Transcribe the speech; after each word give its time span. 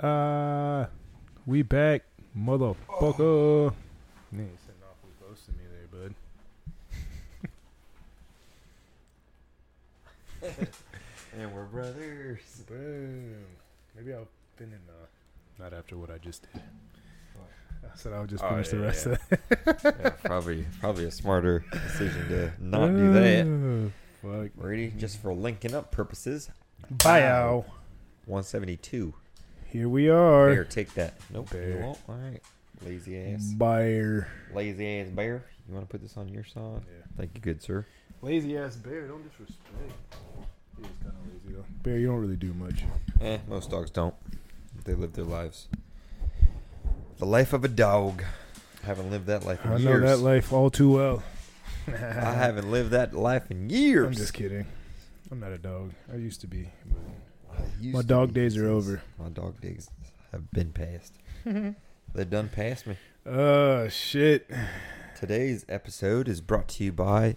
Uh, 0.00 0.86
we 1.46 1.62
back, 1.62 2.02
motherfucker. 2.36 3.72
You 4.32 4.40
ain't 4.40 4.60
sitting 4.60 4.80
awfully 4.88 5.12
close 5.20 5.42
to 5.44 5.50
me 5.52 5.64
there, 5.70 5.88
bud. 10.42 10.66
And 11.38 11.54
we're 11.54 11.64
brothers. 11.66 12.40
Boom. 12.68 13.36
Maybe 13.96 14.12
I'll 14.12 14.26
finish. 14.56 14.80
Uh, 14.88 15.62
not 15.62 15.72
after 15.72 15.96
what 15.96 16.10
I 16.10 16.18
just 16.18 16.42
did. 16.52 16.60
I 17.84 17.96
said 17.96 18.12
I'll 18.12 18.26
just 18.26 18.42
Oh, 18.42 18.48
finish 18.50 18.68
the 18.70 18.78
rest 18.80 19.06
yeah. 19.06 19.12
of 19.12 19.20
it. 19.32 19.40
Yeah, 19.84 20.10
probably 20.24 20.66
probably 20.80 21.04
a 21.04 21.10
smarter 21.10 21.64
decision 21.70 22.28
to 22.28 22.52
not 22.60 22.88
do 22.88 23.12
that. 23.12 23.46
Oh, 23.46 23.92
Fuck. 24.42 24.50
Ready? 24.56 24.92
Just 24.98 25.22
for 25.22 25.32
linking 25.32 25.72
up 25.74 25.92
purposes. 25.92 26.50
Bye, 27.04 27.22
ow. 27.26 27.64
172. 28.26 29.14
Here 29.70 29.88
we 29.88 30.08
are. 30.08 30.50
Here, 30.50 30.64
take 30.64 30.94
that. 30.94 31.14
Nope. 31.32 31.52
You 31.52 31.60
Bear. 31.60 31.76
won't. 31.82 31.98
All 32.08 32.16
right. 32.16 32.42
Lazy 32.84 33.16
ass. 33.20 33.44
Bear. 33.52 34.28
Lazy 34.52 34.98
ass 34.98 35.08
bear. 35.08 35.44
You 35.68 35.74
want 35.74 35.88
to 35.88 35.90
put 35.90 36.02
this 36.02 36.16
on 36.16 36.28
your 36.28 36.42
song? 36.42 36.82
Yeah. 36.88 37.04
Thank 37.16 37.30
you, 37.34 37.40
good 37.40 37.62
sir. 37.62 37.86
Lazy 38.20 38.58
ass 38.58 38.74
bear. 38.74 39.06
Don't 39.06 39.22
disrespect. 39.22 39.60
He 40.76 40.82
is 40.82 40.88
kind 41.02 41.14
of 41.14 41.32
lazy 41.32 41.54
though. 41.54 41.64
Bear, 41.84 41.98
you 41.98 42.08
don't 42.08 42.20
really 42.20 42.36
do 42.36 42.52
much. 42.54 42.82
Eh, 43.20 43.38
most 43.48 43.70
dogs 43.70 43.90
don't. 43.90 44.14
They 44.84 44.94
live 44.94 45.12
their 45.12 45.24
lives. 45.24 45.68
The 47.18 47.26
life 47.26 47.52
of 47.52 47.64
a 47.64 47.68
dog. 47.68 48.24
I 48.82 48.86
haven't 48.86 49.10
lived 49.10 49.26
that 49.26 49.44
life 49.44 49.64
in 49.64 49.70
years. 49.70 49.80
I 49.80 49.84
know 49.84 49.90
years. 49.90 50.02
that 50.02 50.16
life 50.16 50.52
all 50.52 50.70
too 50.70 50.96
well. 50.96 51.22
I 51.86 51.92
haven't 51.92 52.72
lived 52.72 52.90
that 52.90 53.14
life 53.14 53.50
in 53.52 53.70
years. 53.70 54.06
I'm 54.08 54.14
just 54.14 54.34
kidding. 54.34 54.66
I'm 55.30 55.38
not 55.38 55.52
a 55.52 55.58
dog. 55.58 55.92
I 56.12 56.16
used 56.16 56.40
to 56.40 56.48
be. 56.48 56.70
I 57.60 57.86
My 57.86 58.02
dog 58.02 58.32
days 58.32 58.56
are 58.56 58.68
over. 58.68 59.02
My 59.18 59.28
dog 59.28 59.60
days 59.60 59.90
have 60.32 60.50
been 60.52 60.72
past. 60.72 61.14
They've 61.44 62.30
done 62.30 62.48
past 62.48 62.86
me. 62.86 62.96
Oh 63.26 63.88
shit. 63.88 64.50
Today's 65.18 65.64
episode 65.68 66.28
is 66.28 66.40
brought 66.40 66.68
to 66.70 66.84
you 66.84 66.92
by 66.92 67.36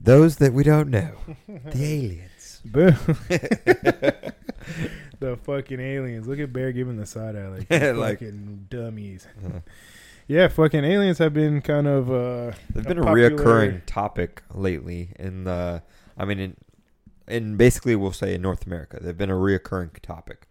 those 0.00 0.36
that 0.36 0.52
we 0.52 0.62
don't 0.62 0.88
know, 0.88 1.12
the 1.48 1.84
aliens. 1.84 2.60
Boom. 2.64 2.96
the 5.20 5.36
fucking 5.42 5.80
aliens. 5.80 6.26
Look 6.26 6.38
at 6.38 6.52
Bear 6.52 6.72
giving 6.72 6.96
the 6.96 7.06
side 7.06 7.36
eye 7.36 7.48
like, 7.48 7.66
you 7.70 7.92
Like- 7.92 8.18
fucking 8.20 8.66
dummies. 8.70 9.26
Uh, 9.44 9.60
Yeah, 10.28 10.48
fucking 10.48 10.82
aliens 10.84 11.18
have 11.18 11.32
been 11.34 11.60
kind 11.60 11.86
of 11.86 12.10
uh 12.10 12.52
They've 12.74 12.84
been 12.84 12.98
a 12.98 13.02
popular- 13.04 13.30
reoccurring 13.30 13.82
topic 13.86 14.42
lately 14.52 15.10
in 15.18 15.44
the. 15.44 15.82
I 16.18 16.24
mean, 16.24 16.38
in, 16.40 16.56
in 17.28 17.56
basically, 17.56 17.96
we'll 17.96 18.12
say 18.12 18.34
in 18.34 18.42
North 18.42 18.66
America, 18.66 18.98
they've 19.00 19.16
been 19.16 19.30
a 19.30 19.34
reoccurring 19.34 19.98
topic. 20.00 20.46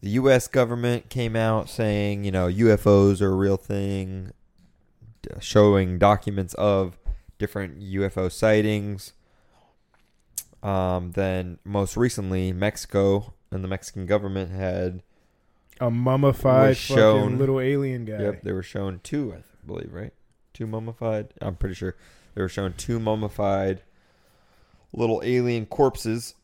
The 0.00 0.10
U.S. 0.10 0.48
government 0.48 1.08
came 1.08 1.36
out 1.36 1.68
saying, 1.70 2.24
you 2.24 2.32
know, 2.32 2.48
UFOs 2.48 3.20
are 3.20 3.30
a 3.32 3.36
real 3.36 3.56
thing, 3.56 4.32
showing 5.40 5.98
documents 5.98 6.54
of 6.54 6.98
different 7.38 7.80
UFO 7.80 8.30
sightings. 8.30 9.12
Um, 10.62 11.12
then, 11.12 11.58
most 11.64 11.96
recently, 11.96 12.52
Mexico 12.52 13.32
and 13.50 13.62
the 13.62 13.68
Mexican 13.68 14.06
government 14.06 14.50
had 14.50 15.02
a 15.80 15.90
mummified 15.90 16.76
shown- 16.76 17.38
little 17.38 17.60
alien 17.60 18.04
guy. 18.04 18.20
Yep, 18.20 18.42
they 18.42 18.52
were 18.52 18.62
shown 18.62 19.00
two, 19.02 19.34
I 19.36 19.42
believe, 19.66 19.92
right? 19.92 20.12
Two 20.52 20.66
mummified. 20.66 21.32
I'm 21.40 21.56
pretty 21.56 21.74
sure 21.74 21.96
they 22.34 22.42
were 22.42 22.48
shown 22.48 22.74
two 22.74 22.98
mummified 23.00 23.82
little 24.92 25.20
alien 25.24 25.66
corpses, 25.66 26.34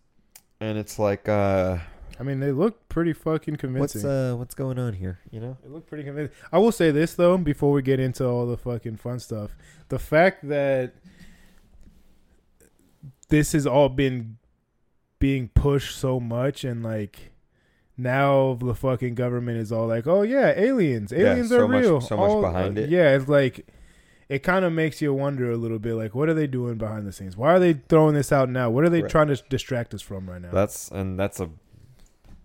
and 0.61 0.79
it's 0.79 0.99
like, 0.99 1.29
uh, 1.29 1.79
I 2.21 2.23
mean, 2.25 2.41
they 2.41 2.51
look 2.53 2.89
pretty 2.89 3.13
fucking 3.13 3.57
convincing. 3.57 4.03
what's 4.03 4.05
uh, 4.05 4.35
what's 4.37 4.55
going 4.55 4.79
on 4.79 4.93
here? 4.95 5.21
You 5.31 5.41
know? 5.41 5.57
It 5.65 5.71
looked 5.71 5.87
pretty 5.89 6.05
convincing. 6.05 6.35
I 6.53 6.59
will 6.59 6.73
say 6.73 6.91
this 6.91 7.15
though, 7.15 7.37
before 7.39 7.71
we 7.73 7.83
get 7.83 8.01
into 8.01 8.25
all 8.27 8.47
the 8.47 8.57
fucking 8.57 8.97
fun 8.97 9.19
stuff, 9.21 9.51
the 9.89 9.99
fact 9.99 10.49
that 10.49 10.95
this 13.29 13.53
has 13.53 13.67
all 13.67 13.89
been 13.89 14.39
being 15.19 15.49
pushed 15.49 15.97
so 15.97 16.19
much, 16.21 16.65
and 16.65 16.83
like 16.83 17.33
now 17.97 18.55
the 18.61 18.75
fucking 18.75 19.15
government 19.15 19.59
is 19.59 19.71
all 19.73 19.87
like, 19.87 20.07
"Oh 20.07 20.23
yeah, 20.23 20.53
aliens, 20.57 21.13
Yeah, 21.13 21.33
aliens 21.33 21.51
so 21.51 21.65
are 21.65 21.69
much- 21.69 21.83
real." 21.85 22.01
so 22.01 22.17
much 22.17 22.31
All- 22.31 22.41
behind 22.43 22.79
it. 22.79 22.89
Yeah, 22.91 23.15
it's 23.17 23.29
like 23.29 23.67
it 24.29 24.41
kind 24.43 24.65
of 24.65 24.73
makes 24.73 25.01
you 25.01 25.13
wonder 25.15 25.51
a 25.51 25.57
little 25.57 25.79
bit, 25.79 25.95
like, 25.95 26.15
what 26.15 26.29
are 26.29 26.35
they 26.35 26.47
doing 26.47 26.77
behind 26.77 27.07
the 27.07 27.13
scenes? 27.13 27.37
Why 27.37 27.53
are 27.55 27.59
they 27.59 27.73
throwing 27.75 28.15
this 28.15 28.31
out 28.33 28.49
now? 28.51 28.69
What 28.71 28.85
are 28.85 28.89
they 28.91 29.03
Right. 29.03 29.11
trying 29.11 29.29
to 29.29 29.43
distract 29.49 29.95
us 29.95 30.03
from 30.03 30.29
right 30.29 30.41
now? 30.43 30.51
That's 30.53 30.91
and 30.91 31.19
that's 31.19 31.41
a 31.41 31.49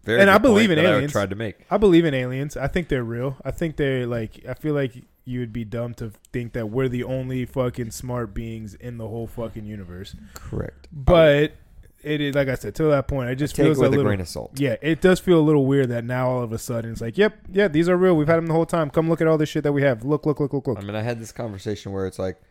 very 0.04 0.22
And 0.22 0.30
I 0.30 0.38
believe 0.38 0.70
in 0.72 0.78
that 0.78 0.86
I 0.86 0.90
aliens. 0.96 1.12
tried 1.12 1.30
to 1.30 1.36
make. 1.36 1.58
I 1.72 1.78
believe 1.78 2.06
in 2.06 2.14
aliens. 2.14 2.56
I 2.58 2.68
think 2.68 2.88
they're 2.90 3.04
real. 3.04 3.38
I 3.46 3.52
think 3.52 3.78
they're 3.78 4.06
like. 4.06 4.44
I 4.48 4.54
feel 4.54 4.74
like 4.74 4.94
you 5.26 5.40
would 5.40 5.54
be 5.54 5.64
dumb 5.64 5.94
to 5.96 6.12
think 6.34 6.52
that 6.54 6.70
we're 6.70 6.90
the 6.90 7.04
only 7.06 7.46
fucking 7.46 7.92
smart 7.92 8.34
beings 8.34 8.76
in 8.76 8.98
the 8.98 9.08
whole 9.08 9.28
fucking 9.28 9.66
universe. 9.66 10.16
Correct. 10.34 10.90
But 10.92 11.54
it 12.04 12.22
is 12.22 12.36
like 12.36 12.48
I 12.48 12.56
said 12.56 12.76
till 12.76 12.90
that 12.90 13.08
point. 13.08 13.30
It 13.30 13.36
just 13.36 13.56
Take 13.56 13.66
it 13.66 13.68
feels 13.68 13.78
with 13.78 13.86
a 13.86 13.90
a 13.90 13.92
little. 13.92 14.06
grain 14.06 14.20
of 14.22 14.28
salt. 14.28 14.60
Yeah, 14.60 14.76
it 14.82 15.02
does 15.02 15.20
feel 15.20 15.40
a 15.40 15.42
little 15.42 15.66
weird 15.66 15.90
that 15.90 16.04
now 16.04 16.30
all 16.30 16.44
of 16.44 16.52
a 16.52 16.58
sudden 16.58 16.92
it's 16.92 17.02
like, 17.02 17.18
yep, 17.18 17.38
yeah, 17.52 17.68
these 17.68 17.90
are 17.90 17.98
real. 17.98 18.16
We've 18.16 18.28
had 18.28 18.38
them 18.38 18.48
the 18.48 18.54
whole 18.54 18.66
time. 18.66 18.90
Come 18.90 19.10
look 19.10 19.22
at 19.22 19.28
all 19.28 19.38
this 19.38 19.50
shit 19.50 19.64
that 19.64 19.74
we 19.74 19.82
have. 19.84 20.04
Look, 20.04 20.26
look, 20.26 20.40
look, 20.40 20.54
look, 20.54 20.68
look. 20.68 20.78
I 20.78 20.82
mean, 20.82 20.96
I 20.96 21.02
had 21.02 21.20
this 21.20 21.32
conversation 21.32 21.92
where 21.92 22.06
it's 22.06 22.20
like, 22.20 22.42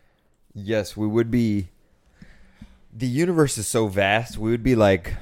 yes, 0.55 0.97
we 0.97 1.07
would 1.07 1.31
be. 1.31 1.69
The 2.95 3.07
universe 3.07 3.57
is 3.57 3.67
so 3.67 3.87
vast, 3.87 4.37
we 4.37 4.51
would 4.51 4.63
be 4.63 4.75
like 4.75 5.15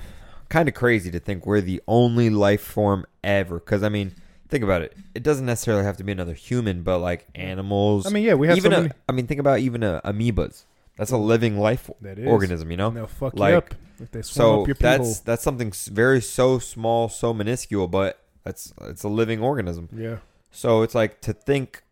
kind 0.48 0.68
of 0.68 0.74
crazy 0.74 1.10
to 1.12 1.20
think 1.20 1.46
we're 1.46 1.60
the 1.60 1.80
only 1.86 2.28
life 2.28 2.62
form 2.62 3.06
ever. 3.22 3.60
Because 3.60 3.82
I 3.84 3.88
mean, 3.88 4.14
think 4.48 4.64
about 4.64 4.82
it. 4.82 4.96
It 5.14 5.22
doesn't 5.22 5.46
necessarily 5.46 5.84
have 5.84 5.96
to 5.98 6.04
be 6.04 6.12
another 6.12 6.34
human, 6.34 6.82
but 6.82 6.98
like 6.98 7.26
animals. 7.34 8.06
I 8.06 8.10
mean, 8.10 8.24
yeah, 8.24 8.34
we 8.34 8.48
have 8.48 8.56
even 8.56 8.72
so 8.72 8.78
a, 8.78 8.80
many. 8.82 8.94
I 9.08 9.12
mean, 9.12 9.26
think 9.26 9.40
about 9.40 9.60
even 9.60 9.82
a, 9.82 10.00
amoebas. 10.04 10.64
That's 11.00 11.12
a 11.12 11.16
living 11.16 11.58
life 11.58 11.88
That 12.02 12.18
is 12.18 12.26
organism, 12.26 12.70
you 12.70 12.76
know. 12.76 12.88
And 12.88 12.96
they'll 12.98 13.06
fuck 13.06 13.34
Like, 13.34 13.52
you 13.52 13.56
up 13.56 13.74
if 14.00 14.10
they 14.10 14.20
So 14.22 14.60
up 14.62 14.66
your 14.68 14.74
pee 14.76 14.82
that's 14.82 15.20
that's 15.20 15.42
something 15.42 15.72
very 15.90 16.20
so 16.20 16.58
small, 16.58 17.08
so 17.08 17.32
minuscule, 17.32 17.88
but 17.88 18.22
that's 18.44 18.72
it's 18.82 19.02
a 19.02 19.08
living 19.08 19.40
organism. 19.40 19.88
Yeah, 19.96 20.18
So 20.50 20.82
it's 20.82 20.94
like 20.94 21.20
to 21.22 21.32
think 21.32 21.82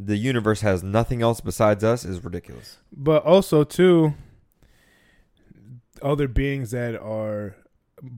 the 0.00 0.16
universe 0.16 0.62
has 0.62 0.82
nothing 0.82 1.20
else 1.22 1.40
besides 1.42 1.84
us 1.84 2.04
is 2.04 2.24
ridiculous. 2.24 2.78
but 2.96 3.22
also 3.24 3.62
too, 3.62 4.14
other 6.00 6.28
beings 6.28 6.70
that 6.70 6.98
are 7.00 7.54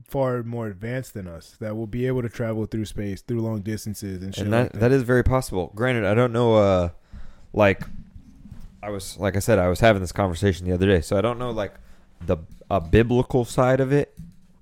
far 0.07 0.41
more 0.41 0.67
advanced 0.67 1.13
than 1.13 1.27
us 1.27 1.57
that 1.59 1.75
will 1.75 1.85
be 1.85 2.07
able 2.07 2.21
to 2.21 2.29
travel 2.29 2.65
through 2.65 2.85
space 2.85 3.21
through 3.21 3.39
long 3.41 3.61
distances 3.61 4.23
and 4.23 4.33
shit. 4.33 4.43
and 4.45 4.51
like 4.51 4.71
that 4.71 4.79
that 4.79 4.91
is 4.91 5.03
very 5.03 5.23
possible. 5.23 5.71
Granted, 5.75 6.05
I 6.05 6.13
don't 6.15 6.33
know 6.33 6.55
uh 6.55 6.89
like 7.53 7.83
I 8.85 8.89
was 8.89 9.17
like 9.17 9.35
I 9.35 9.39
said 9.39 9.57
I 9.57 9.67
was 9.67 9.79
having 9.79 10.01
this 10.01 10.11
conversation 10.11 10.67
the 10.67 10.73
other 10.73 10.85
day. 10.85 11.01
So 11.01 11.17
I 11.17 11.21
don't 11.21 11.39
know 11.39 11.49
like 11.49 11.73
the 12.23 12.37
a 12.69 12.79
biblical 12.79 13.43
side 13.43 13.79
of 13.79 13.91
it. 13.91 14.13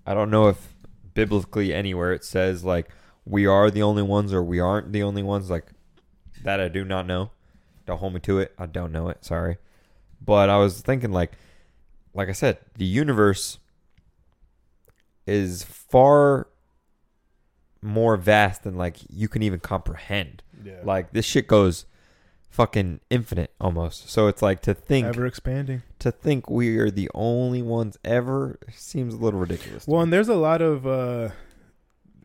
I 0.06 0.14
don't 0.14 0.32
know 0.32 0.48
if 0.48 0.74
biblically 1.14 1.74
anywhere 1.74 2.14
it 2.14 2.24
says 2.24 2.64
like 2.64 2.88
we 3.26 3.46
are 3.46 3.70
the 3.70 3.84
only 3.84 4.02
ones 4.02 4.32
or 4.34 4.42
we 4.42 4.62
aren't 4.62 4.94
the 4.94 5.04
only 5.04 5.24
ones 5.24 5.50
like 5.50 5.66
that 6.44 6.62
I 6.62 6.70
do 6.70 6.86
not 6.86 7.06
know. 7.06 7.32
Don't 7.86 7.98
hold 7.98 8.14
me 8.14 8.22
to 8.22 8.40
it. 8.40 8.54
I 8.58 8.66
don't 8.66 8.94
know 8.94 9.10
it. 9.10 9.26
Sorry. 9.26 9.58
But 10.24 10.50
I 10.50 10.58
was 10.58 10.80
thinking 10.80 11.12
like 11.12 11.34
like 12.14 12.30
I 12.30 12.34
said, 12.34 12.60
the 12.78 12.86
universe 12.86 13.60
is 15.28 15.64
far 15.64 16.48
more 17.82 18.16
vast 18.16 18.64
than 18.64 18.76
like 18.76 19.00
you 19.10 19.28
can 19.28 19.44
even 19.44 19.60
comprehend. 19.60 20.44
yeah. 20.64 20.80
Like 20.86 21.12
this 21.12 21.26
shit 21.26 21.46
goes 21.48 21.86
fucking 22.54 23.00
infinite 23.10 23.52
almost. 23.60 24.10
So 24.10 24.28
it's 24.28 24.44
like 24.44 24.62
to 24.62 24.76
think 24.76 25.08
ever 25.08 25.26
expanding. 25.26 25.82
to 26.00 26.12
think 26.12 26.50
we 26.50 26.78
are 26.78 26.92
the 26.92 27.10
only 27.16 27.64
ones 27.64 27.98
ever 28.06 28.60
seems 28.72 29.16
a 29.16 29.18
little 29.18 29.40
ridiculous. 29.40 29.88
Well, 29.88 30.02
and 30.02 30.14
there's 30.14 30.30
a 30.30 30.36
lot 30.36 30.62
of 30.62 30.86
uh 30.86 31.30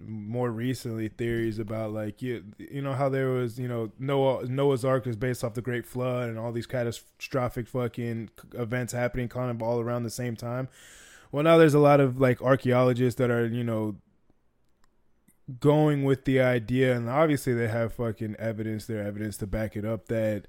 more 0.00 0.50
recently 0.50 1.08
theories 1.08 1.58
about 1.58 1.92
like 1.92 2.20
you 2.22 2.44
you 2.58 2.82
know 2.82 2.92
how 2.92 3.08
there 3.08 3.30
was 3.30 3.58
you 3.58 3.66
know 3.66 3.90
Noah 3.98 4.44
Noah's 4.46 4.84
Ark 4.84 5.06
was 5.06 5.16
based 5.16 5.42
off 5.42 5.54
the 5.54 5.62
Great 5.62 5.86
Flood 5.86 6.28
and 6.28 6.38
all 6.38 6.52
these 6.52 6.66
catastrophic 6.66 7.66
fucking 7.66 8.28
events 8.54 8.92
happening 8.92 9.28
kind 9.28 9.50
of 9.50 9.62
all 9.62 9.80
around 9.80 10.02
the 10.02 10.10
same 10.10 10.36
time. 10.36 10.68
Well, 11.32 11.42
now 11.42 11.56
there's 11.56 11.74
a 11.74 11.78
lot 11.78 12.00
of 12.00 12.20
like 12.20 12.42
archaeologists 12.42 13.18
that 13.18 13.30
are 13.30 13.46
you 13.46 13.64
know 13.64 13.96
going 15.60 16.04
with 16.04 16.24
the 16.24 16.40
idea, 16.40 16.94
and 16.94 17.08
obviously 17.08 17.54
they 17.54 17.68
have 17.68 17.94
fucking 17.94 18.36
evidence, 18.38 18.86
their 18.86 19.02
evidence 19.02 19.36
to 19.38 19.46
back 19.46 19.76
it 19.76 19.84
up 19.84 20.06
that 20.08 20.46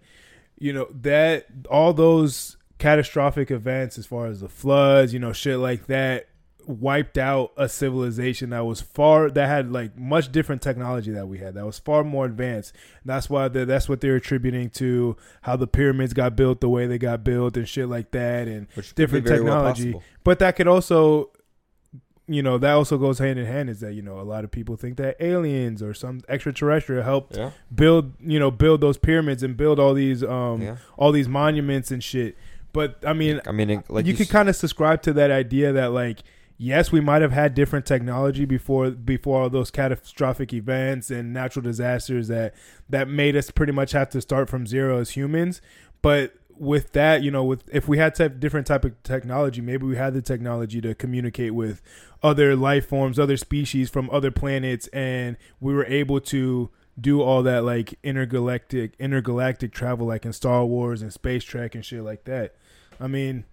you 0.57 0.73
know 0.73 0.87
that 0.91 1.45
all 1.69 1.93
those 1.93 2.57
catastrophic 2.77 3.51
events 3.51 3.97
as 3.97 4.05
far 4.05 4.27
as 4.27 4.41
the 4.41 4.49
floods, 4.49 5.13
you 5.13 5.19
know, 5.19 5.33
shit 5.33 5.59
like 5.59 5.87
that 5.87 6.27
wiped 6.69 7.17
out 7.17 7.51
a 7.57 7.67
civilization 7.67 8.51
that 8.51 8.63
was 8.63 8.79
far 8.79 9.31
that 9.31 9.47
had 9.47 9.71
like 9.71 9.97
much 9.97 10.31
different 10.31 10.61
technology 10.61 11.11
that 11.11 11.27
we 11.27 11.39
had 11.39 11.55
that 11.55 11.65
was 11.65 11.79
far 11.79 12.03
more 12.03 12.25
advanced 12.25 12.75
that's 13.03 13.27
why 13.27 13.47
the, 13.47 13.65
that's 13.65 13.89
what 13.89 14.01
they're 14.01 14.17
attributing 14.17 14.69
to 14.69 15.17
how 15.41 15.55
the 15.55 15.65
pyramids 15.65 16.13
got 16.13 16.35
built 16.35 16.61
the 16.61 16.69
way 16.69 16.85
they 16.85 16.99
got 16.99 17.23
built 17.23 17.57
and 17.57 17.67
shit 17.67 17.89
like 17.89 18.11
that 18.11 18.47
and 18.47 18.67
Which 18.75 18.93
different 18.93 19.25
very 19.25 19.41
well 19.41 19.73
technology. 19.73 19.99
but 20.23 20.37
that 20.39 20.55
could 20.55 20.67
also 20.67 21.31
you 22.31 22.43
know 22.43 22.57
that 22.57 22.71
also 22.73 22.97
goes 22.97 23.17
hand 23.19 23.39
in 23.39 23.45
hand 23.45 23.69
is 23.69 23.79
that 23.79 23.93
you 23.93 24.01
know 24.01 24.19
a 24.19 24.23
lot 24.23 24.43
of 24.43 24.51
people 24.51 24.75
think 24.75 24.97
that 24.97 25.15
aliens 25.19 25.81
or 25.81 25.93
some 25.93 26.21
extraterrestrial 26.29 27.03
helped 27.03 27.35
Yeah. 27.35 27.51
build 27.73 28.13
you 28.19 28.39
know 28.39 28.51
build 28.51 28.81
those 28.81 28.97
pyramids 28.97 29.41
and 29.43 29.57
build 29.57 29.79
all 29.79 29.93
these 29.93 30.23
um 30.23 30.61
Yeah. 30.61 30.75
all 30.97 31.11
these 31.11 31.27
monuments 31.27 31.91
and 31.91 32.03
shit. 32.03 32.37
But 32.71 32.97
I 33.05 33.13
mean, 33.13 33.41
I 33.47 33.51
mean, 33.51 33.83
like 33.89 34.05
you 34.05 34.11
you 34.11 34.17
could 34.17 34.27
s- 34.27 34.31
kind 34.31 34.47
of 34.47 34.55
subscribe 34.55 35.01
to 35.03 35.13
that 35.13 35.31
idea 35.31 35.71
that 35.73 35.91
like 35.91 36.19
yes 36.57 36.91
we 36.91 36.99
might 37.01 37.21
have 37.21 37.31
had 37.31 37.55
different 37.55 37.85
technology 37.85 38.45
before 38.45 38.91
before 38.91 39.41
all 39.43 39.49
those 39.49 39.71
catastrophic 39.71 40.53
events 40.53 41.09
and 41.09 41.33
natural 41.33 41.63
disasters 41.63 42.27
that 42.27 42.53
that 42.89 43.07
made 43.07 43.35
us 43.35 43.49
pretty 43.49 43.71
much 43.71 43.93
have 43.93 44.09
to 44.09 44.21
start 44.21 44.49
from 44.49 44.67
zero 44.67 44.99
as 44.99 45.11
humans 45.11 45.61
but 46.01 46.33
with 46.59 46.91
that 46.91 47.23
you 47.23 47.31
know 47.31 47.43
with 47.43 47.63
if 47.73 47.87
we 47.87 47.97
had 47.97 48.13
type, 48.13 48.39
different 48.39 48.67
type 48.67 48.83
of 48.83 49.01
technology 49.01 49.61
maybe 49.61 49.85
we 49.85 49.95
had 49.95 50.13
the 50.13 50.21
technology 50.21 50.81
to 50.81 50.93
communicate 50.93 51.55
with 51.55 51.81
other 52.21 52.55
life 52.55 52.85
forms 52.85 53.17
other 53.17 53.37
species 53.37 53.89
from 53.89 54.09
other 54.11 54.29
planets 54.29 54.87
and 54.87 55.37
we 55.61 55.73
were 55.73 55.85
able 55.85 56.19
to 56.19 56.69
do 56.99 57.21
all 57.21 57.43
that 57.43 57.63
like 57.63 57.95
intergalactic 58.03 58.93
intergalactic 58.99 59.71
travel 59.71 60.07
like 60.07 60.25
in 60.25 60.33
Star 60.33 60.65
Wars 60.65 61.01
and 61.01 61.13
Space 61.13 61.43
Trek 61.43 61.75
and 61.75 61.85
shit 61.85 62.03
like 62.03 62.25
that. 62.25 62.55
I 62.99 63.07
mean, 63.07 63.45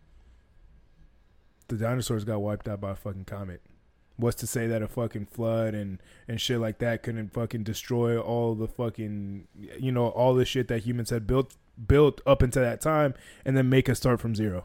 the 1.68 1.76
dinosaurs 1.76 2.24
got 2.24 2.40
wiped 2.40 2.68
out 2.68 2.80
by 2.80 2.92
a 2.92 2.96
fucking 2.96 3.24
comet. 3.24 3.62
What's 4.16 4.36
to 4.36 4.46
say 4.46 4.66
that 4.66 4.82
a 4.82 4.88
fucking 4.88 5.26
flood 5.26 5.74
and 5.74 6.00
and 6.26 6.40
shit 6.40 6.58
like 6.58 6.78
that 6.78 7.02
couldn't 7.02 7.32
fucking 7.32 7.64
destroy 7.64 8.18
all 8.18 8.54
the 8.54 8.68
fucking 8.68 9.46
you 9.78 9.92
know 9.92 10.08
all 10.08 10.34
the 10.34 10.44
shit 10.44 10.68
that 10.68 10.84
humans 10.84 11.10
had 11.10 11.26
built 11.26 11.54
built 11.86 12.20
up 12.26 12.42
until 12.42 12.62
that 12.62 12.80
time 12.80 13.14
and 13.44 13.56
then 13.56 13.68
make 13.68 13.88
us 13.88 13.98
start 13.98 14.20
from 14.20 14.34
zero. 14.34 14.64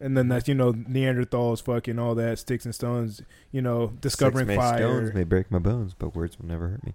And 0.00 0.16
then 0.16 0.28
that's 0.28 0.48
you 0.48 0.54
know 0.54 0.72
Neanderthals, 0.72 1.62
fucking 1.62 1.98
all 1.98 2.14
that 2.14 2.38
sticks 2.38 2.64
and 2.64 2.74
stones, 2.74 3.22
you 3.52 3.60
know 3.60 3.88
discovering 4.00 4.46
Six 4.46 4.56
may 4.56 4.56
fire. 4.56 4.76
stones 4.78 5.14
may 5.14 5.24
break 5.24 5.50
my 5.50 5.58
bones, 5.58 5.94
but 5.94 6.14
words 6.14 6.38
will 6.38 6.46
never 6.46 6.68
hurt 6.68 6.84
me. 6.84 6.94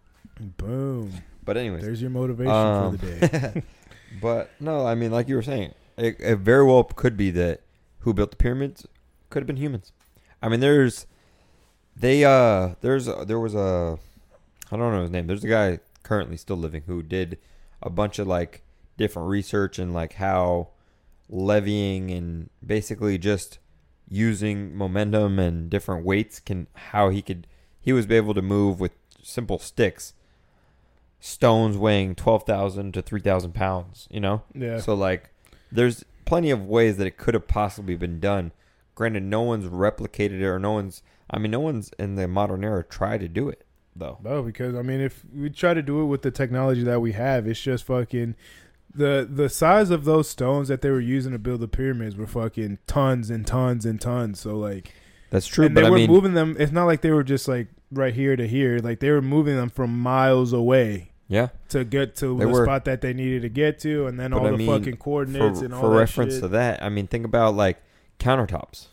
Boom. 0.57 1.11
But 1.43 1.57
anyways, 1.57 1.83
There's 1.83 2.01
your 2.01 2.09
motivation 2.09 2.51
Um, 2.51 2.97
for 2.97 3.05
the 3.05 3.27
day. 3.29 3.63
but 4.21 4.49
no, 4.59 4.85
I 4.87 4.95
mean, 4.95 5.11
like 5.11 5.29
you 5.29 5.35
were 5.35 5.43
saying, 5.43 5.73
it, 5.97 6.15
it 6.19 6.37
very 6.37 6.65
well 6.65 6.83
could 6.83 7.15
be 7.15 7.29
that 7.31 7.61
who 7.99 8.13
built 8.13 8.31
the 8.31 8.37
pyramids 8.37 8.87
could 9.29 9.41
have 9.43 9.47
been 9.47 9.57
humans. 9.57 9.91
I 10.41 10.49
mean, 10.49 10.59
there's 10.59 11.05
they 11.95 12.25
uh 12.25 12.75
there's 12.81 13.05
there 13.05 13.39
was 13.39 13.53
a 13.53 13.99
I 14.71 14.77
don't 14.77 14.91
know 14.91 15.01
his 15.03 15.11
name. 15.11 15.27
There's 15.27 15.43
a 15.43 15.47
guy 15.47 15.79
currently 16.01 16.37
still 16.37 16.57
living 16.57 16.83
who 16.87 17.03
did 17.03 17.37
a 17.83 17.89
bunch 17.91 18.17
of 18.17 18.25
like 18.27 18.63
different 18.97 19.29
research 19.29 19.79
and 19.79 19.93
like 19.93 20.13
how 20.13 20.69
levying 21.29 22.11
and 22.11 22.49
basically 22.65 23.17
just 23.17 23.59
using 24.07 24.75
momentum 24.75 25.39
and 25.39 25.69
different 25.69 26.05
weights 26.05 26.39
can 26.39 26.67
how 26.73 27.09
he 27.09 27.21
could 27.21 27.47
he 27.81 27.91
was 27.91 28.09
able 28.09 28.33
to 28.33 28.41
move 28.41 28.79
with 28.79 28.91
simple 29.21 29.57
sticks 29.59 30.13
stones 31.25 31.75
weighing 31.75 32.13
12,000 32.13 32.93
to 32.93 33.01
3,000 33.01 33.53
pounds, 33.53 34.07
you 34.11 34.19
know? 34.19 34.43
yeah. 34.53 34.79
So, 34.79 34.93
like, 34.93 35.31
there's 35.71 36.05
plenty 36.25 36.51
of 36.51 36.65
ways 36.65 36.97
that 36.97 37.07
it 37.07 37.17
could 37.17 37.33
have 37.33 37.47
possibly 37.47 37.95
been 37.95 38.19
done. 38.19 38.51
Granted, 38.93 39.23
no 39.23 39.41
one's 39.41 39.65
replicated 39.65 40.39
it 40.39 40.45
or 40.45 40.59
no 40.59 40.73
one's, 40.73 41.01
I 41.29 41.39
mean, 41.39 41.49
no 41.49 41.59
one's 41.59 41.91
in 41.97 42.15
the 42.15 42.27
modern 42.27 42.63
era 42.63 42.83
tried 42.83 43.21
to 43.21 43.27
do 43.27 43.49
it, 43.49 43.65
though. 43.95 44.19
No, 44.23 44.43
because 44.43 44.75
I 44.75 44.83
mean, 44.83 45.01
if 45.01 45.25
we 45.33 45.49
try 45.49 45.73
to 45.73 45.81
do 45.81 46.01
it 46.01 46.05
with 46.05 46.21
the 46.21 46.31
technology 46.31 46.83
that 46.83 47.01
we 47.01 47.13
have, 47.13 47.47
it's 47.47 47.59
just 47.59 47.85
fucking 47.85 48.35
the 48.95 49.27
the 49.29 49.49
size 49.49 49.89
of 49.89 50.05
those 50.05 50.29
stones 50.29 50.67
that 50.69 50.81
they 50.81 50.89
were 50.89 50.99
using 51.01 51.31
to 51.33 51.39
build 51.39 51.59
the 51.61 51.67
pyramids 51.67 52.15
were 52.15 52.27
fucking 52.27 52.79
tons 52.87 53.29
and 53.29 53.45
tons 53.45 53.85
and 53.85 53.99
tons. 53.99 54.39
So 54.39 54.57
like, 54.57 54.93
That's 55.29 55.47
true, 55.47 55.65
and 55.65 55.75
but 55.75 55.81
they 55.81 55.87
I 55.87 55.89
were 55.89 55.97
mean, 55.97 56.09
moving 56.09 56.33
them. 56.33 56.55
It's 56.59 56.71
not 56.71 56.85
like 56.85 57.01
they 57.01 57.11
were 57.11 57.23
just 57.23 57.47
like 57.47 57.67
right 57.91 58.13
here 58.13 58.35
to 58.35 58.47
here. 58.47 58.79
Like 58.79 58.99
they 58.99 59.11
were 59.11 59.21
moving 59.21 59.55
them 59.55 59.69
from 59.69 59.97
miles 59.99 60.53
away 60.53 61.11
yeah. 61.27 61.49
to 61.69 61.83
get 61.83 62.15
to 62.17 62.37
They 62.37 62.45
the 62.45 62.51
were- 62.51 62.65
spot 62.65 62.85
that 62.85 63.01
they 63.01 63.13
needed 63.13 63.41
to 63.43 63.49
get 63.49 63.79
to, 63.79 64.07
and 64.07 64.19
then 64.19 64.31
all 64.33 64.47
I 64.47 64.51
the 64.51 64.57
mean, 64.57 64.67
fucking 64.67 64.97
coordinates 64.97 65.59
For, 65.59 65.65
and 65.65 65.73
all 65.73 65.81
for 65.81 65.87
that 65.89 65.93
For 65.95 65.99
reference 65.99 66.33
shit. 66.35 66.41
to 66.43 66.47
that, 66.49 66.81
I 66.83 66.89
mean, 66.89 67.07
think 67.07 67.25
about 67.25 67.55
like 67.55 67.81
countertops. 68.19 68.87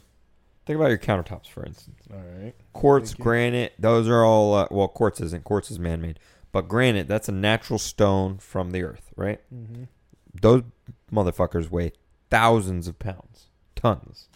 Think 0.64 0.76
about 0.76 0.88
your 0.90 0.98
countertops, 0.98 1.48
for 1.48 1.64
instance. 1.66 1.98
all 2.12 2.20
right. 2.40 2.54
Quartz, 2.72 3.14
granite, 3.14 3.72
those 3.80 4.08
are 4.08 4.24
all, 4.24 4.54
uh, 4.54 4.68
well, 4.70 4.86
quartz 4.86 5.20
isn't. 5.20 5.42
Quartz 5.42 5.72
is 5.72 5.78
man 5.80 6.00
made. 6.00 6.20
But 6.52 6.68
granite, 6.68 7.08
that's 7.08 7.28
a 7.28 7.32
natural 7.32 7.80
stone 7.80 8.38
from 8.38 8.70
the 8.70 8.82
earth, 8.84 9.10
right? 9.16 9.40
Mm-hmm. 9.52 9.84
Those 10.42 10.62
motherfuckers 11.12 11.70
weigh 11.70 11.92
thousands 12.30 12.86
of 12.88 12.98
pounds, 12.98 13.46
tons. 13.74 14.28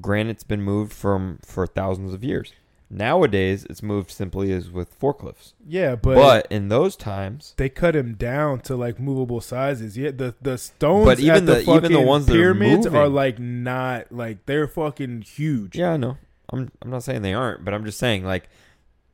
Granite's 0.00 0.44
been 0.44 0.62
moved 0.62 0.92
from 0.92 1.38
for 1.44 1.66
thousands 1.66 2.12
of 2.12 2.22
years. 2.24 2.52
Nowadays, 2.88 3.66
it's 3.68 3.82
moved 3.82 4.12
simply 4.12 4.52
as 4.52 4.70
with 4.70 4.96
forklifts. 4.98 5.54
Yeah, 5.66 5.96
But, 5.96 6.14
but, 6.14 6.46
in 6.50 6.68
those 6.68 6.94
times, 6.94 7.52
they 7.56 7.68
cut 7.68 7.96
him 7.96 8.14
down 8.14 8.60
to 8.60 8.76
like 8.76 9.00
movable 9.00 9.40
sizes. 9.40 9.98
Yeah, 9.98 10.12
the 10.12 10.34
the 10.40 10.56
stones, 10.56 11.04
But 11.06 11.18
even 11.18 11.46
the, 11.46 11.54
the- 11.56 11.74
even 11.74 11.92
the 11.92 12.00
ones 12.00 12.26
that 12.26 12.34
are 12.34 12.36
pyramids 12.36 12.86
are, 12.86 13.08
like 13.08 13.38
not 13.40 14.12
like 14.12 14.46
they're 14.46 14.68
fucking 14.68 15.22
huge. 15.22 15.76
yeah, 15.76 15.92
I 15.92 15.96
know. 15.96 16.16
I'm 16.50 16.70
I'm 16.80 16.90
not 16.90 17.02
saying 17.02 17.22
they 17.22 17.34
aren't, 17.34 17.64
but 17.64 17.74
I'm 17.74 17.84
just 17.84 17.98
saying 17.98 18.24
like 18.24 18.48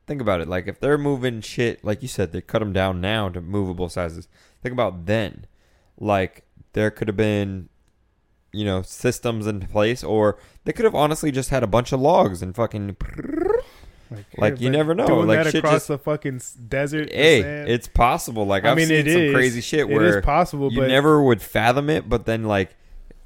think 0.05 0.21
about 0.21 0.39
it. 0.41 0.47
Like 0.47 0.67
if 0.67 0.79
they're 0.79 0.99
moving 0.99 1.41
shit, 1.41 1.83
like 1.83 2.03
you 2.03 2.07
said, 2.07 2.31
they 2.31 2.41
cut 2.41 2.59
them 2.59 2.73
down 2.73 3.01
now 3.01 3.27
to 3.29 3.41
movable 3.41 3.89
sizes. 3.89 4.27
Think 4.63 4.73
about 4.73 5.05
then, 5.05 5.45
like 5.99 6.45
there 6.73 6.89
could 6.89 7.07
have 7.07 7.17
been, 7.17 7.69
you 8.51 8.65
know, 8.65 8.81
systems 8.81 9.45
in 9.45 9.59
place, 9.59 10.03
or 10.03 10.39
they 10.63 10.71
could 10.73 10.85
have 10.85 10.95
honestly 10.95 11.31
just 11.31 11.49
had 11.51 11.61
a 11.61 11.67
bunch 11.67 11.91
of 11.91 11.99
logs 11.99 12.41
and 12.41 12.55
fucking. 12.55 12.95
Like, 14.09 14.25
Like, 14.37 14.61
you 14.61 14.69
never 14.69 14.93
know. 14.95 15.05
Doing 15.07 15.27
Like, 15.27 15.43
that 15.43 15.55
across 15.55 15.73
just- 15.73 15.87
the 15.89 15.97
fucking 15.97 16.39
desert. 16.69 17.11
Hey, 17.11 17.39
it's 17.41 17.87
possible. 17.87 18.45
Like 18.45 18.63
I 18.63 18.71
I've 18.71 18.77
mean, 18.77 18.87
seen 18.87 19.07
it 19.07 19.11
some 19.13 19.21
is. 19.21 19.33
crazy 19.33 19.61
shit 19.61 19.87
where 19.89 20.03
It 20.05 20.17
is 20.19 20.25
possible, 20.25 20.71
you 20.71 20.79
but 20.81 20.87
never 20.87 21.21
would 21.23 21.41
fathom 21.41 21.89
it, 21.89 22.07
but 22.07 22.25
then 22.25 22.43
like 22.45 22.75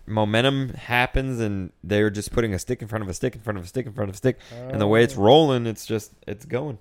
momentum 0.06 0.70
happens 0.70 1.40
and 1.42 1.72
they're 1.84 2.10
just 2.10 2.32
putting 2.32 2.54
a 2.54 2.60
stick 2.60 2.82
in 2.82 2.88
front 2.88 3.04
of 3.04 3.10
a 3.10 3.14
stick 3.14 3.36
in 3.36 3.42
front 3.42 3.60
of 3.60 3.66
a 3.66 3.68
stick 3.68 3.86
in 3.86 3.92
front 3.92 4.10
of 4.10 4.16
a 4.16 4.18
stick, 4.18 4.40
and 4.54 4.80
the 4.80 4.88
way 4.88 5.04
it's 5.04 5.18
Oh. 5.18 5.22
rolling, 5.24 5.68
it's 5.68 5.86
just 5.86 6.14
it's 6.26 6.46
going, 6.46 6.80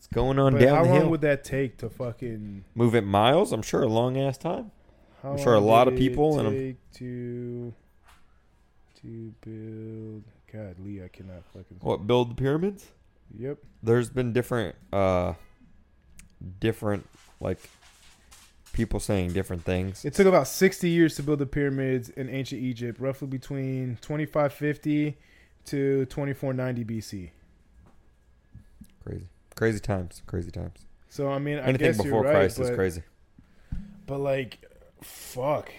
it's 0.00 0.06
going 0.08 0.38
on 0.38 0.54
But 0.54 0.60
down 0.62 0.76
how 0.76 0.82
the 0.84 0.88
long 0.88 1.00
hill. 1.02 1.10
would 1.10 1.20
that 1.20 1.44
take 1.44 1.76
to 1.78 1.90
fucking? 1.90 2.64
Move 2.74 2.94
it 2.94 3.02
miles, 3.04 3.52
I'm 3.52 3.60
sure 3.60 3.82
a 3.82 3.86
long 3.86 4.18
ass 4.18 4.38
time. 4.38 4.70
How 5.22 5.32
I'm 5.32 5.38
sure 5.38 5.52
a 5.52 5.58
long 5.58 5.66
lot 5.68 5.84
did 5.84 5.92
of 5.94 5.98
people 5.98 6.36
it 6.36 6.38
and 6.38 6.48
I'm- 6.48 6.56
take 6.56 6.90
to 6.94 7.74
to 9.02 9.34
build. 9.42 10.24
God, 10.50 10.76
Lee, 10.84 11.02
I 11.04 11.08
cannot 11.08 11.44
fucking. 11.52 11.76
What 11.82 12.06
build 12.06 12.30
the 12.30 12.34
pyramids? 12.34 12.86
Yep. 13.38 13.58
There's 13.82 14.08
been 14.08 14.32
different, 14.32 14.74
uh, 14.92 15.34
different 16.60 17.06
like 17.38 17.58
people 18.72 19.00
saying 19.00 19.32
different 19.34 19.64
things. 19.64 20.04
It 20.04 20.14
took 20.14 20.26
about 20.26 20.48
60 20.48 20.88
years 20.88 21.14
to 21.16 21.22
build 21.22 21.38
the 21.40 21.46
pyramids 21.46 22.08
in 22.08 22.28
ancient 22.30 22.62
Egypt, 22.62 22.98
roughly 22.98 23.28
between 23.28 23.98
2550 24.00 25.18
to 25.66 26.06
2490 26.06 26.84
BC. 26.84 27.30
Crazy, 29.04 29.28
crazy 29.60 29.78
times, 29.78 30.22
crazy 30.26 30.50
times. 30.50 30.86
So 31.10 31.28
I 31.30 31.38
mean, 31.38 31.58
I 31.58 31.64
Anything 31.64 31.88
guess 31.92 32.02
before 32.02 32.22
right, 32.22 32.32
Christ 32.32 32.56
but, 32.56 32.64
is 32.64 32.74
crazy. 32.74 33.02
but 34.06 34.18
like, 34.18 34.64
fuck. 35.02 35.70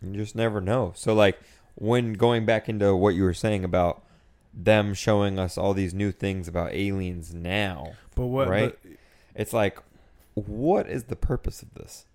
You 0.00 0.14
just 0.14 0.34
never 0.34 0.58
know. 0.62 0.92
So 0.96 1.12
like 1.12 1.38
when 1.74 2.14
going 2.14 2.46
back 2.46 2.70
into 2.70 2.96
what 2.96 3.14
you 3.14 3.24
were 3.24 3.34
saying 3.34 3.62
about 3.62 4.02
them 4.54 4.94
showing 4.94 5.38
us 5.38 5.58
all 5.58 5.74
these 5.74 5.92
new 5.92 6.12
things 6.12 6.48
about 6.48 6.72
aliens 6.72 7.34
now, 7.34 7.92
But 8.14 8.26
what? 8.28 8.48
Right? 8.48 8.78
but- 8.82 8.92
it's 9.34 9.52
like 9.52 9.78
what 10.32 10.88
is 10.88 11.04
the 11.04 11.16
purpose 11.16 11.62
of 11.62 11.74
this? 11.74 12.06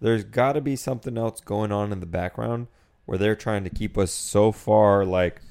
There's 0.00 0.24
got 0.24 0.54
to 0.54 0.62
be 0.62 0.76
something 0.76 1.18
else 1.18 1.40
going 1.42 1.72
on 1.72 1.92
in 1.92 2.00
the 2.00 2.06
background 2.06 2.68
where 3.04 3.18
they're 3.18 3.36
trying 3.36 3.64
to 3.64 3.70
keep 3.70 3.98
us 3.98 4.12
so 4.12 4.50
far 4.50 5.04
like 5.04 5.42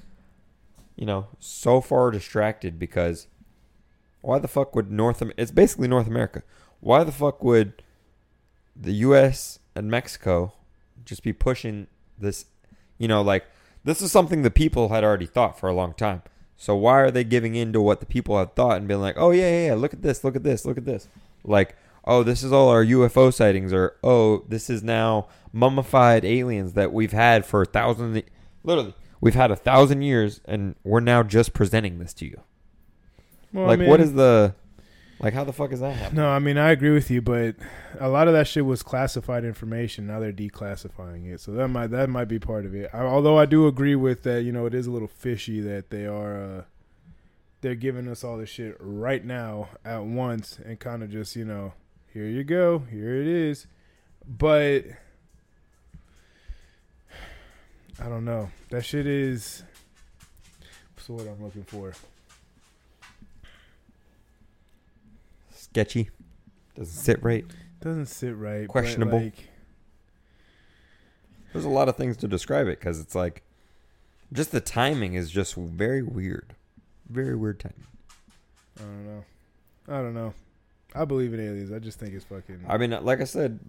you 0.96 1.06
know, 1.06 1.28
so 1.40 1.82
far 1.82 2.10
distracted 2.10 2.80
because 2.80 3.28
why 4.26 4.40
the 4.40 4.48
fuck 4.48 4.76
would 4.76 4.92
North 4.92 5.22
Am- 5.22 5.34
it's 5.38 5.52
basically 5.52 5.88
North 5.88 6.08
America. 6.08 6.44
Why 6.80 7.04
the 7.04 7.12
fuck 7.12 7.44
would 7.44 7.82
the 8.76 8.94
US 8.94 9.60
and 9.76 9.90
Mexico 9.90 10.54
just 11.06 11.24
be 11.24 11.34
pushing 11.34 11.88
this 12.18 12.46
you 12.98 13.08
know 13.08 13.22
like 13.22 13.46
this 13.84 14.02
is 14.02 14.12
something 14.12 14.42
the 14.42 14.50
people 14.50 14.90
had 14.90 15.04
already 15.04 15.28
thought 15.28 15.60
for 15.60 15.70
a 15.70 15.74
long 15.74 15.94
time. 15.94 16.24
So 16.58 16.76
why 16.76 17.02
are 17.02 17.12
they 17.12 17.24
giving 17.24 17.56
in 17.56 17.72
to 17.74 17.82
what 17.82 18.00
the 18.00 18.06
people 18.06 18.38
have 18.40 18.54
thought 18.54 18.78
and 18.78 18.88
being 18.88 19.02
like, 19.02 19.16
"Oh 19.18 19.32
yeah, 19.32 19.50
yeah, 19.50 19.66
yeah, 19.68 19.74
look 19.76 19.94
at 19.94 20.02
this, 20.02 20.24
look 20.24 20.36
at 20.36 20.44
this, 20.44 20.66
look 20.66 20.78
at 20.78 20.86
this." 20.86 21.08
Like, 21.44 21.76
"Oh, 22.06 22.24
this 22.24 22.44
is 22.44 22.52
all 22.52 22.70
our 22.70 22.84
UFO 22.84 23.32
sightings," 23.32 23.74
or 23.74 23.98
"Oh, 24.04 24.44
this 24.48 24.70
is 24.70 24.82
now 24.82 25.28
mummified 25.54 26.26
aliens 26.26 26.74
that 26.74 26.94
we've 26.94 27.12
had 27.12 27.46
for 27.46 27.62
a 27.62 27.66
thousand, 27.66 28.24
Literally, 28.64 28.96
we've 29.22 29.36
had 29.36 29.52
a 29.52 29.56
thousand 29.56 30.02
years, 30.02 30.42
and 30.46 30.76
we're 30.84 31.02
now 31.02 31.22
just 31.22 31.54
presenting 31.54 32.00
this 32.00 32.14
to 32.16 32.26
you. 32.26 32.42
Well, 33.56 33.66
I 33.66 33.70
like, 33.70 33.80
mean, 33.80 33.90
what 33.90 34.02
is 34.02 34.14
the 34.14 34.54
Like, 35.20 35.34
how 35.34 35.46
the 35.46 35.54
fuck 35.54 35.72
is 35.72 35.80
that 35.80 35.96
happening? 35.96 36.22
No, 36.22 36.30
I 36.30 36.40
mean 36.40 36.58
I 36.58 36.72
agree 36.72 36.92
with 36.92 37.10
you, 37.10 37.22
but 37.22 37.56
a 38.00 38.10
lot 38.10 38.28
of 38.28 38.34
that 38.34 38.48
shit 38.48 38.66
was 38.66 38.84
classified 38.84 39.46
information. 39.46 40.08
Now 40.08 40.20
they're 40.20 40.34
declassifying 40.34 41.34
it, 41.34 41.40
so 41.40 41.54
that 41.54 41.70
might 41.70 41.88
that 41.88 42.10
might 42.10 42.26
be 42.26 42.38
part 42.38 42.66
of 42.66 42.76
it. 42.76 42.90
I, 42.94 43.00
although 43.00 43.38
I 43.38 43.46
do 43.46 43.66
agree 43.66 43.96
with 43.96 44.24
that, 44.24 44.44
you 44.44 44.52
know, 44.52 44.66
it 44.66 44.74
is 44.74 44.88
a 44.88 44.92
little 44.92 45.08
fishy 45.08 45.62
that 45.62 45.90
they 45.90 46.06
are 46.06 46.58
uh, 46.58 46.64
they're 47.62 47.76
giving 47.76 48.10
us 48.10 48.26
all 48.26 48.38
this 48.38 48.50
shit 48.50 48.76
right 48.80 49.24
now 49.24 49.70
at 49.86 50.04
once 50.04 50.60
and 50.64 50.80
kind 50.80 51.02
of 51.02 51.10
just 51.10 51.36
you 51.38 51.46
know, 51.46 51.74
here 52.14 52.28
you 52.28 52.44
go, 52.44 52.80
here 52.80 53.22
it 53.22 53.28
is. 53.28 53.68
But 54.28 54.84
I 58.02 58.10
don't 58.10 58.26
know. 58.26 58.50
That 58.70 58.84
shit 58.84 59.08
is. 59.08 59.64
What's 60.94 61.08
the 61.08 61.14
word 61.14 61.28
I'm 61.28 61.42
looking 61.42 61.64
for? 61.64 61.94
Sketchy. 65.76 66.10
Doesn't 66.74 66.94
sit 66.94 67.22
right. 67.22 67.44
Doesn't 67.82 68.06
sit 68.06 68.38
right. 68.38 68.66
Questionable. 68.66 69.20
like, 69.20 69.50
There's 71.52 71.66
a 71.66 71.70
lot 71.70 71.90
of 71.90 71.98
things 71.98 72.16
to 72.18 72.30
describe 72.30 72.68
it 72.68 72.80
because 72.80 73.02
it's 73.02 73.14
like, 73.14 73.44
just 74.32 74.54
the 74.54 74.62
timing 74.62 75.16
is 75.16 75.30
just 75.30 75.56
very 75.56 76.02
weird. 76.02 76.56
Very 77.10 77.36
weird 77.36 77.60
timing. 77.60 77.86
I 78.80 78.84
don't 78.84 79.06
know. 79.06 79.26
I 79.90 79.98
don't 80.02 80.14
know. 80.14 80.34
I 80.96 81.04
believe 81.04 81.34
in 81.34 81.42
aliens. 81.42 81.74
I 81.74 81.80
just 81.80 82.00
think 82.00 82.14
it's 82.14 82.24
fucking. 82.24 82.64
I 82.70 82.78
mean, 82.78 82.92
like 83.04 83.20
I 83.20 83.26
said 83.26 83.60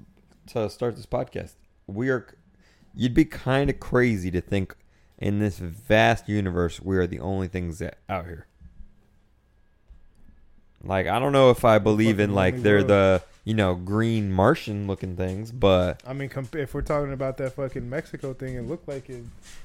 to 0.53 0.71
start 0.71 0.95
this 0.95 1.07
podcast, 1.07 1.55
we 1.89 2.09
are. 2.09 2.25
You'd 2.95 3.15
be 3.15 3.25
kind 3.25 3.69
of 3.69 3.81
crazy 3.81 4.31
to 4.31 4.41
think 4.41 4.77
in 5.19 5.41
this 5.41 5.59
vast 5.59 6.29
universe 6.29 6.81
we 6.81 6.99
are 6.99 7.07
the 7.09 7.19
only 7.19 7.49
things 7.49 7.81
that 7.81 7.99
out 8.09 8.27
here. 8.27 8.47
Like 10.87 11.07
I 11.07 11.19
don't 11.19 11.33
know 11.33 11.51
if 11.51 11.65
I 11.65 11.79
believe 11.79 12.21
in 12.21 12.35
like 12.35 12.63
they're 12.63 12.83
the 12.85 13.23
you 13.45 13.55
know 13.55 13.75
green 13.75 14.33
Martian 14.33 14.87
looking 14.87 15.17
things, 15.17 15.53
but 15.53 16.03
I 16.07 16.13
mean, 16.13 16.29
comp- 16.29 16.55
if 16.57 16.75
we're 16.75 16.83
talking 16.83 17.13
about 17.13 17.37
that 17.39 17.55
fucking 17.55 17.89
Mexico 17.89 18.35
thing, 18.35 18.55
it 18.57 18.67
looked 18.67 18.89
like 18.89 19.09
it. 19.09 19.25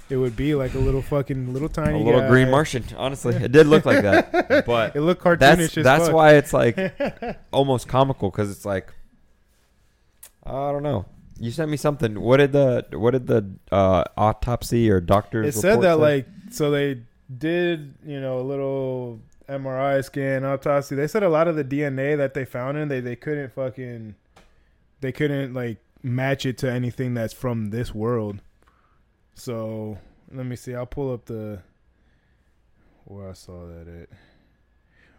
It 0.10 0.18
would 0.18 0.36
be 0.36 0.56
like 0.56 0.74
a 0.74 0.80
little 0.80 1.01
fucking 1.01 1.54
little 1.54 1.70
a 1.70 1.72
tiny 1.72 2.04
little 2.04 2.22
guy. 2.22 2.28
green 2.28 2.50
Martian. 2.51 2.84
Honestly, 2.98 3.34
it 3.36 3.51
did 3.51 3.68
look 3.68 3.86
like 3.86 4.01
that, 4.04 4.66
but 4.66 4.96
It 4.96 5.01
looked 5.01 5.24
cartoonish 5.24 5.74
that's 5.74 5.75
that's 5.75 6.06
fuck. 6.08 6.13
why 6.16 6.34
it's 6.36 6.54
like 6.54 6.78
almost 7.51 7.88
comical 7.88 8.30
because 8.30 8.51
it's 8.51 8.66
like 8.66 8.94
I 10.46 10.72
don't 10.72 10.84
know. 10.84 11.06
You 11.40 11.51
sent 11.51 11.72
me 11.72 11.78
something. 11.78 12.20
What 12.20 12.38
did 12.38 12.51
the 12.51 12.86
what 12.92 13.12
did 13.12 13.28
the 13.28 13.50
uh, 13.72 14.04
autopsy 14.18 14.92
or 14.92 15.00
doctor's 15.01 15.56
it 15.56 15.60
said 15.60 15.82
that 15.82 15.96
say? 15.96 16.01
like 16.01 16.28
so 16.51 16.70
they 16.72 17.01
did 17.36 17.96
you 18.06 18.20
know 18.20 18.40
a 18.40 18.44
little 18.44 19.20
MRI 19.51 20.03
scan 20.03 20.46
autopsy. 20.46 20.96
They 20.96 21.08
said 21.08 21.24
a 21.24 21.29
lot 21.29 21.48
of 21.48 21.55
the 21.55 21.63
DNA 21.63 22.15
that 22.17 22.34
they 22.34 22.46
found 22.46 22.77
in 22.77 22.88
they 22.88 23.01
they 23.01 23.17
couldn't 23.17 23.51
fucking 23.51 24.15
they 25.01 25.12
couldn't 25.12 25.53
like 25.53 25.77
match 26.01 26.46
it 26.46 26.58
to 26.60 26.72
anything 26.72 27.13
that's 27.13 27.34
from 27.34 27.70
this 27.70 27.93
world. 27.93 28.39
So 29.36 29.98
let 30.31 30.46
me 30.46 30.55
see. 30.55 30.74
I'll 30.74 30.86
pull 30.86 31.13
up 31.13 31.25
the 31.25 31.60
where 33.05 33.29
I 33.29 33.34
saw 33.34 33.67
that 33.67 33.88
at. 33.88 34.10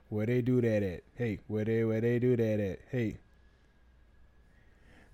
Where 0.08 0.26
they 0.26 0.40
do 0.40 0.60
that 0.60 0.82
at? 0.82 1.02
Hey, 1.14 1.40
where 1.46 1.64
they 1.64 1.84
where 1.84 2.00
they 2.00 2.18
do 2.18 2.36
that 2.36 2.60
at? 2.60 2.80
Hey. 2.90 3.18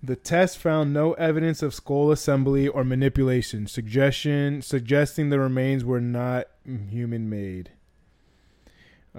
The 0.01 0.15
test 0.15 0.57
found 0.57 0.93
no 0.93 1.11
evidence 1.13 1.61
of 1.61 1.73
skull 1.73 2.09
assembly 2.09 2.69
or 2.69 2.85
manipulation, 2.85 3.67
suggestion 3.67 4.61
suggesting 4.61 5.29
the 5.29 5.39
remains 5.39 5.83
were 5.83 5.99
not 5.99 6.47
human 6.65 7.29
made. 7.29 7.71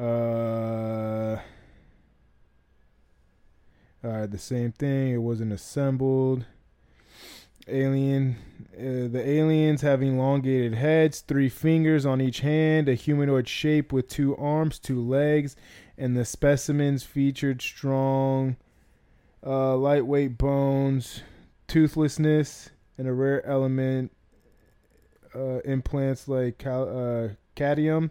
Uh, 0.00 1.38
all 4.02 4.10
right, 4.10 4.30
the 4.30 4.38
same 4.38 4.72
thing. 4.72 5.12
It 5.12 5.18
wasn't 5.18 5.52
assembled. 5.52 6.46
Alien, 7.68 8.36
uh, 8.74 9.12
the 9.12 9.22
aliens 9.22 9.82
have 9.82 10.02
elongated 10.02 10.74
heads, 10.74 11.20
three 11.20 11.50
fingers 11.50 12.06
on 12.06 12.20
each 12.20 12.40
hand, 12.40 12.88
a 12.88 12.94
humanoid 12.94 13.46
shape 13.46 13.92
with 13.92 14.08
two 14.08 14.34
arms, 14.38 14.78
two 14.78 15.00
legs, 15.00 15.54
and 15.98 16.16
the 16.16 16.24
specimens 16.24 17.02
featured 17.02 17.60
strong, 17.60 18.56
uh, 19.46 19.76
lightweight 19.76 20.38
bones, 20.38 21.22
toothlessness, 21.68 22.70
and 22.96 23.06
a 23.06 23.12
rare 23.12 23.44
element. 23.44 24.12
Uh, 25.34 25.60
implants 25.66 26.26
like 26.26 26.56
cal- 26.58 26.88
uh, 26.88 27.28
cadmium. 27.54 28.10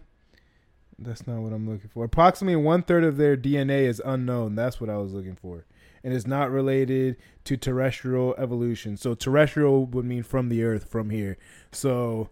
That's 1.00 1.26
not 1.26 1.40
what 1.40 1.52
I'm 1.52 1.68
looking 1.68 1.88
for. 1.88 2.04
Approximately 2.04 2.56
one 2.56 2.82
third 2.82 3.04
of 3.04 3.16
their 3.16 3.36
DNA 3.36 3.84
is 3.84 4.02
unknown. 4.04 4.54
That's 4.54 4.80
what 4.80 4.90
I 4.90 4.98
was 4.98 5.14
looking 5.14 5.34
for. 5.34 5.64
And 6.04 6.12
it's 6.12 6.26
not 6.26 6.50
related 6.50 7.16
to 7.44 7.56
terrestrial 7.56 8.34
evolution. 8.36 8.96
So 8.98 9.14
terrestrial 9.14 9.86
would 9.86 10.04
mean 10.04 10.22
from 10.22 10.50
the 10.50 10.62
earth, 10.62 10.88
from 10.90 11.08
here. 11.08 11.38
So 11.72 12.28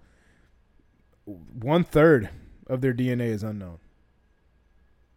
one 1.25 1.82
third 1.82 2.28
of 2.66 2.82
their 2.82 2.92
DNA 2.92 3.28
is 3.28 3.42
unknown. 3.42 3.78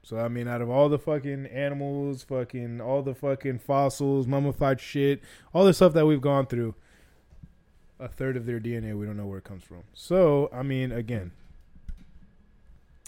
So 0.04 0.18
I 0.18 0.30
mean, 0.30 0.48
out 0.48 0.62
of 0.62 0.70
all 0.70 0.90
the 0.90 0.98
fucking 0.98 1.46
animals, 1.48 2.24
fucking 2.24 2.82
all 2.82 3.04
the 3.04 3.14
fucking 3.14 3.60
fossils, 3.60 4.28
mummified 4.28 4.80
shit, 4.80 5.22
all 5.54 5.66
the 5.66 5.74
stuff 5.74 5.94
that 5.94 6.06
we've 6.06 6.22
gone 6.22 6.48
through, 6.48 6.76
a 8.00 8.08
third 8.08 8.36
of 8.36 8.46
their 8.46 8.60
DNA 8.60 8.98
we 8.98 9.06
don't 9.06 9.18
know 9.18 9.28
where 9.28 9.38
it 9.38 9.44
comes 9.44 9.64
from. 9.64 9.84
So 9.94 10.50
I 10.52 10.64
mean, 10.64 10.92
again, 10.92 11.32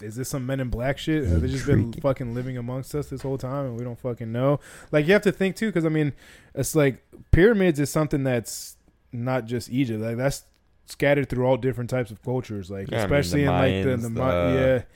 is 0.01 0.15
this 0.15 0.29
some 0.29 0.45
Men 0.45 0.59
in 0.59 0.69
Black 0.69 0.97
shit? 0.97 1.25
Have 1.27 1.41
they 1.41 1.47
just 1.47 1.65
been 1.65 1.93
fucking 1.93 2.33
living 2.33 2.57
amongst 2.57 2.95
us 2.95 3.07
this 3.09 3.21
whole 3.21 3.37
time 3.37 3.65
and 3.65 3.77
we 3.77 3.83
don't 3.83 3.99
fucking 3.99 4.31
know? 4.31 4.59
Like 4.91 5.05
you 5.07 5.13
have 5.13 5.21
to 5.23 5.31
think 5.31 5.55
too, 5.55 5.67
because 5.67 5.85
I 5.85 5.89
mean, 5.89 6.13
it's 6.55 6.75
like 6.75 7.03
pyramids 7.31 7.79
is 7.79 7.89
something 7.89 8.23
that's 8.23 8.77
not 9.11 9.45
just 9.45 9.69
Egypt. 9.69 10.01
Like 10.01 10.17
that's 10.17 10.43
scattered 10.85 11.29
through 11.29 11.45
all 11.45 11.57
different 11.57 11.89
types 11.89 12.11
of 12.11 12.21
cultures. 12.23 12.71
Like 12.71 12.89
Yeah, 12.89 12.97
I 12.97 13.01
mean, 13.01 13.05
especially 13.05 13.41
in 13.43 13.47
like 13.49 13.83
the, 13.83 13.89
Mayans, 13.89 14.01
the, 14.01 14.09
Ma- 14.09 14.47
the- 14.47 14.53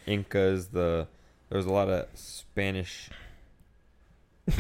yeah. 0.08 0.14
Incas, 0.14 0.68
the 0.70 1.08
there 1.50 1.58
was 1.58 1.66
a 1.66 1.72
lot 1.72 1.90
of 1.90 2.08
Spanish. 2.16 3.10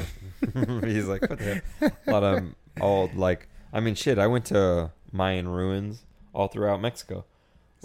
He's 0.84 1.08
like, 1.08 1.22
what 1.30 1.40
the 1.40 1.62
hell? 1.80 1.92
A 2.08 2.12
lot 2.12 2.24
of 2.24 2.44
old, 2.80 3.16
like, 3.16 3.48
I 3.74 3.80
mean, 3.80 3.96
shit. 3.96 4.18
I 4.20 4.28
went 4.28 4.46
to 4.46 4.92
Mayan 5.12 5.48
ruins 5.48 6.04
all 6.34 6.48
throughout 6.48 6.82
Mexico. 6.82 7.26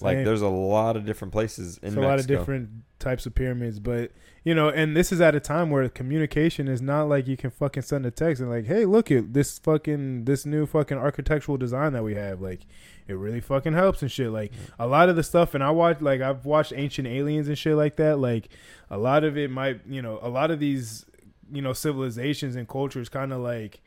Like, 0.00 0.18
Same. 0.18 0.24
there's 0.24 0.42
a 0.42 0.48
lot 0.48 0.96
of 0.96 1.04
different 1.04 1.32
places 1.32 1.78
in 1.82 1.96
a 1.96 2.00
lot 2.00 2.18
of 2.18 2.26
different 2.26 2.70
types 2.98 3.26
of 3.26 3.34
pyramids, 3.34 3.78
but 3.78 4.12
you 4.44 4.54
know, 4.54 4.68
and 4.68 4.96
this 4.96 5.12
is 5.12 5.20
at 5.20 5.34
a 5.34 5.40
time 5.40 5.70
where 5.70 5.88
communication 5.88 6.66
is 6.66 6.82
not 6.82 7.08
like 7.08 7.28
you 7.28 7.36
can 7.36 7.50
fucking 7.50 7.82
send 7.82 8.06
a 8.06 8.10
text 8.10 8.40
and 8.40 8.50
like, 8.50 8.66
hey, 8.66 8.84
look 8.84 9.10
at 9.10 9.34
this 9.34 9.58
fucking 9.58 10.24
this 10.24 10.44
new 10.44 10.66
fucking 10.66 10.98
architectural 10.98 11.56
design 11.56 11.92
that 11.92 12.02
we 12.02 12.14
have. 12.14 12.40
Like, 12.40 12.60
it 13.06 13.14
really 13.14 13.40
fucking 13.40 13.72
helps 13.72 14.02
and 14.02 14.10
shit. 14.10 14.30
Like 14.30 14.52
mm-hmm. 14.52 14.82
a 14.82 14.86
lot 14.86 15.08
of 15.08 15.16
the 15.16 15.22
stuff, 15.22 15.54
and 15.54 15.62
I 15.62 15.70
watch 15.70 16.00
like 16.00 16.20
I've 16.20 16.44
watched 16.44 16.72
Ancient 16.74 17.06
Aliens 17.06 17.48
and 17.48 17.56
shit 17.56 17.76
like 17.76 17.96
that. 17.96 18.18
Like 18.18 18.48
a 18.90 18.98
lot 18.98 19.24
of 19.24 19.36
it 19.36 19.50
might, 19.50 19.80
you 19.86 20.02
know, 20.02 20.18
a 20.22 20.28
lot 20.28 20.50
of 20.50 20.58
these, 20.58 21.04
you 21.52 21.62
know, 21.62 21.72
civilizations 21.72 22.56
and 22.56 22.68
cultures 22.68 23.08
kind 23.08 23.32
of 23.32 23.40
like 23.40 23.80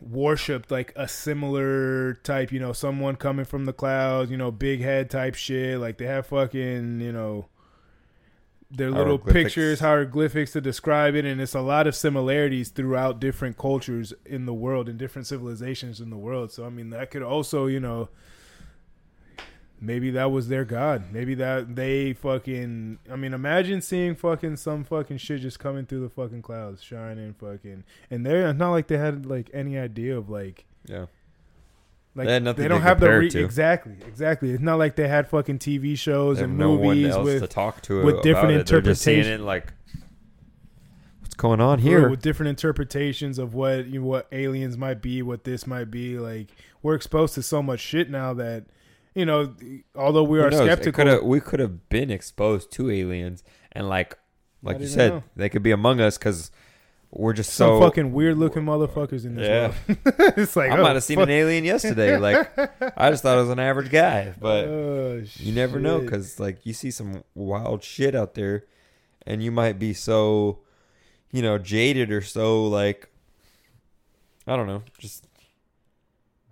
worshipped 0.00 0.70
like 0.70 0.92
a 0.96 1.08
similar 1.08 2.14
type, 2.14 2.52
you 2.52 2.60
know, 2.60 2.72
someone 2.72 3.16
coming 3.16 3.44
from 3.44 3.64
the 3.64 3.72
clouds, 3.72 4.30
you 4.30 4.36
know, 4.36 4.50
big 4.50 4.80
head 4.80 5.10
type 5.10 5.34
shit. 5.34 5.78
Like 5.78 5.98
they 5.98 6.06
have 6.06 6.26
fucking, 6.26 7.00
you 7.00 7.12
know, 7.12 7.46
their 8.70 8.90
little 8.90 9.18
pictures, 9.18 9.80
hieroglyphics 9.80 10.52
to 10.52 10.60
describe 10.60 11.14
it, 11.14 11.24
and 11.24 11.40
it's 11.40 11.54
a 11.54 11.60
lot 11.60 11.86
of 11.86 11.96
similarities 11.96 12.68
throughout 12.68 13.18
different 13.18 13.56
cultures 13.56 14.12
in 14.26 14.44
the 14.44 14.52
world 14.52 14.88
and 14.88 14.98
different 14.98 15.26
civilizations 15.26 16.00
in 16.00 16.10
the 16.10 16.18
world. 16.18 16.52
So 16.52 16.66
I 16.66 16.68
mean, 16.68 16.90
that 16.90 17.10
could 17.10 17.22
also, 17.22 17.66
you 17.66 17.80
know, 17.80 18.10
maybe 19.80 20.10
that 20.12 20.30
was 20.30 20.48
their 20.48 20.64
god. 20.64 21.04
Maybe 21.12 21.34
that 21.36 21.74
they 21.76 22.12
fucking. 22.12 22.98
I 23.10 23.16
mean, 23.16 23.32
imagine 23.34 23.80
seeing 23.80 24.14
fucking 24.14 24.56
some 24.56 24.84
fucking 24.84 25.18
shit 25.18 25.40
just 25.40 25.58
coming 25.58 25.86
through 25.86 26.00
the 26.00 26.08
fucking 26.08 26.42
clouds, 26.42 26.82
shining 26.82 27.34
fucking, 27.34 27.84
and 28.10 28.24
they're 28.26 28.52
not 28.52 28.70
like 28.70 28.88
they 28.88 28.98
had 28.98 29.26
like 29.26 29.50
any 29.54 29.78
idea 29.78 30.16
of 30.16 30.28
like 30.30 30.66
Yeah. 30.86 31.06
like 32.14 32.26
They 32.26 32.38
they 32.52 32.68
don't 32.68 32.82
have 32.82 33.00
the 33.00 33.08
re- 33.10 33.26
exactly 33.28 33.96
exactly. 34.06 34.50
It's 34.50 34.62
not 34.62 34.78
like 34.78 34.96
they 34.96 35.08
had 35.08 35.28
fucking 35.28 35.58
TV 35.58 35.96
shows 35.96 36.40
and 36.40 36.58
no 36.58 36.76
movies 36.78 37.16
with 37.16 37.42
to 37.42 37.46
talk 37.48 37.80
to 37.82 38.04
with 38.04 38.22
different 38.22 38.52
it. 38.52 38.66
They're 38.66 38.80
just 38.80 39.02
seeing 39.02 39.18
interpretation- 39.20 39.40
it 39.42 39.44
like, 39.44 39.72
what's 41.20 41.34
going 41.34 41.60
on 41.60 41.78
here? 41.78 42.08
with 42.08 42.22
different 42.22 42.48
interpretations 42.50 43.38
of 43.38 43.54
what 43.54 43.86
you 43.86 44.00
know, 44.00 44.06
what 44.06 44.26
aliens 44.32 44.76
might 44.76 45.00
be, 45.02 45.22
what 45.22 45.44
this 45.44 45.66
might 45.66 45.90
be. 45.90 46.18
Like 46.18 46.48
we're 46.82 46.94
exposed 46.94 47.34
to 47.34 47.42
so 47.42 47.62
much 47.62 47.80
shit 47.80 48.10
now 48.10 48.34
that 48.34 48.64
you 49.14 49.26
know, 49.26 49.54
although 49.94 50.22
we 50.22 50.40
are? 50.40 50.50
Skeptical, 50.50 51.24
we 51.26 51.40
could 51.40 51.60
have 51.60 51.88
been 51.88 52.10
exposed 52.10 52.70
to 52.72 52.90
aliens, 52.90 53.42
and 53.72 53.88
like, 53.88 54.16
like 54.62 54.80
you 54.80 54.86
said, 54.86 55.12
know. 55.12 55.22
they 55.36 55.48
could 55.48 55.62
be 55.62 55.70
among 55.70 56.00
us 56.00 56.18
because 56.18 56.50
we're 57.10 57.32
just 57.32 57.54
some 57.54 57.68
so. 57.68 57.80
fucking 57.80 58.12
weird 58.12 58.36
looking 58.36 58.62
motherfuckers 58.62 59.24
in 59.24 59.34
this 59.34 59.48
Yeah. 59.48 59.72
world. 59.88 60.34
it's 60.36 60.56
like 60.56 60.70
I 60.70 60.78
oh, 60.78 60.82
might 60.82 60.94
have 60.94 61.04
seen 61.04 61.16
fuck. 61.16 61.24
an 61.24 61.30
alien 61.30 61.64
yesterday. 61.64 62.18
Like, 62.18 62.56
I 62.98 63.10
just 63.10 63.22
thought 63.22 63.38
I 63.38 63.40
was 63.40 63.50
an 63.50 63.58
average 63.58 63.90
guy, 63.90 64.34
but 64.38 64.64
Oh, 64.68 65.22
you 65.36 65.52
never 65.52 65.80
know 65.80 66.00
because 66.00 66.38
like 66.38 66.66
you 66.66 66.72
see 66.72 66.90
some 66.90 67.24
wild 67.34 67.82
shit 67.82 68.14
out 68.14 68.34
there, 68.34 68.64
and 69.26 69.42
you 69.42 69.50
might 69.50 69.78
be 69.78 69.94
so, 69.94 70.60
you 71.30 71.40
know, 71.40 71.56
jaded 71.56 72.12
or 72.12 72.20
so 72.20 72.66
like, 72.66 73.08
I 74.46 74.56
don't 74.56 74.66
know, 74.66 74.82
just 74.98 75.26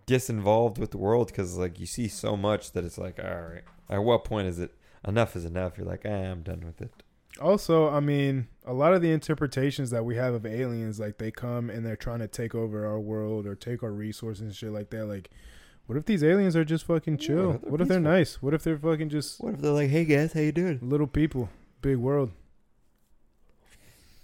disinvolved 0.06 0.78
with 0.78 0.90
the 0.92 0.98
world 0.98 1.28
because 1.28 1.56
like 1.58 1.80
you 1.80 1.86
see 1.86 2.08
so 2.08 2.36
much 2.36 2.72
that 2.72 2.84
it's 2.84 2.98
like, 2.98 3.18
all 3.18 3.42
right, 3.42 3.62
at 3.90 4.02
what 4.02 4.24
point 4.24 4.46
is 4.48 4.58
it 4.58 4.74
enough 5.06 5.34
is 5.36 5.44
enough? 5.44 5.76
You're 5.76 5.86
like, 5.86 6.04
eh, 6.04 6.30
I'm 6.30 6.42
done 6.42 6.62
with 6.64 6.80
it. 6.80 6.92
Also, 7.40 7.90
I 7.90 8.00
mean, 8.00 8.48
a 8.64 8.72
lot 8.72 8.94
of 8.94 9.02
the 9.02 9.10
interpretations 9.12 9.90
that 9.90 10.04
we 10.04 10.16
have 10.16 10.32
of 10.32 10.46
aliens, 10.46 10.98
like 10.98 11.18
they 11.18 11.30
come 11.30 11.68
and 11.68 11.84
they're 11.84 11.94
trying 11.96 12.20
to 12.20 12.28
take 12.28 12.54
over 12.54 12.86
our 12.86 12.98
world 12.98 13.46
or 13.46 13.54
take 13.54 13.82
our 13.82 13.92
resources 13.92 14.40
and 14.42 14.54
shit 14.54 14.70
like 14.70 14.88
that. 14.90 15.04
Like, 15.04 15.30
what 15.86 15.98
if 15.98 16.06
these 16.06 16.24
aliens 16.24 16.56
are 16.56 16.64
just 16.64 16.86
fucking 16.86 17.18
Yeah, 17.18 17.26
chill? 17.26 17.52
what 17.52 17.56
if 17.56 17.60
they're 17.62 17.70
what 17.70 17.80
if 17.82 17.88
they're 17.88 18.00
nice? 18.00 18.42
What 18.42 18.54
if 18.54 18.62
they're 18.64 18.78
fucking 18.78 19.10
just 19.10 19.40
What 19.42 19.54
if 19.54 19.60
they're 19.60 19.72
like, 19.72 19.90
hey 19.90 20.04
guys, 20.06 20.32
how 20.32 20.40
you 20.40 20.52
doing? 20.52 20.78
little 20.80 21.06
people, 21.06 21.50
big 21.82 21.98
world? 21.98 22.30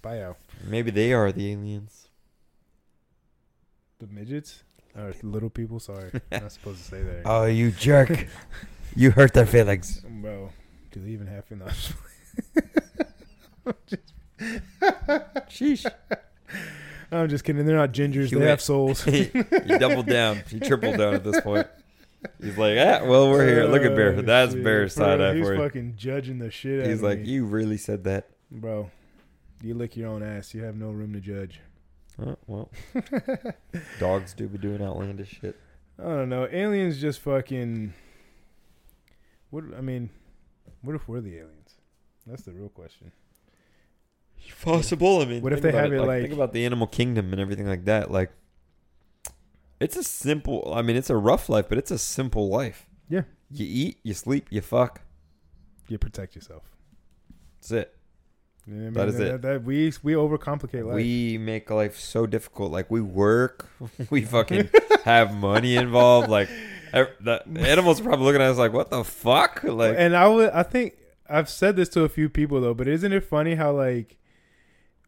Bye 0.01 0.23
out. 0.23 0.39
Maybe 0.67 0.91
they 0.91 1.12
are 1.12 1.31
the 1.33 1.53
aliens. 1.53 2.09
The 3.99 4.07
midgets 4.09 4.65
or 4.97 5.15
little 5.23 5.51
people? 5.51 5.81
Sorry, 5.81 6.11
I'm 6.15 6.21
not 6.43 6.53
supposed 6.53 6.79
to 6.85 6.91
say 6.91 7.03
that. 7.03 7.23
Oh, 7.25 7.45
you 7.47 7.71
jerk! 7.71 8.27
you 8.97 9.11
hurt 9.11 9.33
their 9.35 9.47
feelings. 9.47 10.01
Bro, 10.09 10.51
do 10.91 11.01
they 11.01 11.11
even 11.11 11.27
have 11.27 11.45
enough? 11.51 11.97
Sheesh. 15.49 15.87
I'm 17.11 17.29
just 17.29 17.45
kidding. 17.45 17.65
They're 17.67 17.77
not 17.77 17.93
gingers. 17.93 18.25
He 18.25 18.31
they 18.31 18.37
went- 18.37 18.51
have 18.51 18.61
souls. 18.61 19.03
he, 19.05 19.25
he 19.25 19.79
doubled 19.79 20.07
down. 20.07 20.43
He 20.49 20.59
tripled 20.61 20.97
down 20.97 21.15
at 21.15 21.25
this 21.25 21.41
point. 21.41 21.67
He's 22.41 22.57
like, 22.57 22.79
ah, 22.79 23.05
well, 23.05 23.29
we're 23.31 23.47
here. 23.47 23.65
Look 23.65 23.83
at 23.83 23.95
Bear. 23.97 24.15
Oh, 24.17 24.23
That's 24.23 24.53
shit. 24.55 24.63
Bear's 24.63 24.95
side 24.95 25.21
eye 25.21 25.35
He's 25.35 25.45
for 25.47 25.55
you. 25.55 25.61
fucking 25.61 25.95
judging 25.97 26.39
the 26.39 26.51
shit 26.53 26.85
out 26.85 26.87
He's 26.89 27.03
like, 27.03 27.19
me. 27.21 27.29
you 27.31 27.45
really 27.45 27.77
said 27.77 28.05
that. 28.05 28.29
Bro, 28.51 28.91
you 29.61 29.75
lick 29.75 29.97
your 29.97 30.09
own 30.09 30.23
ass. 30.23 30.55
You 30.55 30.63
have 30.63 30.77
no 30.77 30.91
room 30.91 31.13
to 31.15 31.21
judge. 31.21 31.61
Oh, 32.21 32.37
well, 32.47 32.71
dogs 33.99 34.35
do 34.35 34.47
be 34.49 34.59
doing 34.59 34.83
outlandish 34.83 35.38
shit. 35.40 35.57
I 35.99 36.02
don't 36.04 36.28
know. 36.28 36.47
Aliens 36.50 37.00
just 37.00 37.21
fucking. 37.21 37.95
What 39.50 39.64
I 39.76 39.81
mean, 39.81 40.11
what 40.83 40.95
if 40.95 41.09
we're 41.09 41.21
the 41.21 41.37
aliens? 41.37 41.75
That's 42.26 42.42
the 42.42 42.52
real 42.52 42.69
question. 42.69 43.12
Possible. 44.62 45.21
I 45.21 45.25
mean, 45.25 45.42
What 45.42 45.52
if 45.52 45.62
they 45.62 45.73
have 45.73 45.92
it, 45.92 46.00
like- 46.00 46.23
think 46.23 46.35
about 46.35 46.52
the 46.52 46.64
animal 46.66 46.87
kingdom 46.87 47.33
and 47.33 47.40
everything 47.40 47.66
like 47.66 47.85
that. 47.85 48.11
Like, 48.11 48.33
it's 49.81 49.97
a 49.97 50.02
simple. 50.04 50.73
I 50.75 50.83
mean, 50.83 50.97
it's 50.97 51.11
a 51.11 51.16
rough 51.16 51.49
life, 51.49 51.69
but 51.69 51.78
it's 51.78 51.90
a 51.90 51.99
simple 51.99 52.49
life. 52.49 52.87
Yeah. 53.09 53.23
You 53.50 53.66
eat, 53.69 53.99
you 54.02 54.14
sleep, 54.14 54.47
you 54.50 54.61
fuck. 54.61 55.02
You 55.88 55.99
protect 55.99 56.35
yourself. 56.35 56.62
That's 57.61 57.71
it. 57.73 57.97
You 58.66 58.75
know 58.75 58.81
I 58.81 58.85
mean? 58.85 58.92
That 58.92 59.09
is 59.09 59.21
it. 59.21 59.42
That, 59.42 59.64
we 59.64 59.92
we 60.02 60.12
overcomplicate 60.14 60.87
life. 60.87 60.95
We 60.95 61.38
make 61.38 61.71
life 61.71 61.99
so 61.99 62.26
difficult. 62.26 62.71
Like 62.73 62.90
we 62.90 63.00
work, 63.00 63.69
we 64.11 64.23
fucking 64.23 64.71
have 65.04 65.35
money 65.35 65.76
involved. 65.76 66.28
Like 66.28 66.49
the 66.92 67.42
animals 67.57 68.00
are 68.00 68.04
probably 68.04 68.26
looking 68.26 68.42
at 68.42 68.50
us 68.50 68.59
like, 68.59 68.73
"What 68.73 68.90
the 68.90 69.04
fuck?" 69.04 69.64
Like, 69.64 69.97
and 69.99 70.16
I 70.16 70.28
would 70.28 70.50
I 70.50 70.62
think 70.62 70.97
I've 71.28 71.49
said 71.49 71.76
this 71.76 71.88
to 71.90 72.02
a 72.02 72.09
few 72.09 72.28
people 72.28 72.61
though, 72.61 72.75
but 72.75 72.87
isn't 72.87 73.12
it 73.12 73.25
funny 73.25 73.54
how 73.54 73.73
like 73.73 74.19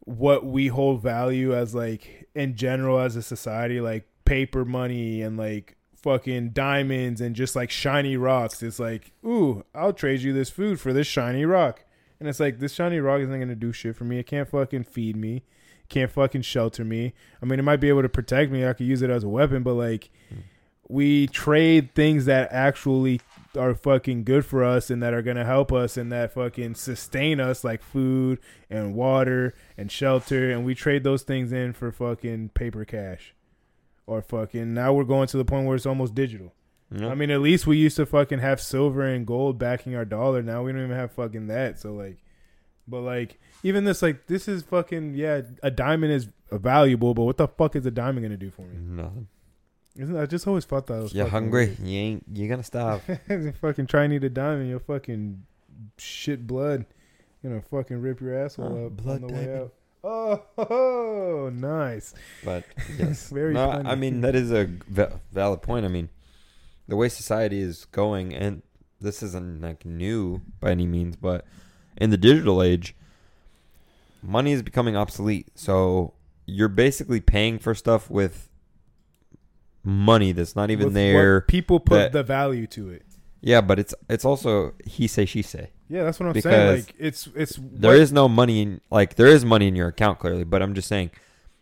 what 0.00 0.44
we 0.44 0.66
hold 0.68 1.02
value 1.02 1.54
as 1.54 1.74
like 1.74 2.28
in 2.34 2.56
general 2.56 2.98
as 2.98 3.16
a 3.16 3.22
society, 3.22 3.80
like 3.80 4.06
paper 4.24 4.64
money 4.64 5.22
and 5.22 5.36
like 5.36 5.76
fucking 5.96 6.50
diamonds 6.50 7.20
and 7.20 7.34
just 7.34 7.56
like 7.56 7.70
shiny 7.70 8.16
rocks. 8.16 8.62
It's 8.62 8.78
like, 8.78 9.12
ooh, 9.24 9.64
I'll 9.74 9.92
trade 9.92 10.20
you 10.20 10.32
this 10.32 10.50
food 10.50 10.80
for 10.80 10.92
this 10.92 11.06
shiny 11.06 11.44
rock. 11.44 11.83
And 12.24 12.30
it's 12.30 12.40
like 12.40 12.58
this 12.58 12.72
shiny 12.72 13.00
rock 13.00 13.20
isn't 13.20 13.38
gonna 13.38 13.54
do 13.54 13.70
shit 13.70 13.96
for 13.96 14.04
me. 14.04 14.18
It 14.18 14.26
can't 14.26 14.48
fucking 14.48 14.84
feed 14.84 15.14
me. 15.14 15.42
Can't 15.90 16.10
fucking 16.10 16.40
shelter 16.40 16.82
me. 16.82 17.12
I 17.42 17.44
mean, 17.44 17.58
it 17.58 17.64
might 17.64 17.80
be 17.80 17.90
able 17.90 18.00
to 18.00 18.08
protect 18.08 18.50
me. 18.50 18.66
I 18.66 18.72
could 18.72 18.86
use 18.86 19.02
it 19.02 19.10
as 19.10 19.24
a 19.24 19.28
weapon, 19.28 19.62
but 19.62 19.74
like, 19.74 20.10
we 20.88 21.26
trade 21.26 21.94
things 21.94 22.24
that 22.24 22.50
actually 22.50 23.20
are 23.58 23.74
fucking 23.74 24.24
good 24.24 24.46
for 24.46 24.64
us 24.64 24.88
and 24.88 25.02
that 25.02 25.12
are 25.12 25.20
gonna 25.20 25.44
help 25.44 25.70
us 25.70 25.98
and 25.98 26.10
that 26.12 26.32
fucking 26.32 26.76
sustain 26.76 27.40
us, 27.40 27.62
like 27.62 27.82
food 27.82 28.38
and 28.70 28.94
water 28.94 29.52
and 29.76 29.92
shelter, 29.92 30.50
and 30.50 30.64
we 30.64 30.74
trade 30.74 31.04
those 31.04 31.24
things 31.24 31.52
in 31.52 31.74
for 31.74 31.92
fucking 31.92 32.48
paper 32.54 32.86
cash, 32.86 33.34
or 34.06 34.22
fucking. 34.22 34.72
Now 34.72 34.94
we're 34.94 35.04
going 35.04 35.28
to 35.28 35.36
the 35.36 35.44
point 35.44 35.66
where 35.66 35.76
it's 35.76 35.84
almost 35.84 36.14
digital. 36.14 36.54
know? 36.90 37.10
I 37.10 37.14
mean, 37.14 37.30
at 37.30 37.40
least 37.42 37.66
we 37.66 37.76
used 37.76 37.96
to 37.96 38.06
fucking 38.06 38.38
have 38.38 38.60
silver 38.60 39.02
and 39.02 39.26
gold 39.26 39.58
backing 39.58 39.94
our 39.94 40.04
dollar. 40.04 40.42
Now 40.42 40.62
we 40.62 40.72
don't 40.72 40.84
even 40.84 40.96
have 40.96 41.12
fucking 41.12 41.48
that. 41.48 41.78
So 41.78 41.92
like, 41.92 42.23
but 42.88 43.00
like, 43.00 43.38
even 43.62 43.84
this 43.84 44.02
like 44.02 44.26
this 44.26 44.48
is 44.48 44.62
fucking 44.62 45.14
yeah. 45.14 45.42
A 45.62 45.70
diamond 45.70 46.12
is 46.12 46.28
valuable, 46.50 47.14
but 47.14 47.24
what 47.24 47.36
the 47.36 47.48
fuck 47.48 47.76
is 47.76 47.84
a 47.86 47.90
diamond 47.90 48.24
gonna 48.24 48.36
do 48.36 48.50
for 48.50 48.62
me? 48.62 48.76
nothing. 48.78 49.28
Isn't 49.96 50.16
I 50.16 50.26
just 50.26 50.46
always 50.48 50.64
thought 50.64 50.86
that 50.88 51.02
was 51.02 51.14
You're 51.14 51.28
hungry. 51.28 51.76
You 51.82 51.98
ain't. 51.98 52.24
You're 52.32 52.48
gonna 52.48 52.62
starve. 52.64 53.02
weird. 53.28 53.56
fucking 53.58 53.86
try 53.86 54.04
and 54.04 54.12
eat 54.12 54.24
a 54.24 54.28
diamond, 54.28 54.68
you'll 54.68 54.80
fucking 54.80 55.44
shit 55.98 56.46
blood. 56.46 56.84
You 57.42 57.50
know, 57.50 57.60
fucking 57.70 58.00
rip 58.00 58.20
your 58.20 58.34
asshole 58.44 58.76
Oh, 58.76 58.86
up 58.86 58.96
blood 58.96 59.22
on 59.22 59.28
the 59.28 59.34
way 59.34 59.44
diamond. 59.46 59.60
out. 59.62 59.72
Oh, 60.06 60.42
oh, 60.58 61.50
nice. 61.54 62.12
But 62.44 62.64
yes, 62.98 63.30
Very 63.30 63.54
no, 63.54 63.70
funny. 63.70 63.88
I 63.88 63.94
mean 63.94 64.20
that 64.22 64.34
is 64.34 64.50
a 64.50 64.64
valid 65.32 65.62
point. 65.62 65.84
I 65.84 65.88
mean, 65.88 66.08
the 66.88 66.96
way 66.96 67.08
society 67.08 67.60
is 67.60 67.84
going, 67.86 68.34
and 68.34 68.62
this 69.00 69.22
isn't 69.22 69.60
like 69.62 69.84
new 69.86 70.42
by 70.60 70.72
any 70.72 70.86
means, 70.86 71.16
but 71.16 71.46
in 71.96 72.10
the 72.10 72.16
digital 72.16 72.62
age, 72.62 72.94
money 74.22 74.52
is 74.52 74.62
becoming 74.62 74.96
obsolete. 74.96 75.48
So 75.54 76.14
you're 76.46 76.68
basically 76.68 77.20
paying 77.20 77.58
for 77.58 77.74
stuff 77.74 78.10
with 78.10 78.48
money 79.82 80.32
that's 80.32 80.56
not 80.56 80.70
even 80.70 80.86
With 80.86 80.94
there. 80.94 81.34
what 81.36 81.48
people 81.48 81.80
put 81.80 81.94
that- 81.96 82.12
the 82.12 82.22
value 82.22 82.66
to 82.68 82.90
it. 82.90 83.02
Yeah, 83.40 83.60
but 83.60 83.78
it's 83.78 83.94
it's 84.08 84.24
also 84.24 84.72
he 84.86 85.06
say 85.06 85.26
she 85.26 85.42
say. 85.42 85.70
Yeah, 85.88 86.04
that's 86.04 86.18
what 86.18 86.26
I'm 86.26 86.32
Because 86.32 86.50
saying. 86.50 86.76
Like 86.86 86.94
it's 86.98 87.28
it's 87.36 87.58
There 87.60 87.94
is 87.94 88.10
no 88.10 88.26
money 88.26 88.62
in 88.62 88.80
like 88.90 89.16
there 89.16 89.26
is 89.26 89.44
money 89.44 89.68
in 89.68 89.76
your 89.76 89.88
account 89.88 90.18
clearly, 90.18 90.44
but 90.44 90.62
I'm 90.62 90.74
just 90.74 90.88
saying 90.88 91.10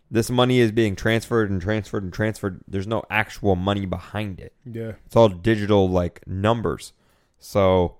this 0.09 0.29
money 0.29 0.59
is 0.59 0.71
being 0.71 0.95
transferred 0.95 1.51
and 1.51 1.61
transferred 1.61 2.03
and 2.03 2.13
transferred. 2.13 2.61
There's 2.67 2.87
no 2.87 3.03
actual 3.09 3.57
money 3.57 3.85
behind 3.85 4.39
it. 4.39 4.53
yeah. 4.65 4.93
It's 5.05 5.15
all 5.17 5.27
digital 5.27 5.89
like 5.89 6.25
numbers. 6.25 6.93
So 7.39 7.95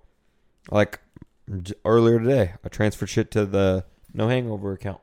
like 0.72 1.02
earlier 1.86 2.20
today, 2.20 2.54
I 2.64 2.70
transferred 2.70 3.10
shit 3.10 3.32
to 3.32 3.46
the 3.46 3.86
no 4.14 4.28
hangover 4.28 4.74
account. 4.74 5.02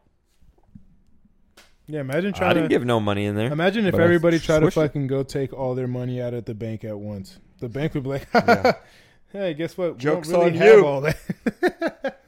Yeah, 1.87 2.01
imagine 2.01 2.33
trying. 2.33 2.51
I 2.51 2.53
trying 2.53 2.55
didn't 2.55 2.71
to 2.71 2.75
give 2.77 2.85
no 2.87 3.01
money 3.01 3.25
in 3.25 3.35
there. 3.35 3.51
imagine 3.53 3.85
if 3.87 3.93
but 3.93 4.01
I 4.01 4.05
everybody 4.05 4.39
tried 4.39 4.61
to 4.61 4.67
swished 4.67 4.77
it. 4.77 4.81
fucking 4.81 5.07
go 5.09 5.23
take 5.25 5.53
all 5.53 5.75
their 5.75 5.89
money 5.89 6.23
out 6.23 6.35
at 6.35 6.47
the 6.47 6.55
bank 6.55 6.85
at 6.85 6.99
once. 6.99 7.39
The 7.59 7.69
bank 7.69 7.95
would 7.95 8.05
be 8.05 8.11
like, 8.11 8.29
Yeah. 8.33 8.73
"Hey, 9.33 9.55
guess 9.55 9.77
what? 9.77 9.99
Joke's 9.99 10.29
we 10.29 10.35
don't 10.35 10.45
really 10.45 10.59
on 10.61 10.67
have 10.67 10.79
you." 10.79 10.87
all 10.87 11.01
that." 11.01 12.21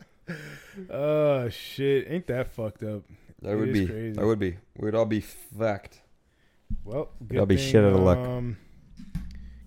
oh 0.90 1.48
shit, 1.48 2.06
ain't 2.10 2.26
that 2.26 2.48
fucked 2.52 2.82
up? 2.82 3.02
That 3.40 3.52
It 3.52 3.56
would 3.56 3.72
be 3.72 3.86
crazy. 3.86 4.12
that 4.12 4.26
would 4.26 4.38
be. 4.38 4.56
We'd 4.76 4.94
all 4.96 5.06
be 5.06 5.20
fucked. 5.20 6.00
Well, 6.84 7.10
good 7.20 7.28
That'll 7.30 7.46
be 7.46 7.56
shit 7.56 7.84
out 7.84 7.92
of 7.92 8.00
luck. 8.00 8.18
Um, 8.18 8.56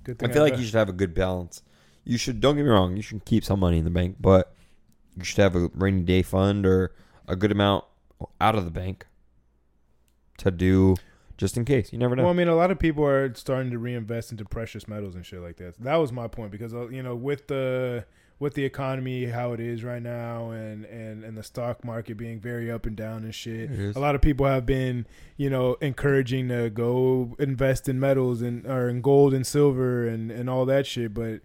good 0.04 0.18
I 0.22 0.26
thing 0.26 0.34
feel 0.34 0.44
like 0.44 0.58
you 0.58 0.66
should 0.66 0.76
have 0.76 0.90
a 0.90 0.94
good 0.94 1.14
balance. 1.14 1.62
You 2.06 2.18
should 2.18 2.39
don't 2.39 2.56
get 2.56 2.63
me 2.63 2.70
wrong, 2.70 2.96
you 2.96 3.02
should 3.02 3.26
keep 3.26 3.44
some 3.44 3.60
money 3.60 3.78
in 3.80 3.84
the 3.84 3.89
bank, 3.91 4.18
but 4.20 4.54
you 5.18 5.24
should 5.24 5.39
have 5.39 5.56
a 5.56 5.70
rainy 5.74 6.04
day 6.04 6.22
fund 6.22 6.65
or 6.65 6.94
a 7.28 7.36
good 7.36 7.52
amount 7.52 7.84
out 8.39 8.56
of 8.56 8.65
the 8.65 8.72
bank 8.72 9.06
to 10.38 10.52
do 10.52 10.96
just 11.38 11.58
in 11.58 11.65
case. 11.65 11.91
You 11.91 12.00
never 12.00 12.15
know. 12.15 12.24
Well, 12.24 12.32
I 12.32 12.36
mean, 12.36 12.48
a 12.48 12.56
lot 12.56 12.72
of 12.72 12.80
people 12.80 13.06
are 13.06 13.34
starting 13.36 13.72
to 13.72 13.78
reinvest 13.78 14.32
into 14.32 14.46
precious 14.46 14.88
metals 14.88 15.15
and 15.15 15.26
shit 15.26 15.41
like 15.41 15.58
that. 15.58 15.80
That 15.82 15.96
was 15.96 16.12
my 16.12 16.28
point 16.28 16.52
because 16.52 16.74
uh, 16.74 16.88
you 16.89 17.04
know, 17.04 17.15
with 17.15 17.48
the 17.48 18.06
with 18.38 18.54
the 18.54 18.65
economy 18.65 19.26
how 19.26 19.54
it 19.54 19.60
is 19.60 19.84
right 19.84 20.02
now, 20.02 20.52
and 20.52 20.86
and 20.86 21.24
and 21.24 21.38
the 21.38 21.44
stock 21.44 21.84
market 21.84 22.18
being 22.18 22.39
very 22.39 22.72
up 22.72 22.86
and 22.86 22.96
down 22.96 23.24
and 23.24 23.34
shit, 23.34 23.96
a 23.96 24.00
lot 24.00 24.15
of 24.15 24.22
people 24.22 24.46
have 24.46 24.65
been 24.65 25.06
you 25.38 25.50
know 25.50 25.76
encouraging 25.82 26.50
to 26.50 26.70
go 26.70 27.36
invest 27.39 27.89
in 27.89 28.00
metals 28.00 28.41
and 28.41 28.65
or 28.65 28.89
in 28.89 29.02
gold 29.02 29.34
and 29.34 29.46
silver 29.46 30.08
and 30.08 30.32
and 30.32 30.50
all 30.50 30.65
that 30.65 30.86
shit. 30.86 31.13
But 31.13 31.41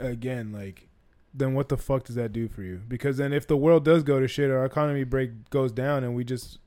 again, 0.00 0.52
like. 0.52 0.86
Then 1.32 1.54
what 1.54 1.68
the 1.68 1.76
fuck 1.76 2.02
does 2.02 2.16
that 2.16 2.32
do 2.32 2.48
for 2.48 2.64
you? 2.64 2.80
Because 2.88 3.18
then 3.18 3.32
if 3.32 3.46
the 3.46 3.56
world 3.56 3.84
does 3.84 4.02
go 4.02 4.18
to 4.18 4.26
shit, 4.26 4.50
our 4.50 4.64
economy 4.64 5.04
break 5.04 5.48
goes 5.50 5.70
down, 5.70 6.02
and 6.02 6.16
we 6.16 6.24
just 6.24 6.58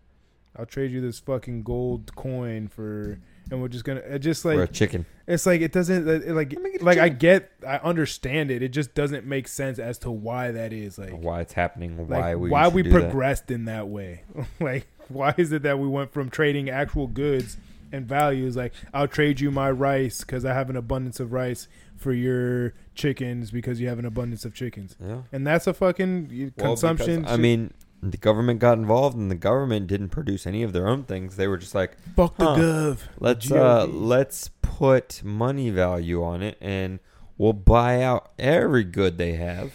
I'll 0.55 0.65
trade 0.65 0.91
you 0.91 1.01
this 1.01 1.19
fucking 1.19 1.63
gold 1.63 2.15
coin 2.15 2.67
for, 2.67 3.19
and 3.49 3.61
we're 3.61 3.69
just 3.69 3.85
gonna 3.85 4.01
it 4.01 4.19
just 4.19 4.45
or 4.45 4.51
a 4.51 4.57
like 4.57 4.71
chicken. 4.71 5.05
it's 5.25 5.45
like 5.47 5.61
it 5.61 5.71
doesn't 5.71 6.07
it, 6.07 6.27
like 6.29 6.53
Let 6.53 6.61
me 6.61 6.71
get 6.73 6.83
like 6.83 6.99
I 6.99 7.09
get 7.09 7.51
I 7.67 7.77
understand 7.77 8.51
it. 8.51 8.61
It 8.61 8.69
just 8.69 8.93
doesn't 8.93 9.25
make 9.25 9.47
sense 9.47 9.79
as 9.79 9.97
to 9.99 10.11
why 10.11 10.51
that 10.51 10.71
is 10.71 10.99
like 10.99 11.11
why 11.11 11.41
it's 11.41 11.53
happening, 11.53 11.97
like 12.07 12.21
why 12.21 12.35
we 12.35 12.49
why 12.49 12.67
we 12.67 12.83
do 12.83 12.91
that. 12.91 13.01
progressed 13.01 13.49
in 13.49 13.65
that 13.65 13.87
way. 13.87 14.23
like 14.59 14.85
why 15.07 15.33
is 15.37 15.51
it 15.51 15.63
that 15.63 15.79
we 15.79 15.87
went 15.87 16.13
from 16.13 16.29
trading 16.29 16.69
actual 16.69 17.07
goods 17.07 17.57
and 17.93 18.05
values 18.05 18.57
like 18.57 18.73
I'll 18.93 19.07
trade 19.07 19.39
you 19.39 19.51
my 19.51 19.71
rice 19.71 20.21
because 20.21 20.43
I 20.43 20.53
have 20.53 20.69
an 20.69 20.75
abundance 20.75 21.19
of 21.21 21.31
rice 21.31 21.67
for 21.95 22.11
your 22.11 22.73
chickens 22.95 23.51
because 23.51 23.79
you 23.79 23.87
have 23.87 23.99
an 23.99 24.05
abundance 24.05 24.43
of 24.43 24.53
chickens, 24.53 24.97
Yeah. 24.99 25.21
and 25.31 25.47
that's 25.47 25.67
a 25.67 25.73
fucking 25.73 26.51
Well, 26.57 26.69
consumption. 26.71 27.21
because, 27.21 27.33
I 27.33 27.37
mean, 27.37 27.73
the 28.01 28.17
government 28.17 28.59
got 28.59 28.77
involved, 28.77 29.15
and 29.15 29.31
the 29.31 29.35
government 29.35 29.87
didn't 29.87 30.09
produce 30.09 30.45
any 30.45 30.63
of 30.63 30.73
their 30.73 30.89
own 30.89 31.03
things. 31.03 31.37
They 31.37 31.47
were 31.47 31.57
just 31.57 31.73
like, 31.73 31.97
Fuck 32.15 32.35
the 32.37 32.45
gov. 32.45 32.97
let's 33.19 33.49
uh, 33.49 33.85
let's 33.85 34.49
put 34.61 35.23
money 35.23 35.69
value 35.69 36.21
on 36.21 36.41
it, 36.41 36.57
and 36.59 36.99
we'll 37.37 37.53
buy 37.53 38.01
out 38.01 38.31
every 38.37 38.83
good 38.83 39.17
they 39.17 39.33
have, 39.35 39.71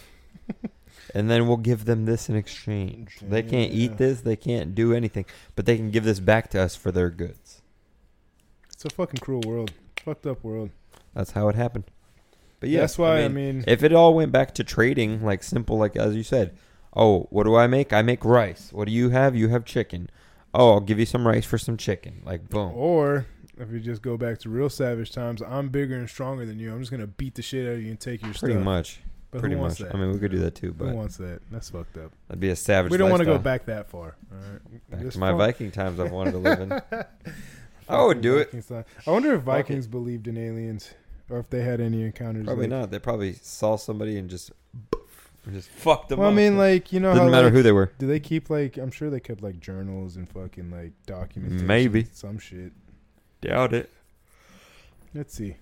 and 1.15 1.31
then 1.31 1.47
we'll 1.47 1.57
give 1.57 1.85
them 1.85 2.05
this 2.05 2.29
in 2.29 2.35
exchange. 2.35 3.17
They 3.27 3.41
can't 3.41 3.71
eat 3.73 3.97
this, 3.97 4.21
they 4.21 4.35
can't 4.35 4.75
do 4.75 4.93
anything, 4.93 5.25
but 5.55 5.65
they 5.65 5.77
can 5.77 5.89
give 5.89 6.03
this 6.03 6.19
back 6.19 6.51
to 6.51 6.61
us 6.61 6.75
for 6.75 6.91
their 6.91 7.09
goods. 7.09 7.48
It's 8.81 8.85
a 8.85 8.95
fucking 8.95 9.19
cruel 9.19 9.41
world. 9.45 9.73
Fucked 10.05 10.25
up 10.25 10.41
world. 10.41 10.69
That's 11.13 11.31
how 11.31 11.49
it 11.49 11.55
happened. 11.55 11.83
But 12.61 12.69
yeah, 12.69 12.79
That's 12.79 12.97
why 12.97 13.23
I 13.23 13.27
mean, 13.27 13.65
if 13.67 13.83
it 13.83 13.91
all 13.91 14.13
went 14.13 14.31
back 14.31 14.53
to 14.55 14.63
trading, 14.63 15.21
like 15.21 15.43
simple, 15.43 15.77
like 15.77 15.97
as 15.97 16.15
you 16.15 16.23
said, 16.23 16.55
oh, 16.95 17.27
what 17.29 17.43
do 17.43 17.55
I 17.57 17.67
make? 17.67 17.91
I 17.91 18.01
make 18.03 18.23
rice. 18.23 18.69
What 18.71 18.87
do 18.87 18.93
you 18.93 19.09
have? 19.09 19.35
You 19.35 19.49
have 19.49 19.65
chicken. 19.65 20.09
Oh, 20.53 20.71
I'll 20.71 20.79
give 20.79 20.97
you 20.97 21.05
some 21.05 21.27
rice 21.27 21.45
for 21.45 21.57
some 21.57 21.75
chicken. 21.75 22.21
Like 22.25 22.49
boom. 22.49 22.71
or 22.73 23.25
if 23.57 23.69
you 23.69 23.81
just 23.81 24.01
go 24.01 24.15
back 24.15 24.39
to 24.39 24.49
real 24.49 24.69
savage 24.69 25.11
times, 25.11 25.41
I'm 25.41 25.67
bigger 25.67 25.95
and 25.97 26.09
stronger 26.09 26.45
than 26.45 26.57
you. 26.57 26.71
I'm 26.71 26.79
just 26.79 26.91
gonna 26.91 27.05
beat 27.07 27.35
the 27.35 27.41
shit 27.41 27.67
out 27.67 27.73
of 27.73 27.81
you 27.81 27.89
and 27.91 27.99
take 27.99 28.21
your 28.21 28.33
Pretty 28.33 28.53
stuff. 28.55 28.63
much. 28.63 29.01
But 29.31 29.41
Pretty 29.41 29.55
who 29.55 29.61
wants 29.61 29.79
much. 29.79 29.89
that? 29.91 29.95
I 29.97 30.01
mean, 30.01 30.11
we 30.13 30.19
could 30.19 30.31
do 30.31 30.39
that 30.39 30.55
too, 30.55 30.71
but 30.73 30.87
Who 30.87 30.95
wants 30.95 31.17
that? 31.17 31.41
That's 31.51 31.69
fucked 31.69 31.97
up. 31.97 32.13
that'd 32.29 32.39
be 32.39 32.49
a 32.49 32.55
savage. 32.55 32.91
we 32.91 32.97
don't 32.97 33.09
want 33.11 33.19
to 33.19 33.25
go 33.25 33.37
back 33.37 33.65
that 33.65 33.89
far. 33.89 34.15
All 34.31 34.37
right. 34.37 34.89
Back 34.89 35.01
Just 35.01 35.13
to 35.15 35.19
my 35.19 35.29
far- 35.29 35.37
Viking 35.37 35.69
times 35.69 35.99
I've 35.99 36.11
wanted 36.11 36.31
to 36.31 36.37
live 36.39 36.59
in. 36.61 36.81
I 37.89 38.03
would 38.03 38.17
Fucking 38.17 38.21
do 38.21 38.37
it. 38.37 38.45
Viking 38.45 38.61
style. 38.61 38.85
I 39.07 39.11
wonder 39.11 39.33
if 39.33 39.43
Fuck 39.43 39.55
it. 39.59 39.63
Vikings 39.63 39.87
believed 39.87 40.27
in 40.27 40.37
aliens 40.37 40.93
or 41.29 41.39
if 41.39 41.49
they 41.49 41.61
had 41.61 41.81
any 41.81 42.03
encounters. 42.03 42.45
Probably 42.45 42.67
like- 42.67 42.79
not. 42.79 42.91
They 42.91 42.99
probably 42.99 43.33
saw 43.33 43.75
somebody 43.75 44.17
and 44.17 44.29
just 44.29 44.51
and 45.45 45.53
just 45.53 45.69
fucked 45.69 46.09
them 46.09 46.19
Well, 46.19 46.27
I 46.27 46.31
up. 46.31 46.37
mean, 46.37 46.57
like 46.57 46.91
you 46.93 46.99
know, 46.99 47.11
didn't 47.13 47.25
how, 47.27 47.31
matter 47.31 47.47
like, 47.47 47.53
who 47.53 47.63
they 47.63 47.71
were. 47.71 47.91
Do 47.97 48.05
they 48.07 48.19
keep 48.19 48.49
like? 48.49 48.77
I'm 48.77 48.91
sure 48.91 49.09
they 49.09 49.19
kept 49.19 49.41
like 49.41 49.59
journals 49.59 50.15
and 50.17 50.29
fucking 50.29 50.69
like 50.69 50.91
documents. 51.05 51.63
Maybe. 51.63 52.05
some 52.11 52.37
shit. 52.39 52.71
Doubt 53.41 53.73
it. 53.73 53.89
Let's 55.13 55.33
see. 55.33 55.55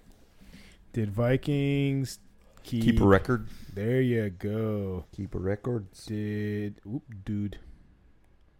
Did 0.93 1.11
Vikings 1.11 2.19
keep? 2.63 2.83
Keep 2.83 3.01
a 3.01 3.07
record. 3.07 3.47
There 3.73 4.01
you 4.01 4.29
go. 4.31 5.05
Keep 5.15 5.35
a 5.35 5.39
record. 5.39 5.85
Did 6.07 6.81
oop, 6.85 7.03
dude? 7.23 7.59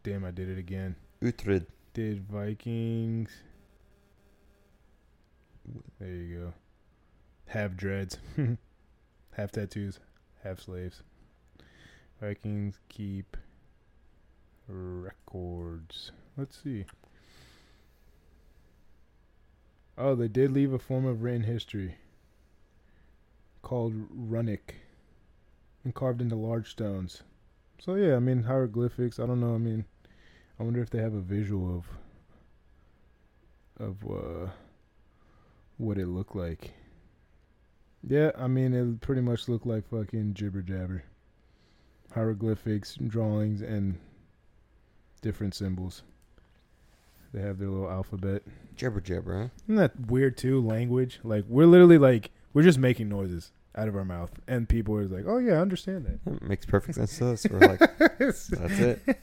Damn, 0.04 0.24
I 0.24 0.32
did 0.32 0.50
it 0.50 0.58
again. 0.60 0.96
Uhtred. 1.22 1.66
Did 1.94 2.22
Vikings? 2.30 3.32
There 6.00 6.10
you 6.10 6.40
go. 6.40 6.54
Have 7.48 7.78
dreads, 7.78 8.18
have 9.32 9.52
tattoos, 9.52 10.00
have 10.44 10.62
slaves. 10.62 11.02
Vikings 12.22 12.80
keep 12.90 13.38
records. 14.68 16.12
Let's 16.36 16.62
see. 16.62 16.86
Oh, 19.98 20.14
they 20.16 20.28
did 20.28 20.52
leave 20.52 20.74
a 20.74 20.80
form 20.80 21.06
of 21.06 21.24
written 21.24 21.44
history 21.44 21.96
called 23.62 23.94
runic 24.10 24.76
and 25.84 25.94
carved 25.94 26.22
into 26.22 26.36
large 26.36 26.70
stones. 26.70 27.24
So 27.80 27.96
yeah, 27.96 28.16
I 28.16 28.20
mean 28.20 28.44
hieroglyphics. 28.44 29.20
I 29.20 29.26
don't 29.26 29.40
know. 29.40 29.56
I 29.56 29.58
mean, 29.58 29.86
I 30.60 30.64
wonder 30.64 30.82
if 30.82 30.90
they 30.90 31.00
have 31.00 31.14
a 31.14 31.22
visual 31.22 31.78
of 31.78 31.86
of 33.80 33.98
uh, 34.10 34.50
what 35.78 35.98
it 35.98 36.08
looked 36.08 36.36
like. 36.36 36.74
Yeah, 38.08 38.32
I 38.38 38.48
mean 38.48 38.74
it 38.74 39.02
pretty 39.02 39.22
much 39.22 39.48
looked 39.48 39.66
like 39.66 39.90
fucking 39.90 40.34
jibber 40.34 40.62
jabber. 40.62 41.04
Hieroglyphics, 42.14 42.96
drawings, 43.08 43.62
and 43.62 43.98
different 45.22 45.56
symbols. 45.56 46.04
They 47.34 47.42
have 47.42 47.60
their 47.60 47.70
little 47.70 47.90
alphabet. 47.90 48.44
Jabber 48.76 49.02
jabber, 49.02 49.42
huh? 49.42 49.48
Isn't 49.66 49.76
that 49.76 50.08
weird 50.10 50.38
too? 50.38 50.62
Language, 50.62 51.20
like 51.24 51.44
we're 51.48 51.66
literally 51.66 51.98
like 51.98 52.32
we're 52.54 52.64
just 52.64 52.80
making 52.80 53.10
noises 53.10 53.52
out 53.76 53.88
of 53.88 53.96
our 53.96 54.06
mouth, 54.06 54.32
and 54.48 54.68
people 54.68 54.96
are 54.96 55.06
like, 55.08 55.26
"Oh 55.28 55.38
yeah, 55.38 55.54
I 55.54 55.58
understand 55.58 56.06
that." 56.06 56.26
That 56.26 56.42
makes 56.48 56.66
perfect 56.66 56.96
sense 56.96 57.18
to 57.18 57.30
us. 57.30 57.46
We're 57.50 57.60
like, 57.60 57.80
that's 58.18 58.50
it. 58.52 59.20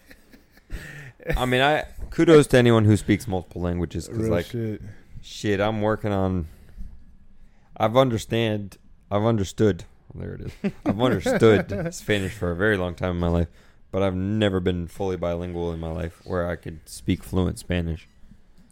I 1.36 1.46
mean, 1.46 1.60
I 1.60 1.84
kudos 2.10 2.46
to 2.48 2.58
anyone 2.58 2.84
who 2.84 2.96
speaks 2.96 3.26
multiple 3.26 3.62
languages 3.62 4.06
because, 4.06 4.24
Real 4.24 4.30
like, 4.30 4.46
shit. 4.46 4.82
Shit, 5.24 5.60
I'm 5.60 5.80
working 5.80 6.12
on. 6.12 6.46
I've 7.76 7.96
understand. 7.96 8.76
I've 9.10 9.24
understood. 9.24 9.84
Oh, 10.14 10.20
there 10.20 10.34
it 10.34 10.40
is. 10.42 10.72
I've 10.84 11.00
understood 11.00 11.94
Spanish 11.94 12.32
for 12.32 12.50
a 12.50 12.56
very 12.56 12.76
long 12.76 12.94
time 12.94 13.12
in 13.12 13.18
my 13.18 13.28
life, 13.28 13.48
but 13.90 14.02
I've 14.02 14.14
never 14.14 14.60
been 14.60 14.86
fully 14.86 15.16
bilingual 15.16 15.72
in 15.72 15.80
my 15.80 15.90
life 15.90 16.20
where 16.24 16.48
I 16.48 16.56
could 16.56 16.88
speak 16.88 17.24
fluent 17.24 17.58
Spanish. 17.58 18.08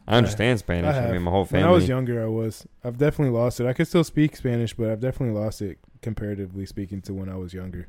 I 0.06 0.16
understand 0.16 0.58
Spanish. 0.58 0.94
I, 0.94 1.00
have. 1.00 1.10
mean, 1.12 1.22
my 1.22 1.30
whole 1.30 1.44
family. 1.44 1.64
When. 1.64 1.72
I 1.72 1.74
was 1.74 1.88
younger, 1.88 2.22
I 2.22 2.26
was. 2.26 2.66
I've 2.84 2.98
definitely 2.98 3.36
lost 3.36 3.60
it. 3.60 3.66
I 3.66 3.72
could 3.72 3.86
still 3.86 4.04
speak 4.04 4.36
Spanish, 4.36 4.74
but 4.74 4.90
I've 4.90 5.00
definitely 5.00 5.38
lost 5.38 5.62
it 5.62 5.78
comparatively 6.02 6.66
speaking 6.66 7.00
to 7.02 7.14
when 7.14 7.28
I 7.28 7.36
was 7.36 7.54
younger. 7.54 7.88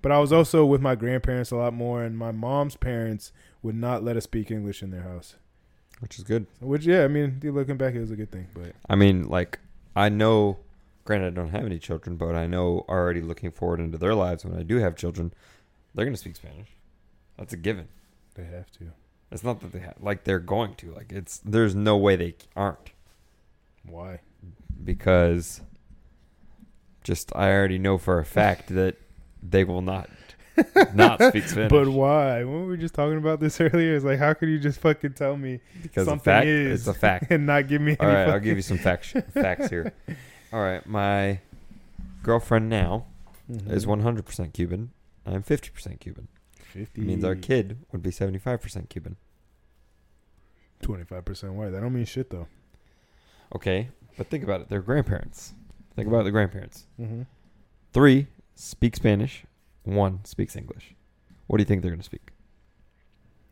But 0.00 0.10
I 0.10 0.18
was 0.18 0.32
also 0.32 0.66
with 0.66 0.80
my 0.80 0.96
grandparents 0.96 1.52
a 1.52 1.56
lot 1.56 1.72
more, 1.72 2.02
and 2.02 2.18
my 2.18 2.32
mom's 2.32 2.76
parents 2.76 3.32
would 3.62 3.76
not 3.76 4.02
let 4.02 4.16
us 4.16 4.24
speak 4.24 4.50
English 4.50 4.82
in 4.82 4.90
their 4.90 5.02
house. 5.02 5.36
Which 6.02 6.18
is 6.18 6.24
good. 6.24 6.46
Which, 6.60 6.84
yeah, 6.84 7.04
I 7.04 7.08
mean, 7.08 7.38
looking 7.42 7.76
back, 7.76 7.94
it 7.94 8.00
was 8.00 8.10
a 8.10 8.16
good 8.16 8.32
thing. 8.32 8.48
But 8.52 8.72
I 8.90 8.96
mean, 8.96 9.28
like, 9.28 9.60
I 9.94 10.08
know, 10.08 10.58
granted, 11.04 11.28
I 11.28 11.30
don't 11.30 11.50
have 11.50 11.64
any 11.64 11.78
children, 11.78 12.16
but 12.16 12.34
I 12.34 12.48
know 12.48 12.84
already 12.88 13.20
looking 13.20 13.52
forward 13.52 13.78
into 13.78 13.98
their 13.98 14.14
lives 14.14 14.44
when 14.44 14.58
I 14.58 14.64
do 14.64 14.78
have 14.78 14.96
children, 14.96 15.32
they're 15.94 16.04
going 16.04 16.14
to 16.14 16.20
speak 16.20 16.34
Spanish. 16.34 16.70
That's 17.38 17.52
a 17.52 17.56
given. 17.56 17.86
they 18.34 18.42
have 18.42 18.70
to. 18.72 18.86
It's 19.30 19.44
not 19.44 19.60
that 19.60 19.70
they 19.70 19.78
have, 19.78 19.94
like, 20.00 20.24
they're 20.24 20.40
going 20.40 20.74
to. 20.74 20.92
Like, 20.92 21.12
it's, 21.12 21.38
there's 21.44 21.74
no 21.74 21.96
way 21.96 22.16
they 22.16 22.34
aren't 22.56 22.90
Why? 23.86 24.18
because 24.82 25.60
just, 27.04 27.34
I 27.36 27.52
already 27.52 27.78
know 27.78 27.96
for 27.96 28.18
a 28.18 28.24
fact 28.24 28.74
that 28.74 28.96
they 29.40 29.62
will 29.62 29.82
not, 29.82 30.10
not 30.94 31.22
speak 31.22 31.44
Spanish. 31.44 31.70
But 31.70 31.88
why? 31.88 32.44
When 32.44 32.62
we 32.62 32.66
were 32.66 32.76
just 32.76 32.94
talking 32.94 33.18
about 33.18 33.40
this 33.40 33.60
earlier, 33.60 33.94
it's 33.94 34.04
like, 34.04 34.18
how 34.18 34.34
could 34.34 34.48
you 34.48 34.58
just 34.58 34.80
fucking 34.80 35.14
tell 35.14 35.36
me 35.36 35.60
because 35.82 36.06
something 36.06 36.24
fact, 36.24 36.46
is 36.46 36.80
it's 36.80 36.88
a 36.88 36.98
fact. 36.98 37.26
and 37.30 37.46
not 37.46 37.68
give 37.68 37.80
me 37.80 37.96
All 37.98 38.06
right, 38.06 38.28
I'll 38.28 38.40
give 38.40 38.56
you 38.56 38.62
some 38.62 38.78
facts, 38.78 39.12
facts 39.32 39.68
here. 39.70 39.92
All 40.52 40.60
right, 40.60 40.86
my 40.86 41.40
girlfriend 42.22 42.68
now 42.68 43.06
is 43.48 43.86
Mhm. 43.86 44.02
100% 44.02 44.52
Cuban. 44.52 44.90
I'm 45.24 45.42
50% 45.42 46.00
Cuban. 46.00 46.28
50 46.54 47.00
means 47.02 47.24
our 47.24 47.34
kid 47.34 47.78
would 47.92 48.02
be 48.02 48.10
75% 48.10 48.88
Cuban. 48.88 49.16
25% 50.82 51.52
white. 51.54 51.70
That 51.70 51.80
don't 51.80 51.94
mean 51.94 52.04
shit, 52.04 52.30
though. 52.30 52.48
Okay, 53.54 53.88
but 54.16 54.28
think 54.28 54.42
about 54.42 54.62
it. 54.62 54.68
They're 54.68 54.80
grandparents. 54.82 55.54
Think 55.94 56.08
about 56.08 56.24
the 56.24 56.30
grandparents. 56.30 56.86
Mm-hmm. 57.00 57.22
Three 57.92 58.26
speak 58.54 58.96
Spanish. 58.96 59.44
One 59.84 60.24
speaks 60.24 60.56
English. 60.56 60.94
What 61.46 61.58
do 61.58 61.62
you 61.62 61.66
think 61.66 61.82
they're 61.82 61.90
going 61.90 62.00
to 62.00 62.04
speak? 62.04 62.30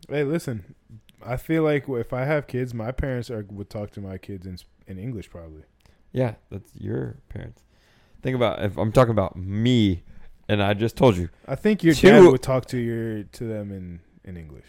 Hey, 0.09 0.23
listen. 0.23 0.75
I 1.25 1.37
feel 1.37 1.63
like 1.63 1.87
if 1.87 2.13
I 2.13 2.25
have 2.25 2.47
kids, 2.47 2.73
my 2.73 2.91
parents 2.91 3.29
are 3.29 3.45
would 3.51 3.69
talk 3.69 3.91
to 3.91 4.01
my 4.01 4.17
kids 4.17 4.45
in 4.47 4.57
in 4.87 4.97
English 4.97 5.29
probably. 5.29 5.63
Yeah, 6.11 6.35
that's 6.49 6.71
your 6.75 7.17
parents. 7.29 7.63
Think 8.21 8.35
about 8.35 8.63
if 8.63 8.77
I'm 8.77 8.91
talking 8.91 9.11
about 9.11 9.35
me, 9.35 10.03
and 10.49 10.61
I 10.63 10.73
just 10.73 10.95
told 10.97 11.15
you 11.17 11.29
I 11.47 11.55
think 11.55 11.83
your 11.83 11.93
Two- 11.93 12.09
dad 12.09 12.23
would 12.23 12.41
talk 12.41 12.65
to 12.67 12.77
your 12.77 13.23
to 13.23 13.43
them 13.43 13.71
in 13.71 13.99
in 14.23 14.35
English. 14.37 14.65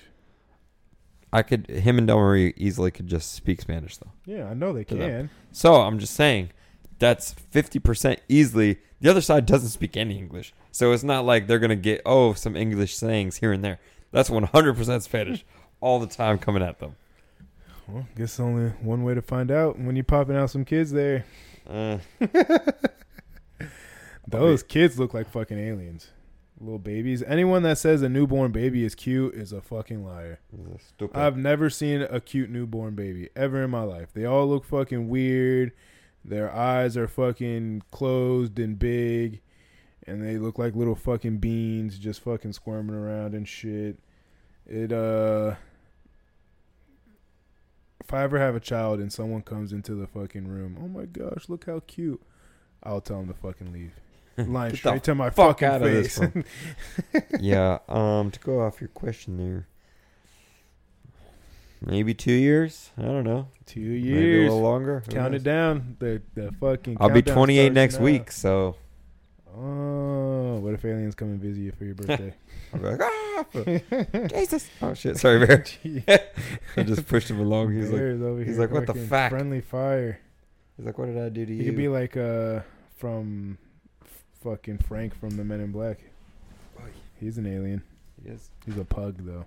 I 1.32 1.40
could. 1.42 1.66
Him 1.70 1.96
and 1.96 2.06
Del 2.06 2.18
Marie 2.18 2.52
easily 2.58 2.90
could 2.90 3.06
just 3.06 3.32
speak 3.32 3.62
Spanish 3.62 3.96
though. 3.96 4.12
Yeah, 4.26 4.48
I 4.50 4.54
know 4.54 4.74
they 4.74 4.84
To 4.84 4.94
them. 4.94 5.10
can. 5.10 5.30
So 5.52 5.76
I'm 5.76 5.98
just 5.98 6.12
saying, 6.14 6.50
that's 6.98 7.32
50% 7.34 8.18
easily. 8.28 8.78
The 9.00 9.08
other 9.10 9.22
side 9.22 9.46
doesn't 9.46 9.70
speak 9.70 9.96
any 9.96 10.18
English. 10.18 10.52
So 10.72 10.92
it's 10.92 11.04
not 11.04 11.24
like 11.24 11.46
they're 11.46 11.58
going 11.58 11.70
to 11.70 11.76
get, 11.76 12.00
oh, 12.04 12.32
some 12.32 12.56
English 12.56 12.96
sayings 12.96 13.36
here 13.36 13.52
and 13.52 13.62
there. 13.62 13.78
That's 14.10 14.30
100% 14.30 15.02
Spanish 15.02 15.44
all 15.80 16.00
the 16.00 16.06
time 16.06 16.38
coming 16.38 16.62
at 16.62 16.80
them. 16.80 16.96
Well, 17.86 18.06
guess 18.16 18.40
only 18.40 18.70
one 18.80 19.04
way 19.04 19.14
to 19.14 19.22
find 19.22 19.50
out 19.50 19.78
when 19.78 19.96
you're 19.96 20.04
popping 20.04 20.36
out 20.36 20.50
some 20.50 20.64
kids 20.64 20.92
there. 20.92 21.26
Uh, 21.68 21.98
Those 24.26 24.62
kids 24.62 24.98
look 24.98 25.12
like 25.12 25.30
fucking 25.30 25.58
aliens. 25.58 26.08
Little 26.58 26.78
babies. 26.78 27.22
Anyone 27.24 27.64
that 27.64 27.76
says 27.76 28.00
a 28.02 28.08
newborn 28.08 28.50
baby 28.52 28.84
is 28.84 28.94
cute 28.94 29.34
is 29.34 29.52
a 29.52 29.60
fucking 29.60 30.04
liar. 30.06 30.38
stupid. 30.94 31.18
I've 31.18 31.36
never 31.36 31.68
seen 31.68 32.02
a 32.02 32.20
cute 32.20 32.48
newborn 32.48 32.94
baby 32.94 33.28
ever 33.36 33.64
in 33.64 33.70
my 33.70 33.82
life. 33.82 34.08
They 34.14 34.24
all 34.24 34.48
look 34.48 34.64
fucking 34.64 35.08
weird. 35.08 35.72
Their 36.24 36.50
eyes 36.50 36.96
are 36.96 37.08
fucking 37.08 37.82
closed 37.90 38.58
and 38.58 38.78
big. 38.78 39.41
And 40.06 40.22
they 40.22 40.36
look 40.36 40.58
like 40.58 40.74
little 40.74 40.96
fucking 40.96 41.38
beans 41.38 41.98
just 41.98 42.20
fucking 42.22 42.52
squirming 42.52 42.96
around 42.96 43.34
and 43.34 43.46
shit. 43.46 43.98
It, 44.66 44.92
uh. 44.92 45.54
If 48.00 48.12
I 48.12 48.24
ever 48.24 48.38
have 48.38 48.56
a 48.56 48.60
child 48.60 48.98
and 48.98 49.12
someone 49.12 49.42
comes 49.42 49.72
into 49.72 49.94
the 49.94 50.08
fucking 50.08 50.48
room, 50.48 50.76
oh 50.82 50.88
my 50.88 51.04
gosh, 51.04 51.48
look 51.48 51.66
how 51.66 51.80
cute. 51.86 52.20
I'll 52.82 53.00
tell 53.00 53.18
them 53.18 53.28
to 53.28 53.34
fucking 53.34 53.72
leave. 53.72 53.92
Line 54.48 54.74
straight 54.74 55.04
to 55.04 55.14
my 55.14 55.30
fuck 55.30 55.60
fucking 55.60 55.68
out 55.68 55.82
of 55.82 55.88
face. 55.88 56.20
yeah. 57.40 57.78
Um. 57.88 58.30
To 58.30 58.40
go 58.40 58.60
off 58.60 58.80
your 58.80 58.88
question 58.88 59.36
there, 59.36 59.68
maybe 61.80 62.14
two 62.14 62.32
years. 62.32 62.90
I 62.96 63.02
don't 63.02 63.24
know. 63.24 63.48
Two 63.66 63.80
years. 63.80 64.14
Maybe 64.14 64.38
a 64.38 64.42
little 64.42 64.62
longer. 64.62 65.02
Count 65.10 65.34
it 65.34 65.42
down. 65.42 65.96
The 65.98 66.22
the 66.34 66.50
fucking. 66.52 66.96
I'll 66.98 67.10
be 67.10 67.22
28 67.22 67.72
next 67.72 67.98
now. 67.98 68.04
week, 68.04 68.32
so 68.32 68.76
Oh, 69.54 70.58
what 70.60 70.72
if 70.74 70.84
aliens 70.84 71.14
come 71.14 71.28
and 71.28 71.40
visit 71.40 71.60
you 71.60 71.72
for 71.72 71.84
your 71.84 71.94
birthday? 71.94 72.34
I'll 72.72 72.80
be 72.80 72.86
like, 72.86 73.00
ah, 73.02 74.26
Jesus. 74.28 74.68
Oh 74.80 74.94
shit. 74.94 75.18
Sorry, 75.18 75.44
Bear. 75.44 75.64
I 76.76 76.82
just 76.82 77.06
pushed 77.06 77.28
him 77.30 77.38
along. 77.40 77.72
He's 77.74 77.90
like, 77.90 77.98
Bear's 78.00 78.22
over 78.22 78.42
he's 78.42 78.58
like, 78.58 78.70
"What 78.70 78.86
the 78.86 78.94
fuck?" 78.94 79.30
Friendly 79.30 79.60
fire. 79.60 80.18
he's 80.76 80.86
like, 80.86 80.96
what 80.96 81.06
did 81.06 81.18
I 81.18 81.28
do 81.28 81.44
to 81.44 81.52
He 81.52 81.58
you? 81.58 81.64
could 81.66 81.76
be 81.76 81.88
like 81.88 82.16
uh 82.16 82.60
from 82.96 83.58
f- 84.02 84.24
fucking 84.42 84.78
Frank 84.78 85.14
from 85.14 85.30
the 85.30 85.44
Men 85.44 85.60
in 85.60 85.72
Black. 85.72 85.98
He's 87.20 87.38
an 87.38 87.46
alien. 87.46 87.82
Yes. 88.24 88.50
He's 88.66 88.78
a 88.78 88.84
pug 88.84 89.16
though. 89.20 89.44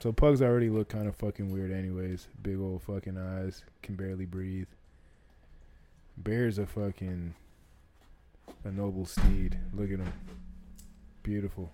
So 0.00 0.12
pugs 0.12 0.42
already 0.42 0.70
look 0.70 0.88
kind 0.88 1.08
of 1.08 1.16
fucking 1.16 1.50
weird 1.50 1.72
anyways. 1.72 2.28
Big 2.42 2.58
old 2.60 2.82
fucking 2.82 3.16
eyes, 3.18 3.64
can 3.82 3.96
barely 3.96 4.26
breathe. 4.26 4.68
Bear's 6.22 6.58
a 6.58 6.66
fucking 6.66 7.34
a 8.64 8.70
noble 8.70 9.06
steed. 9.06 9.58
Look 9.72 9.90
at 9.92 9.98
him. 9.98 10.12
Beautiful. 11.22 11.70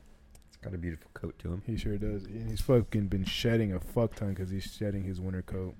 It's 0.48 0.56
got 0.56 0.74
a 0.74 0.78
beautiful 0.78 1.10
coat 1.14 1.38
to 1.40 1.52
him. 1.52 1.62
He 1.66 1.76
sure 1.76 1.96
does. 1.96 2.24
And 2.24 2.48
he's 2.50 2.60
fucking 2.60 3.08
been 3.08 3.24
shedding 3.24 3.72
a 3.72 3.80
fuck 3.80 4.14
ton 4.16 4.30
because 4.30 4.50
he's 4.50 4.64
shedding 4.64 5.04
his 5.04 5.20
winter 5.20 5.42
coat. 5.42 5.74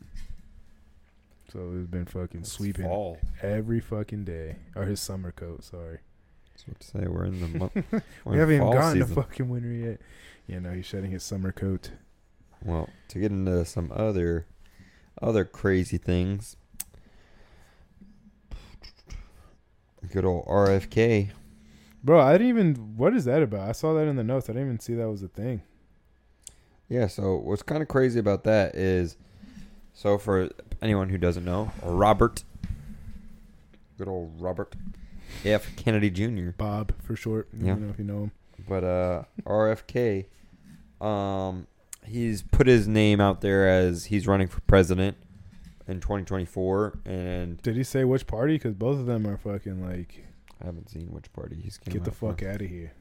So 1.53 1.73
it's 1.79 1.89
been 1.91 2.07
fucking 2.07 2.41
It's 2.41 2.53
sweeping 2.53 2.85
fall. 2.87 3.19
every 3.43 3.81
fucking 3.81 4.25
day. 4.25 4.57
Or 4.75 4.85
his 4.85 5.01
summer 5.01 5.31
coat, 5.33 5.63
sorry. 5.65 5.99
That's 6.53 6.67
what 6.69 6.81
to 6.81 6.87
say. 6.87 7.07
We're 7.09 7.25
in 7.27 7.41
the 7.41 7.59
month. 7.59 7.75
we 8.25 8.39
haven't 8.39 8.55
even 8.57 8.71
gotten 8.73 9.01
season. 9.01 9.09
to 9.09 9.23
fucking 9.23 9.49
winter 9.49 9.69
yet. 9.73 10.01
Yeah, 10.47 10.59
no, 10.61 10.73
he's 10.73 10.87
shedding 10.87 11.11
his 11.11 11.23
summer 11.23 11.53
coat. 11.53 11.91
Well, 12.65 12.89
to 13.09 13.19
get 13.19 13.31
into 13.33 13.65
some 13.65 13.93
other 13.95 14.47
other 15.23 15.45
crazy 15.45 15.97
things. 15.99 16.57
Good 20.15 20.25
old 20.25 20.47
RFK. 20.47 21.31
Bro, 22.05 22.21
I 22.21 22.35
didn't 22.35 22.47
even. 22.47 22.75
What 22.97 23.17
is 23.17 23.25
that 23.25 23.43
about? 23.43 23.69
I 23.69 23.73
saw 23.73 23.95
that 23.95 24.07
in 24.07 24.15
the 24.15 24.23
notes. 24.23 24.49
I 24.49 24.53
didn't 24.53 24.69
even 24.69 24.79
see 24.79 24.95
that 24.95 25.11
was 25.11 25.25
a 25.25 25.29
thing. 25.29 25.63
Yeah, 26.89 27.09
so 27.09 27.35
what's 27.35 27.65
kind 27.65 27.83
of 27.83 27.89
crazy 27.89 28.21
about 28.21 28.45
that 28.45 28.77
is 28.77 29.17
so 29.93 30.17
for 30.17 30.51
anyone 30.81 31.09
who 31.09 31.19
doesn't 31.19 31.45
know, 31.45 31.73
Robert 31.83 32.45
good 33.99 34.07
old 34.07 34.41
Robert 34.41 34.77
F. 35.45 35.75
Kennedy 35.75 36.11
Jr. 36.11 36.51
Bob 36.57 36.93
for 37.03 37.17
short. 37.17 37.49
I 37.53 37.65
Yeah. 37.65 37.75
know 37.75 37.89
if 37.89 37.99
you 37.99 38.05
know 38.05 38.23
him. 38.25 38.33
But 38.69 38.85
uh 38.85 39.23
RFK 39.45 40.27
um 41.01 41.67
he's 42.05 42.43
put 42.43 42.69
his 42.69 42.87
name 42.87 43.21
out 43.21 43.41
there 43.41 43.69
as 43.69 44.05
he's 44.05 44.29
running 44.29 44.47
for 44.47 44.61
president 44.61 45.17
in 45.87 46.01
2024 46.01 47.01
and 47.05 47.61
Did 47.63 47.77
he 47.77 47.85
say 47.85 48.05
which 48.05 48.27
party? 48.27 48.55
Because 48.55 48.75
both 48.75 48.99
of 48.99 49.07
them 49.07 49.27
are 49.27 49.37
fucking 49.37 49.87
like, 49.87 50.25
I 50.63 50.67
haven't 50.67 50.91
seen 50.91 51.09
which 51.09 51.33
party 51.33 51.57
he's 51.63 51.79
get 51.79 52.05
the 52.05 52.11
for. 52.11 52.31
fuck 52.31 52.43
out 52.43 52.61
of 52.63 52.69
here. 52.69 52.93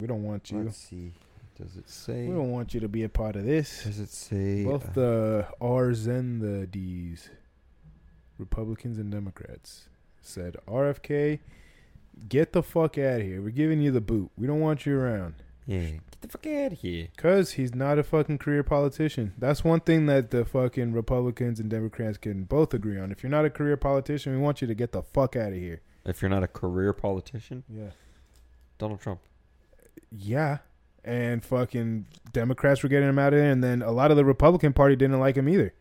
We 0.00 0.06
don't 0.06 0.22
want 0.22 0.50
you. 0.50 0.62
Let's 0.62 0.76
see. 0.76 1.12
Does 1.60 1.76
it 1.76 1.90
say? 1.90 2.26
We 2.26 2.34
don't 2.34 2.52
want 2.52 2.72
you 2.72 2.80
to 2.80 2.88
be 2.88 3.02
a 3.02 3.08
part 3.08 3.36
of 3.36 3.44
this. 3.44 3.84
Does 3.84 3.98
it 3.98 4.08
say? 4.10 4.64
Both 4.64 4.90
uh, 4.90 5.00
the 5.00 5.46
R's 5.60 6.06
and 6.06 6.40
the 6.40 6.66
D's, 6.66 7.28
Republicans 8.38 8.98
and 8.98 9.10
Democrats, 9.10 9.88
said 10.22 10.56
RFK, 10.66 11.40
get 12.28 12.52
the 12.52 12.62
fuck 12.62 12.96
out 12.96 13.20
of 13.20 13.26
here. 13.26 13.42
We're 13.42 13.50
giving 13.50 13.80
you 13.80 13.90
the 13.90 14.00
boot. 14.00 14.30
We 14.38 14.46
don't 14.46 14.60
want 14.60 14.86
you 14.86 14.96
around. 14.96 15.34
Yeah, 15.66 15.80
get 15.90 16.20
the 16.20 16.28
fuck 16.28 16.46
out 16.46 16.72
of 16.72 16.78
here. 16.80 17.08
Cause 17.16 17.52
he's 17.52 17.74
not 17.74 17.98
a 17.98 18.02
fucking 18.02 18.38
career 18.38 18.62
politician. 18.62 19.32
That's 19.38 19.62
one 19.64 19.80
thing 19.80 20.06
that 20.06 20.30
the 20.30 20.44
fucking 20.44 20.92
Republicans 20.92 21.60
and 21.60 21.70
Democrats 21.70 22.18
can 22.18 22.44
both 22.44 22.74
agree 22.74 22.98
on. 22.98 23.12
If 23.12 23.22
you're 23.22 23.30
not 23.30 23.44
a 23.44 23.50
career 23.50 23.76
politician, 23.76 24.32
we 24.32 24.38
want 24.38 24.60
you 24.60 24.66
to 24.68 24.74
get 24.74 24.92
the 24.92 25.02
fuck 25.02 25.36
out 25.36 25.48
of 25.52 25.58
here. 25.58 25.80
If 26.04 26.22
you're 26.22 26.30
not 26.30 26.42
a 26.42 26.48
career 26.48 26.92
politician, 26.92 27.62
Yeah. 27.68 27.90
Donald 28.78 29.00
Trump. 29.00 29.20
Yeah. 30.10 30.58
And 31.04 31.44
fucking 31.44 32.06
Democrats 32.32 32.82
were 32.82 32.88
getting 32.88 33.08
him 33.08 33.18
out 33.18 33.32
of 33.32 33.38
there, 33.38 33.50
and 33.50 33.62
then 33.64 33.80
a 33.82 33.90
lot 33.90 34.10
of 34.10 34.16
the 34.16 34.24
Republican 34.24 34.72
Party 34.72 34.96
didn't 34.96 35.18
like 35.20 35.36
him 35.36 35.48
either. 35.48 35.72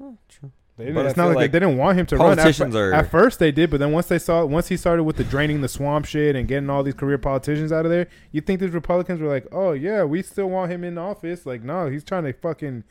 Oh, 0.00 0.16
true. 0.28 0.52
They 0.80 0.86
didn't, 0.86 0.94
But 0.96 1.06
it's 1.06 1.16
not 1.16 1.28
like, 1.28 1.36
like 1.36 1.52
they 1.52 1.60
didn't 1.60 1.76
want 1.76 1.98
him 1.98 2.06
to 2.06 2.16
run. 2.16 2.32
At, 2.32 2.36
politicians 2.38 2.74
are- 2.74 2.92
at 2.92 3.10
first 3.10 3.38
they 3.38 3.52
did, 3.52 3.70
but 3.70 3.78
then 3.80 3.92
once 3.92 4.06
they 4.06 4.18
saw, 4.18 4.44
once 4.44 4.68
he 4.68 4.76
started 4.76 5.04
with 5.04 5.16
the 5.16 5.24
draining 5.24 5.60
the 5.60 5.68
swamp 5.68 6.06
shit 6.06 6.34
and 6.34 6.48
getting 6.48 6.68
all 6.70 6.82
these 6.82 6.94
career 6.94 7.18
politicians 7.18 7.70
out 7.70 7.84
of 7.84 7.90
there, 7.90 8.08
you 8.32 8.40
think 8.40 8.60
these 8.60 8.70
Republicans 8.70 9.20
were 9.20 9.28
like, 9.28 9.46
oh 9.52 9.72
yeah, 9.72 10.02
we 10.04 10.22
still 10.22 10.48
want 10.50 10.72
him 10.72 10.82
in 10.82 10.98
office? 10.98 11.46
Like, 11.46 11.62
no, 11.62 11.88
he's 11.90 12.02
trying 12.02 12.24
to 12.24 12.32
fucking 12.32 12.84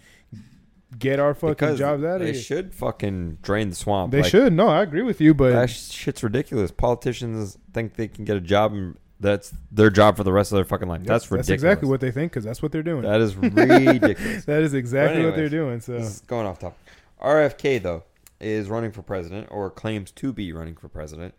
get 0.98 1.20
our 1.20 1.34
fucking 1.34 1.50
Because 1.54 1.78
jobs 1.80 2.04
out 2.04 2.16
of 2.22 2.28
they 2.28 2.34
here. 2.34 2.42
should 2.42 2.74
fucking 2.74 3.38
drain 3.42 3.70
the 3.70 3.76
swamp. 3.76 4.12
They 4.12 4.22
Like, 4.22 4.32
should. 4.32 4.54
No, 4.54 4.68
I 4.68 4.82
agree 4.82 5.04
with 5.04 5.22
you, 5.22 5.34
but 5.34 5.52
That 5.54 5.70
shit's 5.70 6.24
ridiculous. 6.24 6.72
Politicians 6.72 7.58
think 7.74 7.96
they 7.96 8.08
can 8.08 8.26
get 8.26 8.38
a 8.38 8.42
job 8.42 8.74
and 8.74 8.96
that's 9.22 9.54
their 9.72 9.90
job 9.90 10.16
for 10.16 10.24
the 10.24 10.32
rest 10.32 10.52
of 10.52 10.56
their 10.56 10.64
fucking 10.64 10.88
life. 10.88 11.02
Yep, 11.02 11.08
that's 11.08 11.26
ridiculous. 11.26 11.48
That's 11.48 11.54
exactly 11.54 11.90
what 11.90 12.00
they 12.00 12.10
think 12.10 12.32
because 12.32 12.46
that's 12.46 12.62
what 12.64 12.72
they're 12.72 12.82
doing. 12.82 13.02
That 13.02 13.20
is 13.20 13.36
ridiculous. 13.36 14.46
that 14.46 14.62
is 14.64 14.74
exactly 14.74 15.26
what 15.26 15.36
they're 15.36 15.50
doing. 15.50 15.82
So 15.82 15.92
This 15.94 16.08
is 16.08 16.20
going 16.22 16.48
off 16.48 16.58
topic. 16.60 16.78
RFK 17.22 17.82
though 17.82 18.04
is 18.40 18.70
running 18.70 18.92
for 18.92 19.02
president 19.02 19.48
or 19.52 19.70
claims 19.70 20.12
to 20.12 20.32
be 20.34 20.54
running 20.54 20.76
for 20.76 20.88
president, 20.90 21.34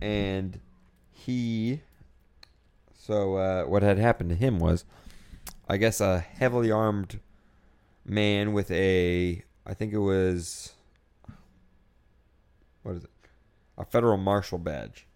and 0.00 0.60
he. 1.10 1.80
So 2.94 3.36
uh, 3.36 3.64
what 3.64 3.82
had 3.82 3.98
happened 3.98 4.30
to 4.30 4.36
him 4.36 4.58
was, 4.58 4.84
I 5.68 5.76
guess, 5.78 6.00
a 6.00 6.20
heavily 6.20 6.70
armed 6.70 7.18
man 8.04 8.52
with 8.52 8.70
a, 8.70 9.42
I 9.66 9.74
think 9.74 9.92
it 9.92 9.98
was, 9.98 10.74
what 12.82 12.96
is 12.96 13.04
it, 13.04 13.10
a 13.78 13.84
federal 13.84 14.16
marshal 14.16 14.58
badge. 14.58 15.06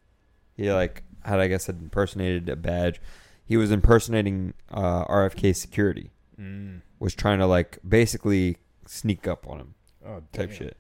He 0.56 0.70
like 0.72 1.02
had 1.24 1.40
I 1.40 1.48
guess 1.48 1.66
had 1.66 1.80
impersonated 1.80 2.48
a 2.48 2.56
badge. 2.56 3.00
He 3.44 3.56
was 3.56 3.70
impersonating 3.70 4.54
uh, 4.70 5.04
RFK 5.06 5.54
security 5.56 6.10
Mm. 6.40 6.80
was 6.98 7.14
trying 7.14 7.38
to 7.38 7.46
like 7.46 7.78
basically 7.88 8.56
sneak 8.86 9.28
up 9.28 9.46
on 9.48 9.60
him 9.60 9.74
oh, 10.06 10.22
type 10.32 10.48
damn. 10.50 10.56
shit. 10.56 10.76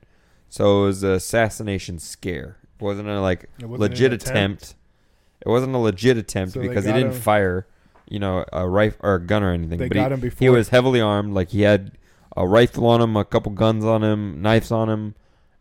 So 0.48 0.82
it 0.82 0.86
was 0.86 1.02
an 1.02 1.12
assassination 1.12 1.98
scare. 1.98 2.58
It 2.78 2.82
wasn't 2.82 3.08
a 3.08 3.20
like 3.20 3.48
wasn't 3.60 3.80
legit 3.80 4.12
an 4.12 4.14
attempt. 4.14 4.74
It 5.44 5.48
wasn't 5.48 5.74
a 5.74 5.78
legit 5.78 6.16
attempt 6.16 6.54
So 6.54 6.60
they 6.60 6.68
because 6.68 6.84
he 6.84 6.90
got 6.92 6.96
didn't 6.98 7.12
him- 7.14 7.20
fire, 7.20 7.66
you 8.08 8.18
know, 8.18 8.44
a 8.52 8.68
rifle 8.68 9.00
or 9.02 9.14
a 9.16 9.20
gun 9.20 9.42
or 9.42 9.50
anything. 9.52 9.78
They 9.78 9.88
but 9.88 9.94
got 9.94 10.10
he, 10.10 10.14
him 10.14 10.20
before. 10.20 10.38
he 10.44 10.48
was 10.50 10.68
heavily 10.70 11.00
armed. 11.00 11.34
Like 11.34 11.50
he 11.50 11.62
had 11.62 11.92
a 12.36 12.46
rifle 12.46 12.86
on 12.86 13.00
him, 13.00 13.16
a 13.16 13.24
couple 13.24 13.52
guns 13.52 13.84
on 13.84 14.02
him, 14.02 14.40
knives 14.42 14.70
on 14.70 14.88
him, 14.88 15.14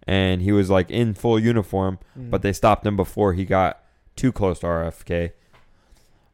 and 0.07 0.41
he 0.41 0.51
was 0.51 0.69
like 0.69 0.89
in 0.89 1.13
full 1.13 1.39
uniform. 1.39 1.99
Mm. 2.17 2.29
But 2.29 2.41
they 2.41 2.53
stopped 2.53 2.85
him 2.85 2.95
before 2.95 3.33
he 3.33 3.45
got 3.45 3.83
too 4.15 4.31
close 4.31 4.59
to 4.59 4.67
RFK. 4.67 5.31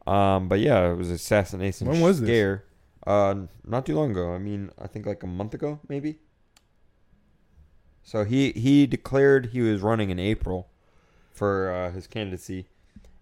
Um, 0.06 0.48
but 0.48 0.60
yeah, 0.60 0.90
it 0.90 0.96
was 0.96 1.10
assassination 1.10 1.86
When 1.86 2.00
was 2.00 2.20
this? 2.20 2.28
scare. 2.28 2.64
Uh, 3.06 3.34
not 3.66 3.86
too 3.86 3.94
long 3.94 4.10
ago. 4.10 4.34
I 4.34 4.38
mean, 4.38 4.70
I 4.80 4.86
think 4.86 5.06
like 5.06 5.22
a 5.22 5.26
month 5.26 5.54
ago, 5.54 5.80
maybe. 5.88 6.18
So 8.02 8.24
he 8.24 8.52
he 8.52 8.86
declared 8.86 9.46
he 9.46 9.60
was 9.60 9.80
running 9.82 10.10
in 10.10 10.18
April 10.18 10.68
for 11.30 11.72
uh, 11.72 11.92
his 11.92 12.06
candidacy, 12.06 12.66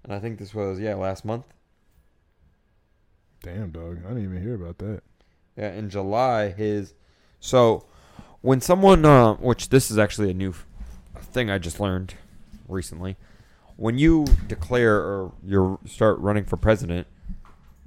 and 0.03 0.13
I 0.13 0.19
think 0.19 0.39
this 0.39 0.55
was 0.55 0.81
yeah 0.81 0.95
last 0.95 1.25
month. 1.25 1.45
Damn, 3.43 3.71
dog. 3.71 3.99
I 4.05 4.09
didn't 4.09 4.25
even 4.25 4.43
hear 4.43 4.55
about 4.55 4.79
that. 4.79 5.03
Yeah, 5.57 5.73
in 5.73 5.91
July, 5.91 6.51
his 6.51 6.95
so 7.41 7.85
when 8.41 8.61
someone, 8.61 9.05
uh, 9.05 9.35
which 9.35 9.69
this 9.69 9.91
is 9.91 9.99
actually 9.99 10.31
a 10.31 10.35
new 10.35 10.55
thing 11.17 11.51
I 11.51 11.59
just 11.59 11.81
learned 11.81 12.15
recently, 12.69 13.17
when 13.77 13.99
you 13.99 14.27
declare 14.47 14.97
or 14.97 15.33
you 15.45 15.79
start 15.87 16.19
running 16.19 16.45
for 16.45 16.57
president, 16.57 17.07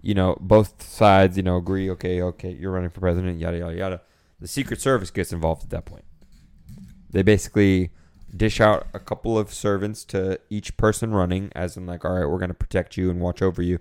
you 0.02 0.14
know 0.14 0.38
both 0.40 0.82
sides, 0.84 1.38
you 1.38 1.44
know, 1.44 1.58
agree. 1.58 1.90
Okay, 1.92 2.22
okay, 2.22 2.52
you're 2.52 2.72
running 2.72 2.90
for 2.90 3.00
president. 3.00 3.40
Yada 3.40 3.58
yada 3.58 3.76
yada. 3.76 4.02
The 4.40 4.48
Secret 4.48 4.82
Service 4.82 5.12
gets 5.12 5.32
involved 5.32 5.64
at 5.64 5.70
that 5.70 5.86
point. 5.86 6.04
They 7.12 7.22
basically 7.24 7.92
dish 8.36 8.62
out 8.62 8.88
a 8.94 9.00
couple 9.00 9.38
of 9.38 9.54
servants 9.54 10.06
to 10.06 10.40
each 10.50 10.78
person 10.78 11.14
running, 11.14 11.52
as 11.56 11.78
in 11.78 11.86
like, 11.86 12.06
all 12.06 12.14
right, 12.14 12.26
we're 12.26 12.40
going 12.40 12.50
to 12.50 12.54
protect 12.56 12.98
you 12.98 13.10
and 13.10 13.20
watch 13.20 13.42
over 13.42 13.62
you, 13.62 13.80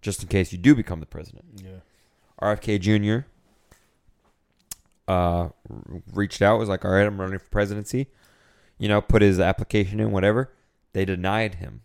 just 0.00 0.22
in 0.22 0.28
case 0.28 0.52
you 0.52 0.58
do 0.58 0.74
become 0.74 1.00
the 1.00 1.06
president. 1.06 1.44
Yeah. 1.62 1.80
RFK 2.40 2.80
Jr. 2.80 3.26
Uh, 5.08 5.48
reached 6.12 6.42
out, 6.42 6.58
was 6.58 6.68
like, 6.68 6.84
"All 6.84 6.90
right, 6.90 7.06
I'm 7.06 7.20
running 7.20 7.38
for 7.38 7.48
presidency." 7.48 8.08
You 8.78 8.88
know, 8.88 9.00
put 9.00 9.22
his 9.22 9.40
application 9.40 10.00
in, 10.00 10.12
whatever. 10.12 10.52
They 10.92 11.04
denied 11.04 11.56
him 11.56 11.80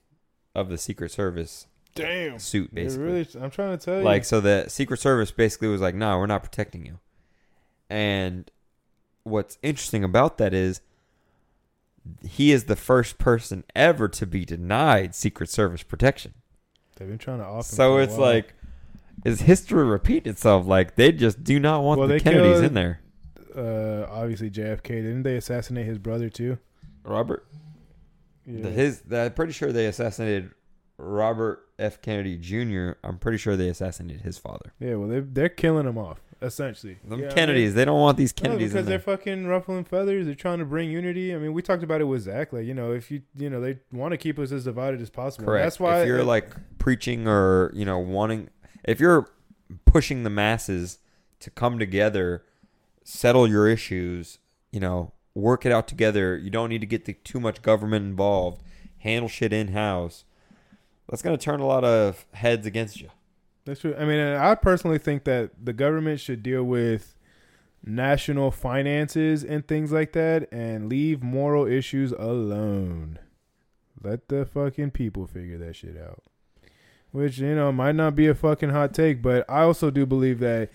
of 0.53 0.69
the 0.69 0.77
Secret 0.77 1.09
Service 1.11 1.67
Damn. 1.95 2.37
suit, 2.37 2.73
basically. 2.75 3.05
really, 3.05 3.27
I'm 3.41 3.49
trying 3.49 3.77
to 3.77 3.83
tell 3.83 3.97
you. 3.99 4.03
Like, 4.03 4.25
so 4.25 4.41
the 4.41 4.65
Secret 4.67 4.99
Service 4.99 5.31
basically 5.31 5.69
was 5.69 5.81
like, 5.81 5.95
"No, 5.95 6.19
we're 6.19 6.25
not 6.27 6.43
protecting 6.43 6.85
you." 6.85 6.99
And 7.89 8.51
what's 9.23 9.57
interesting 9.61 10.03
about 10.03 10.37
that 10.37 10.53
is 10.53 10.81
he 12.27 12.51
is 12.51 12.65
the 12.65 12.75
first 12.75 13.17
person 13.17 13.63
ever 13.75 14.07
to 14.09 14.25
be 14.25 14.43
denied 14.45 15.15
Secret 15.15 15.49
Service 15.49 15.83
protection. 15.83 16.33
They've 16.97 17.07
been 17.07 17.17
trying 17.17 17.39
to 17.39 17.45
offer. 17.45 17.63
So 17.75 17.97
it's 17.97 18.17
like, 18.17 18.53
is 19.23 19.41
history 19.41 19.83
repeat 19.85 20.27
itself? 20.27 20.67
Like 20.67 20.95
they 20.95 21.11
just 21.11 21.43
do 21.43 21.59
not 21.59 21.83
want 21.83 21.99
Well, 21.99 22.07
the 22.09 22.19
Kennedys 22.19 22.53
killed- 22.59 22.63
in 22.65 22.73
there. 22.73 22.99
uh, 23.55 24.05
obviously 24.11 24.49
JFK. 24.49 24.87
Didn't 25.01 25.23
they 25.23 25.37
assassinate 25.37 25.85
his 25.85 25.97
brother 25.97 26.29
too? 26.29 26.57
Robert, 27.05 27.45
Yeah. 28.45 28.63
the, 28.63 28.69
his, 28.71 29.03
I'm 29.11 29.33
pretty 29.33 29.53
sure 29.53 29.71
they 29.71 29.85
assassinated 29.87 30.51
Robert 30.97 31.59
F. 31.79 32.01
Kennedy 32.01 32.37
Jr. 32.37 32.91
I'm 33.03 33.17
pretty 33.17 33.37
sure 33.37 33.55
they 33.57 33.69
assassinated 33.69 34.21
his 34.21 34.37
father. 34.37 34.73
yeah. 34.79 34.95
Well, 34.95 35.07
they 35.09 35.19
they're 35.21 35.49
killing 35.49 35.87
him 35.87 35.97
off 35.97 36.21
essentially. 36.43 36.97
Them 37.03 37.19
Yeah, 37.19 37.25
I 37.25 37.27
mean- 37.29 37.35
Kennedys, 37.35 37.73
they 37.73 37.85
don't 37.85 37.99
want 37.99 38.17
these 38.17 38.31
Kennedys 38.31 38.49
No, 38.51 38.57
Kennedys 38.57 38.73
because 38.73 38.87
they're 38.87 38.99
fucking 38.99 39.47
ruffling 39.47 39.83
feathers. 39.85 40.25
They're 40.25 40.35
trying 40.35 40.59
to 40.59 40.65
bring 40.65 40.89
unity. 40.91 41.33
I 41.33 41.37
mean, 41.37 41.53
we 41.53 41.61
talked 41.61 41.83
about 41.83 42.01
it 42.01 42.05
with 42.05 42.21
Zach. 42.23 42.53
Like, 42.53 42.65
you 42.65 42.73
know, 42.73 42.91
if 42.91 43.09
you, 43.09 43.21
you 43.35 43.49
know, 43.49 43.61
they 43.61 43.79
want 43.91 44.11
to 44.11 44.17
keep 44.17 44.37
us 44.37 44.51
as 44.51 44.65
divided 44.65 45.01
as 45.01 45.09
possible. 45.09 45.45
Correct. 45.45 45.65
That's 45.65 45.79
why 45.79 46.01
if 46.01 46.07
you're 46.07 46.23
like 46.23 46.53
preaching 46.77 47.27
or 47.27 47.71
you 47.73 47.85
know 47.85 47.97
wanting, 47.99 48.49
if 48.83 48.99
you're 48.99 49.29
pushing 49.85 50.23
the 50.23 50.29
masses 50.29 50.99
to 51.39 51.49
come 51.49 51.79
together, 51.79 52.43
settle 53.03 53.47
your 53.47 53.67
issues, 53.67 54.39
you 54.71 54.79
know, 54.79 55.13
work 55.33 55.65
it 55.65 55.71
out 55.71 55.87
together. 55.87 56.37
You 56.37 56.49
don't 56.49 56.69
need 56.69 56.81
to 56.81 56.87
get 56.87 57.05
the, 57.05 57.13
too 57.13 57.39
much 57.39 57.61
government 57.61 58.05
involved. 58.05 58.61
Handle 58.99 59.29
shit 59.29 59.51
in 59.51 59.69
house. 59.69 60.25
That's 61.09 61.21
gonna 61.21 61.37
turn 61.37 61.59
a 61.59 61.65
lot 61.65 61.83
of 61.83 62.25
heads 62.33 62.65
against 62.65 63.01
you. 63.01 63.09
That's 63.65 63.79
true. 63.79 63.95
I 63.97 64.05
mean, 64.05 64.19
I 64.19 64.55
personally 64.55 64.97
think 64.97 65.23
that 65.23 65.51
the 65.63 65.73
government 65.73 66.19
should 66.19 66.43
deal 66.43 66.63
with 66.63 67.15
national 67.85 68.51
finances 68.51 69.43
and 69.43 69.67
things 69.67 69.91
like 69.91 70.13
that 70.13 70.51
and 70.51 70.89
leave 70.89 71.23
moral 71.23 71.65
issues 71.65 72.11
alone. 72.11 73.19
Let 74.01 74.27
the 74.27 74.45
fucking 74.45 74.91
people 74.91 75.27
figure 75.27 75.57
that 75.59 75.75
shit 75.75 75.97
out. 75.97 76.23
Which, 77.11 77.37
you 77.37 77.55
know, 77.55 77.71
might 77.71 77.95
not 77.95 78.15
be 78.15 78.27
a 78.27 78.35
fucking 78.35 78.71
hot 78.71 78.93
take, 78.93 79.21
but 79.21 79.49
I 79.49 79.61
also 79.61 79.91
do 79.91 80.05
believe 80.05 80.39
that, 80.39 80.69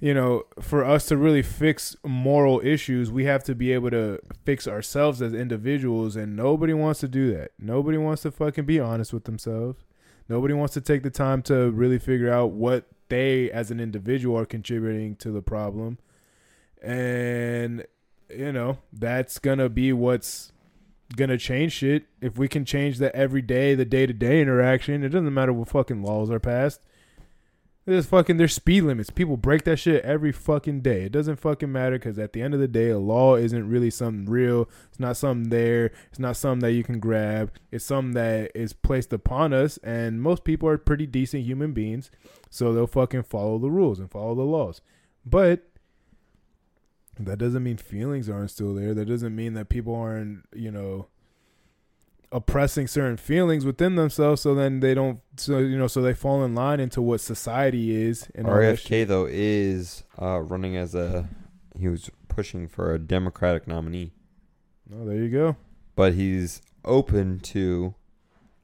you 0.00 0.14
know, 0.14 0.44
for 0.60 0.84
us 0.84 1.06
to 1.06 1.16
really 1.16 1.42
fix 1.42 1.94
moral 2.04 2.60
issues, 2.64 3.12
we 3.12 3.26
have 3.26 3.44
to 3.44 3.54
be 3.54 3.72
able 3.72 3.90
to 3.90 4.18
fix 4.44 4.66
ourselves 4.66 5.20
as 5.22 5.34
individuals, 5.34 6.16
and 6.16 6.34
nobody 6.34 6.72
wants 6.72 7.00
to 7.00 7.08
do 7.08 7.32
that. 7.34 7.52
Nobody 7.58 7.98
wants 7.98 8.22
to 8.22 8.30
fucking 8.30 8.64
be 8.64 8.80
honest 8.80 9.12
with 9.12 9.24
themselves. 9.24 9.84
Nobody 10.28 10.54
wants 10.54 10.74
to 10.74 10.80
take 10.80 11.02
the 11.02 11.10
time 11.10 11.42
to 11.42 11.70
really 11.70 11.98
figure 11.98 12.32
out 12.32 12.52
what 12.52 12.86
they 13.08 13.50
as 13.50 13.70
an 13.70 13.80
individual 13.80 14.38
are 14.38 14.46
contributing 14.46 15.16
to 15.16 15.30
the 15.30 15.42
problem. 15.42 15.98
And 16.82 17.86
you 18.30 18.52
know, 18.52 18.78
that's 18.92 19.38
going 19.38 19.58
to 19.58 19.68
be 19.68 19.92
what's 19.92 20.52
going 21.16 21.30
to 21.30 21.38
change 21.38 21.72
shit. 21.72 22.04
If 22.20 22.38
we 22.38 22.48
can 22.48 22.64
change 22.64 22.98
the 22.98 23.14
everyday, 23.14 23.74
the 23.74 23.84
day-to-day 23.84 24.40
interaction, 24.40 25.04
it 25.04 25.10
doesn't 25.10 25.32
matter 25.32 25.52
what 25.52 25.68
fucking 25.68 26.02
laws 26.02 26.30
are 26.30 26.40
passed. 26.40 26.80
There's 27.86 28.06
fucking 28.06 28.38
there's 28.38 28.54
speed 28.54 28.82
limits. 28.82 29.10
People 29.10 29.36
break 29.36 29.64
that 29.64 29.76
shit 29.76 30.02
every 30.04 30.32
fucking 30.32 30.80
day. 30.80 31.02
It 31.02 31.12
doesn't 31.12 31.36
fucking 31.36 31.70
matter 31.70 31.98
because 31.98 32.18
at 32.18 32.32
the 32.32 32.40
end 32.40 32.54
of 32.54 32.60
the 32.60 32.68
day, 32.68 32.88
a 32.88 32.98
law 32.98 33.36
isn't 33.36 33.68
really 33.68 33.90
something 33.90 34.24
real. 34.24 34.70
It's 34.88 34.98
not 34.98 35.18
something 35.18 35.50
there. 35.50 35.90
It's 36.08 36.18
not 36.18 36.38
something 36.38 36.60
that 36.60 36.72
you 36.72 36.82
can 36.82 36.98
grab. 36.98 37.52
It's 37.70 37.84
something 37.84 38.14
that 38.14 38.52
is 38.54 38.72
placed 38.72 39.12
upon 39.12 39.52
us, 39.52 39.76
and 39.78 40.22
most 40.22 40.44
people 40.44 40.66
are 40.68 40.78
pretty 40.78 41.06
decent 41.06 41.44
human 41.44 41.72
beings, 41.72 42.10
so 42.48 42.72
they'll 42.72 42.86
fucking 42.86 43.24
follow 43.24 43.58
the 43.58 43.70
rules 43.70 43.98
and 43.98 44.10
follow 44.10 44.34
the 44.34 44.42
laws. 44.42 44.80
But 45.26 45.68
that 47.20 47.38
doesn't 47.38 47.62
mean 47.62 47.76
feelings 47.76 48.30
aren't 48.30 48.50
still 48.50 48.74
there. 48.74 48.94
That 48.94 49.08
doesn't 49.08 49.36
mean 49.36 49.52
that 49.54 49.68
people 49.68 49.94
aren't, 49.94 50.46
you 50.54 50.70
know, 50.70 51.08
oppressing 52.34 52.86
certain 52.88 53.16
feelings 53.16 53.64
within 53.64 53.94
themselves 53.94 54.42
so 54.42 54.54
then 54.56 54.80
they 54.80 54.92
don't 54.92 55.20
so 55.36 55.58
you 55.58 55.78
know 55.78 55.86
so 55.86 56.02
they 56.02 56.12
fall 56.12 56.44
in 56.44 56.52
line 56.54 56.80
into 56.80 57.00
what 57.00 57.20
society 57.20 57.94
is 57.94 58.28
and 58.34 58.46
all 58.48 58.56
that 58.56 58.78
shit. 58.80 58.90
RFK 58.90 59.08
though 59.08 59.26
is 59.30 60.02
uh, 60.20 60.40
running 60.40 60.76
as 60.76 60.94
a 60.96 61.28
he 61.78 61.86
was 61.88 62.10
pushing 62.28 62.66
for 62.68 62.92
a 62.92 62.98
Democratic 62.98 63.66
nominee, 63.68 64.12
Oh, 64.92 65.04
there 65.06 65.16
you 65.16 65.30
go. 65.30 65.56
but 65.96 66.14
he's 66.14 66.60
open 66.84 67.38
to 67.40 67.94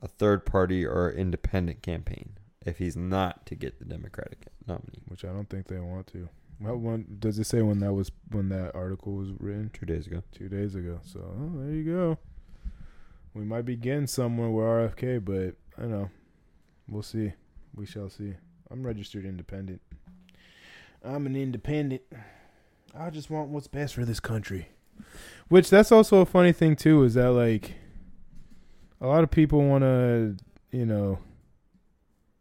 a 0.02 0.08
third 0.08 0.44
party 0.44 0.84
or 0.84 1.10
independent 1.10 1.80
campaign 1.82 2.30
if 2.66 2.78
he's 2.78 2.96
not 2.96 3.46
to 3.46 3.54
get 3.54 3.78
the 3.78 3.84
Democratic 3.84 4.46
nominee. 4.66 5.02
Which 5.08 5.24
I 5.24 5.28
don't 5.28 5.48
think 5.48 5.68
they 5.68 5.78
want 5.78 6.08
to. 6.08 6.28
What 6.58 6.78
one 6.78 7.16
does 7.20 7.38
it 7.38 7.44
say 7.44 7.62
when 7.62 7.78
that 7.80 7.92
was 7.94 8.10
when 8.30 8.48
that 8.50 8.74
article 8.74 9.14
was 9.14 9.30
written? 9.38 9.70
Two 9.72 9.86
days 9.86 10.06
ago. 10.06 10.22
Two 10.32 10.48
days 10.48 10.74
ago. 10.74 11.00
So 11.04 11.20
oh, 11.20 11.52
there 11.62 11.72
you 11.74 11.84
go. 11.84 12.18
We 13.34 13.44
might 13.44 13.64
be 13.64 13.76
getting 13.76 14.06
somewhere 14.06 14.50
with 14.50 14.64
RFK, 14.64 15.24
but 15.24 15.54
I 15.78 15.82
don't 15.82 15.90
know. 15.90 16.10
We'll 16.88 17.02
see. 17.02 17.32
We 17.74 17.86
shall 17.86 18.10
see. 18.10 18.34
I'm 18.70 18.84
registered 18.84 19.24
independent. 19.24 19.80
I'm 21.04 21.26
an 21.26 21.36
independent. 21.36 22.02
I 22.98 23.10
just 23.10 23.30
want 23.30 23.50
what's 23.50 23.68
best 23.68 23.94
for 23.94 24.04
this 24.04 24.20
country. 24.20 24.68
Which 25.48 25.70
that's 25.70 25.92
also 25.92 26.18
a 26.18 26.26
funny 26.26 26.52
thing 26.52 26.76
too, 26.76 27.04
is 27.04 27.14
that 27.14 27.30
like 27.30 27.74
a 29.00 29.06
lot 29.06 29.22
of 29.22 29.30
people 29.30 29.62
want 29.64 29.82
to, 29.82 30.36
you 30.70 30.86
know, 30.86 31.18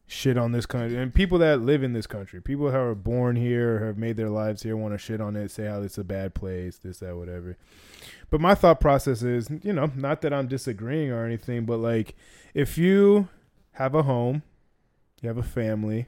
shit 0.09 0.39
on 0.39 0.51
this 0.51 0.65
country, 0.65 0.97
and 0.97 1.13
people 1.13 1.37
that 1.37 1.61
live 1.61 1.83
in 1.83 1.93
this 1.93 2.07
country, 2.07 2.41
people 2.41 2.71
who 2.71 2.75
are 2.75 2.95
born 2.95 3.35
here 3.35 3.85
have 3.85 3.95
made 3.95 4.17
their 4.17 4.29
lives 4.29 4.63
here, 4.63 4.75
want 4.75 4.91
to 4.93 4.97
shit 4.97 5.21
on 5.21 5.35
it, 5.35 5.51
say 5.51 5.65
how 5.65 5.81
it's 5.83 5.99
a 5.99 6.03
bad 6.03 6.33
place, 6.33 6.77
this, 6.79 6.97
that, 6.97 7.15
whatever. 7.15 7.55
But 8.31 8.41
my 8.41 8.55
thought 8.55 8.79
process 8.79 9.21
is, 9.21 9.49
you 9.61 9.71
know, 9.71 9.91
not 9.95 10.21
that 10.21 10.33
I'm 10.33 10.47
disagreeing 10.47 11.11
or 11.11 11.25
anything, 11.25 11.65
but 11.65 11.77
like 11.77 12.15
if 12.55 12.75
you 12.75 13.29
have 13.73 13.93
a 13.93 14.01
home, 14.01 14.41
you 15.21 15.27
have 15.27 15.37
a 15.37 15.43
family, 15.43 16.07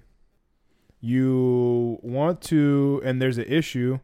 you 1.00 2.00
want 2.02 2.42
to, 2.42 3.02
and 3.06 3.22
there's 3.22 3.38
an 3.38 3.46
issue, 3.46 4.00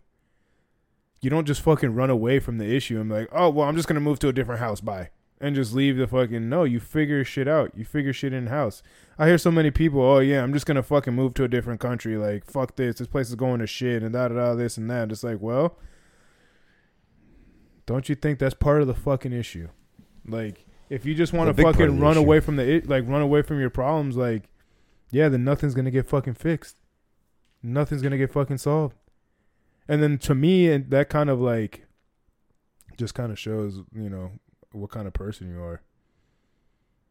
you 1.21 1.31
don't 1.31 1.45
just 1.45 1.62
fucking 1.62 1.95
run 1.95 2.12
away 2.12 2.39
from 2.39 2.60
the 2.60 2.75
issue 2.75 2.99
and 2.99 3.10
be 3.10 3.15
like, 3.15 3.29
oh, 3.31 3.49
well, 3.49 3.67
I'm 3.67 3.75
just 3.75 3.88
to 3.95 3.99
move 3.99 4.19
to 4.19 4.27
a 4.27 4.33
different 4.33 4.60
house. 4.60 4.79
Bye. 4.79 5.10
And 5.39 5.56
just 5.56 5.73
leave 5.73 5.97
the 5.97 6.08
fucking. 6.08 6.50
No, 6.50 6.63
you 6.63 6.80
figure 6.80 7.23
shit 7.23 7.47
out. 7.47 7.71
You 7.76 7.86
figure 7.86 8.12
shit 8.12 8.34
in 8.34 8.47
house. 8.47 8.82
I 9.19 9.28
hear 9.28 9.38
so 9.38 9.52
many 9.52 9.69
people, 9.69 10.02
oh, 10.02 10.17
yeah, 10.19 10.41
I'm 10.41 10.52
just 10.52 10.65
to 10.65 10.82
fucking 10.82 11.13
move 11.13 11.36
to 11.36 11.43
a 11.43 11.47
different 11.47 11.80
country. 11.80 12.17
Like, 12.17 12.43
fuck 12.45 12.76
this. 12.76 12.97
This 12.97 13.08
place 13.08 13.30
is 13.30 13.36
going 13.36 13.60
to 13.60 13.67
shit 13.67 14.02
and 14.02 14.13
da 14.13 14.30
da 14.30 14.36
da, 14.36 14.56
this 14.56 14.78
and 14.78 14.89
that. 14.89 15.10
Just 15.10 15.23
like, 15.23 15.38
well, 15.39 15.78
don't 17.86 18.10
you 18.10 18.15
think 18.15 18.39
that's 18.39 18.56
part 18.56 18.82
of 18.82 18.88
the 18.88 18.95
fucking 18.95 19.32
issue? 19.32 19.69
Like, 20.28 20.65
if 20.89 21.06
you 21.06 21.13
just 21.13 21.34
want 21.34 21.50
to 21.50 21.54
big 21.54 21.63
part 21.63 21.76
of 21.76 21.82
fucking 21.82 22.00
run 22.00 22.13
issue. 22.13 22.19
away 22.21 22.39
from 22.39 22.56
the 22.56 22.82
like 22.86 23.08
run 23.08 23.21
away 23.21 23.41
from 23.41 23.60
your 23.60 23.69
problems, 23.69 24.17
like, 24.17 24.50
yeah, 25.12 25.30
then 25.30 25.43
nothing's 25.43 25.73
gonna 25.73 25.91
get 25.91 26.08
fucking 26.08 26.34
fixed. 26.34 26.78
Nothing's 27.62 28.02
gonna 28.02 28.17
get 28.17 28.32
fucking 28.32 28.58
solved. 28.58 28.95
And 29.88 30.02
then 30.02 30.17
to 30.19 30.36
me, 30.36 30.69
and 30.69 30.89
that 30.89 31.10
kind 31.10 31.30
of 31.30 31.39
like, 31.39 31.86
just 32.97 33.13
kind 33.13 33.32
of 33.32 33.39
shows, 33.39 33.82
you 33.93 34.10
know, 34.10 34.32
what 34.71 34.91
kind 34.91 35.08
of 35.08 35.13
person 35.13 35.49
you 35.49 35.62
are. 35.62 35.82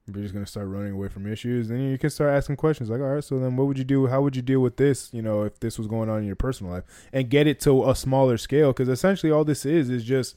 If 0.08 0.14
you're 0.14 0.22
just 0.22 0.34
gonna 0.34 0.46
start 0.46 0.68
running 0.68 0.92
away 0.92 1.08
from 1.08 1.26
issues, 1.26 1.68
then 1.68 1.80
you 1.80 1.98
can 1.98 2.10
start 2.10 2.30
asking 2.30 2.56
questions 2.56 2.90
like, 2.90 3.00
all 3.00 3.08
right, 3.08 3.24
so 3.24 3.40
then 3.40 3.56
what 3.56 3.66
would 3.66 3.76
you 3.76 3.84
do? 3.84 4.06
How 4.06 4.22
would 4.22 4.36
you 4.36 4.42
deal 4.42 4.60
with 4.60 4.76
this? 4.76 5.10
You 5.12 5.20
know, 5.22 5.42
if 5.42 5.58
this 5.58 5.78
was 5.78 5.88
going 5.88 6.08
on 6.08 6.20
in 6.20 6.26
your 6.26 6.36
personal 6.36 6.72
life, 6.72 6.84
and 7.12 7.28
get 7.28 7.48
it 7.48 7.58
to 7.60 7.90
a 7.90 7.96
smaller 7.96 8.38
scale, 8.38 8.72
because 8.72 8.88
essentially 8.88 9.32
all 9.32 9.44
this 9.44 9.66
is 9.66 9.90
is 9.90 10.04
just 10.04 10.36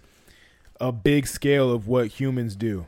a 0.79 0.91
big 0.91 1.27
scale 1.27 1.71
of 1.71 1.88
what 1.88 2.08
humans 2.08 2.55
do. 2.55 2.88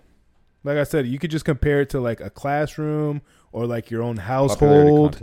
Like 0.64 0.78
I 0.78 0.84
said, 0.84 1.06
you 1.08 1.20
could 1.20 1.32
just 1.32 1.46
compare 1.46 1.82
it 1.82 1.90
to 1.92 2.00
like 2.00 2.20
a 2.20 2.30
classroom 2.30 3.22
or 3.52 3.68
like 3.68 3.92
your 3.92 4.02
own 4.02 4.18
household. 4.18 5.20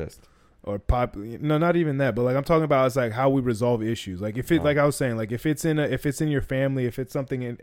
Or 0.65 0.79
pop 0.79 1.15
no 1.17 1.57
not 1.57 1.77
even 1.77 1.99
that 1.99 2.15
but 2.15 2.23
like 2.23 2.37
i'm 2.37 2.43
talking 2.45 2.65
about 2.65 2.87
it's 2.87 2.97
like 2.97 3.13
how 3.13 3.31
we 3.31 3.41
resolve 3.41 3.83
issues. 3.83 4.21
Like 4.21 4.37
if 4.37 4.51
it 4.53 4.61
Oh. 4.61 4.65
like 4.65 4.77
i 4.77 4.85
was 4.85 4.97
saying 4.97 5.17
like 5.17 5.31
if 5.33 5.47
it's 5.47 5.65
in 5.65 5.79
a 5.79 5.83
if 5.85 6.05
it's 6.05 6.21
in 6.21 6.29
your 6.29 6.43
family 6.43 6.85
if 6.85 6.99
it's 6.99 7.13
something 7.13 7.43
in 7.43 7.59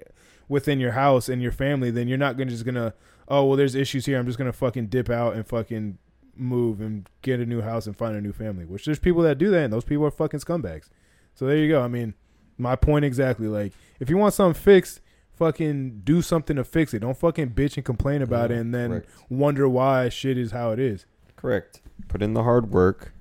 within 0.47 0.79
your 0.79 0.93
house 0.93 1.27
and 1.29 1.41
your 1.41 1.51
family 1.51 1.91
then 1.91 2.07
you're 2.07 2.17
not 2.17 2.37
gonna 2.37 2.49
just 2.51 2.65
gonna 2.65 2.93
oh 3.27 3.45
well 3.45 3.57
there's 3.57 3.75
issues 3.75 4.05
here. 4.05 4.17
I'm 4.17 4.25
just 4.25 4.37
gonna 4.37 4.53
fucking 4.53 4.87
dip 4.87 5.09
out 5.09 5.35
and 5.35 5.45
fucking 5.45 5.97
move 6.37 6.81
and 6.81 7.09
get 7.21 7.39
a 7.39 7.45
new 7.45 7.61
house 7.61 7.85
and 7.87 7.95
find 7.97 8.15
a 8.15 8.21
new 8.21 8.31
family 8.33 8.65
which 8.65 8.85
there's 8.85 8.99
people 8.99 9.21
that 9.23 9.37
do 9.37 9.49
that 9.51 9.63
and 9.65 9.73
those 9.73 9.83
people 9.85 10.05
are 10.05 10.11
fucking 10.11 10.39
scumbags. 10.39 10.89
So 11.33 11.45
there 11.47 11.57
you 11.57 11.67
go. 11.69 11.81
I 11.81 11.87
mean 11.87 12.13
my 12.57 12.75
point 12.77 13.03
exactly 13.05 13.47
like 13.47 13.73
if 13.99 14.09
you 14.09 14.17
want 14.17 14.33
something 14.33 14.59
fixed 14.61 15.01
fucking 15.33 16.01
do 16.05 16.21
something 16.21 16.55
to 16.55 16.63
fix 16.63 16.93
it. 16.93 16.99
Don't 16.99 17.17
fucking 17.17 17.49
bitch 17.49 17.75
and 17.75 17.85
complain 17.85 18.21
about 18.21 18.49
Yeah, 18.51 18.57
it 18.57 18.59
and 18.61 18.73
then 18.73 18.89
correct. 18.91 19.09
wonder 19.29 19.67
why 19.67 20.07
shit 20.09 20.37
is 20.37 20.51
how 20.51 20.71
it 20.71 20.79
is 20.79 21.05
Correct. 21.45 21.81
Put 22.07 22.23
in 22.23 22.33
the 22.33 22.41
hard 22.41 22.71
work. 22.71 23.13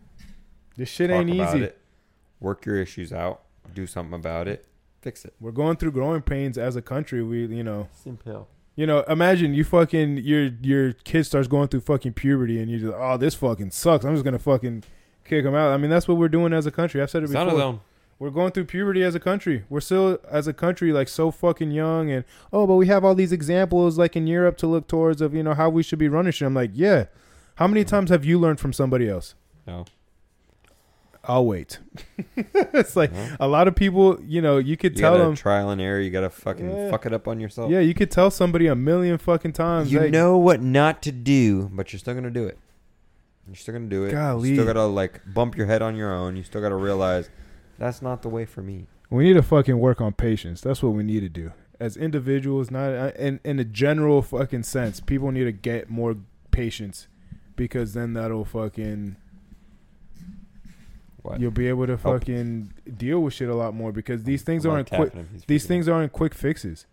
this 0.79 0.89
shit 0.89 1.11
talk 1.11 1.20
ain't 1.20 1.31
about 1.31 1.55
easy 1.55 1.64
It, 1.64 1.79
work 2.41 2.64
your 2.64 2.81
issues 2.81 3.12
out. 3.12 3.43
Do 3.75 3.87
something 3.87 4.14
about 4.14 4.49
it. 4.49 4.64
Fix 5.03 5.27
it. 5.27 5.35
we're 5.39 5.51
going 5.51 5.77
through 5.77 5.93
growing 5.93 6.22
pains 6.22 6.57
as 6.57 6.75
a 6.75 6.81
country. 6.81 7.22
We, 7.22 7.45
you 7.45 7.62
know, 7.62 7.89
Simple. 7.93 8.49
you 8.77 8.87
know, 8.87 9.03
imagine 9.03 9.53
you 9.53 9.62
fucking 9.62 10.16
your 10.18 10.45
your 10.62 10.93
kid 10.93 11.25
starts 11.25 11.49
going 11.49 11.68
through 11.68 11.81
fucking 11.81 12.14
puberty, 12.14 12.59
and 12.59 12.70
you're 12.70 12.81
just, 12.81 12.95
oh, 12.97 13.18
this 13.18 13.35
fucking 13.35 13.72
sucks. 13.72 14.07
I'm 14.07 14.14
just 14.14 14.25
gonna 14.25 14.39
fucking 14.39 14.85
kick 15.27 15.45
him 15.45 15.55
out. 15.55 15.75
I 15.75 15.77
mean, 15.77 15.91
that's 15.91 16.09
what 16.09 16.16
we're 16.16 16.31
doing 16.31 16.55
as 16.55 16.64
a 16.64 16.70
country. 16.70 17.03
I've 17.03 17.11
said 17.11 17.25
it 17.25 17.27
It's 17.27 17.35
on 17.35 17.49
his 17.49 17.57
before. 17.57 17.81
We're 18.18 18.31
going 18.31 18.53
through 18.53 18.64
puberty 18.64 19.03
as 19.03 19.14
a 19.14 19.20
country. 19.20 19.64
We're 19.68 19.81
still 19.81 20.18
as 20.31 20.47
a 20.47 20.55
country 20.55 20.95
like 20.95 21.09
so 21.09 21.31
fucking 21.31 21.72
young 21.72 22.11
and 22.11 22.25
oh, 22.55 22.66
but 22.66 22.77
we 22.77 22.87
have 22.87 23.05
all 23.05 23.14
these 23.14 23.33
examples 23.33 23.99
like 23.99 24.16
in 24.16 24.27
Europe 24.27 24.57
to 24.59 24.66
look 24.66 24.89
towards 24.89 25.20
of, 25.20 25.35
you 25.35 25.43
know, 25.43 25.53
how 25.53 25.68
we 25.68 25.83
should 25.83 25.99
be 25.99 26.09
running 26.09 26.33
shit. 26.33 26.47
I'm 26.47 26.55
like, 26.55 26.70
yeah. 26.72 27.05
How 27.57 27.66
many 27.68 27.84
times 27.84 28.11
have 28.11 28.24
you 28.24 28.38
learned 28.38 28.61
from 28.61 28.72
somebody 28.72 29.09
else? 29.09 29.34
No. 29.66 29.84
I'll 31.26 31.46
wait. 31.46 31.78
it's 32.36 32.96
like 32.96 33.11
a 33.40 33.48
lot 33.48 33.66
of 33.66 33.74
people, 33.74 34.18
you 34.22 34.42
know, 34.42 34.59
you 34.59 34.76
could 34.76 34.92
You 34.96 35.00
tell 35.00 35.16
them 35.16 35.34
trial 35.34 35.70
and 35.70 35.80
error. 35.80 36.00
You 36.00 36.11
gotta 36.11 36.30
fucking 36.30 36.70
Yeah. 36.70 36.90
fuck 36.90 37.07
it 37.07 37.12
up 37.12 37.26
on 37.26 37.40
yourself. 37.40 37.70
Yeah, 37.70 37.80
you 37.80 37.94
could 37.94 38.11
tell 38.11 38.30
somebody 38.30 38.66
a 38.66 38.74
million 38.74 39.16
fucking 39.18 39.52
times. 39.52 39.90
You 39.90 40.00
like, 40.00 40.11
know 40.11 40.36
what 40.36 40.61
not 40.61 41.02
to 41.02 41.12
do, 41.12 41.70
but 41.72 41.92
you're 41.92 42.00
still 42.00 42.14
gonna 42.14 42.30
do 42.30 42.46
it. 42.46 42.59
You're 43.46 43.57
still 43.57 43.74
gonna 43.74 43.86
do 43.86 44.05
it. 44.05 44.11
Golly. 44.11 44.50
You 44.50 44.55
still 44.57 44.66
gotta 44.66 44.84
like 44.84 45.20
bump 45.32 45.57
your 45.57 45.66
head 45.66 45.80
on 45.80 45.96
your 45.96 46.12
own. 46.12 46.36
You 46.36 46.42
still 46.42 46.61
gotta 46.61 46.76
realize 46.76 47.30
that's 47.78 48.02
not 48.02 48.22
the 48.22 48.28
way 48.28 48.44
for 48.44 48.62
me. 48.62 48.86
We 49.11 49.24
need 49.24 49.34
to 49.34 49.42
fucking 49.42 49.78
work 49.78 50.00
on 50.00 50.12
patience. 50.12 50.61
That's 50.61 50.82
what 50.82 50.90
we 50.90 51.05
need 51.05 51.20
to 51.20 51.28
do 51.28 51.52
as 51.80 51.96
individuals. 51.96 52.70
Not 52.70 52.92
uh, 52.92 53.12
in 53.18 53.40
in 53.44 53.59
a 53.59 53.64
general 53.64 54.20
fucking 54.20 54.64
sense. 54.64 55.00
People 55.00 55.30
need 55.30 55.44
to 55.44 55.52
get 55.52 55.88
more 55.88 56.16
patience 56.50 57.09
because 57.57 57.94
then 57.94 58.12
that'll 58.14 58.44
fucking 58.44 59.16
What? 61.22 61.40
you'll 61.40 61.50
be 61.50 61.68
able 61.68 61.86
to 61.86 61.96
Help. 61.96 62.20
fucking 62.20 62.72
deal 62.96 63.20
with 63.20 63.34
shit 63.34 63.48
a 63.48 63.55
lot 63.55 63.74
more 63.74 63.92
because 63.92 64.24
these 64.24 64.42
things 64.42 64.64
I'm, 64.64 64.72
aren't 64.72 64.88
quick. 64.88 65.11
tapping 65.12 65.20
him. 65.20 65.28
He's 65.32 65.44
These 65.44 65.66
things 65.66 65.88
aren't 65.88 66.12
quick 66.12 66.34
fixes. 66.34 66.86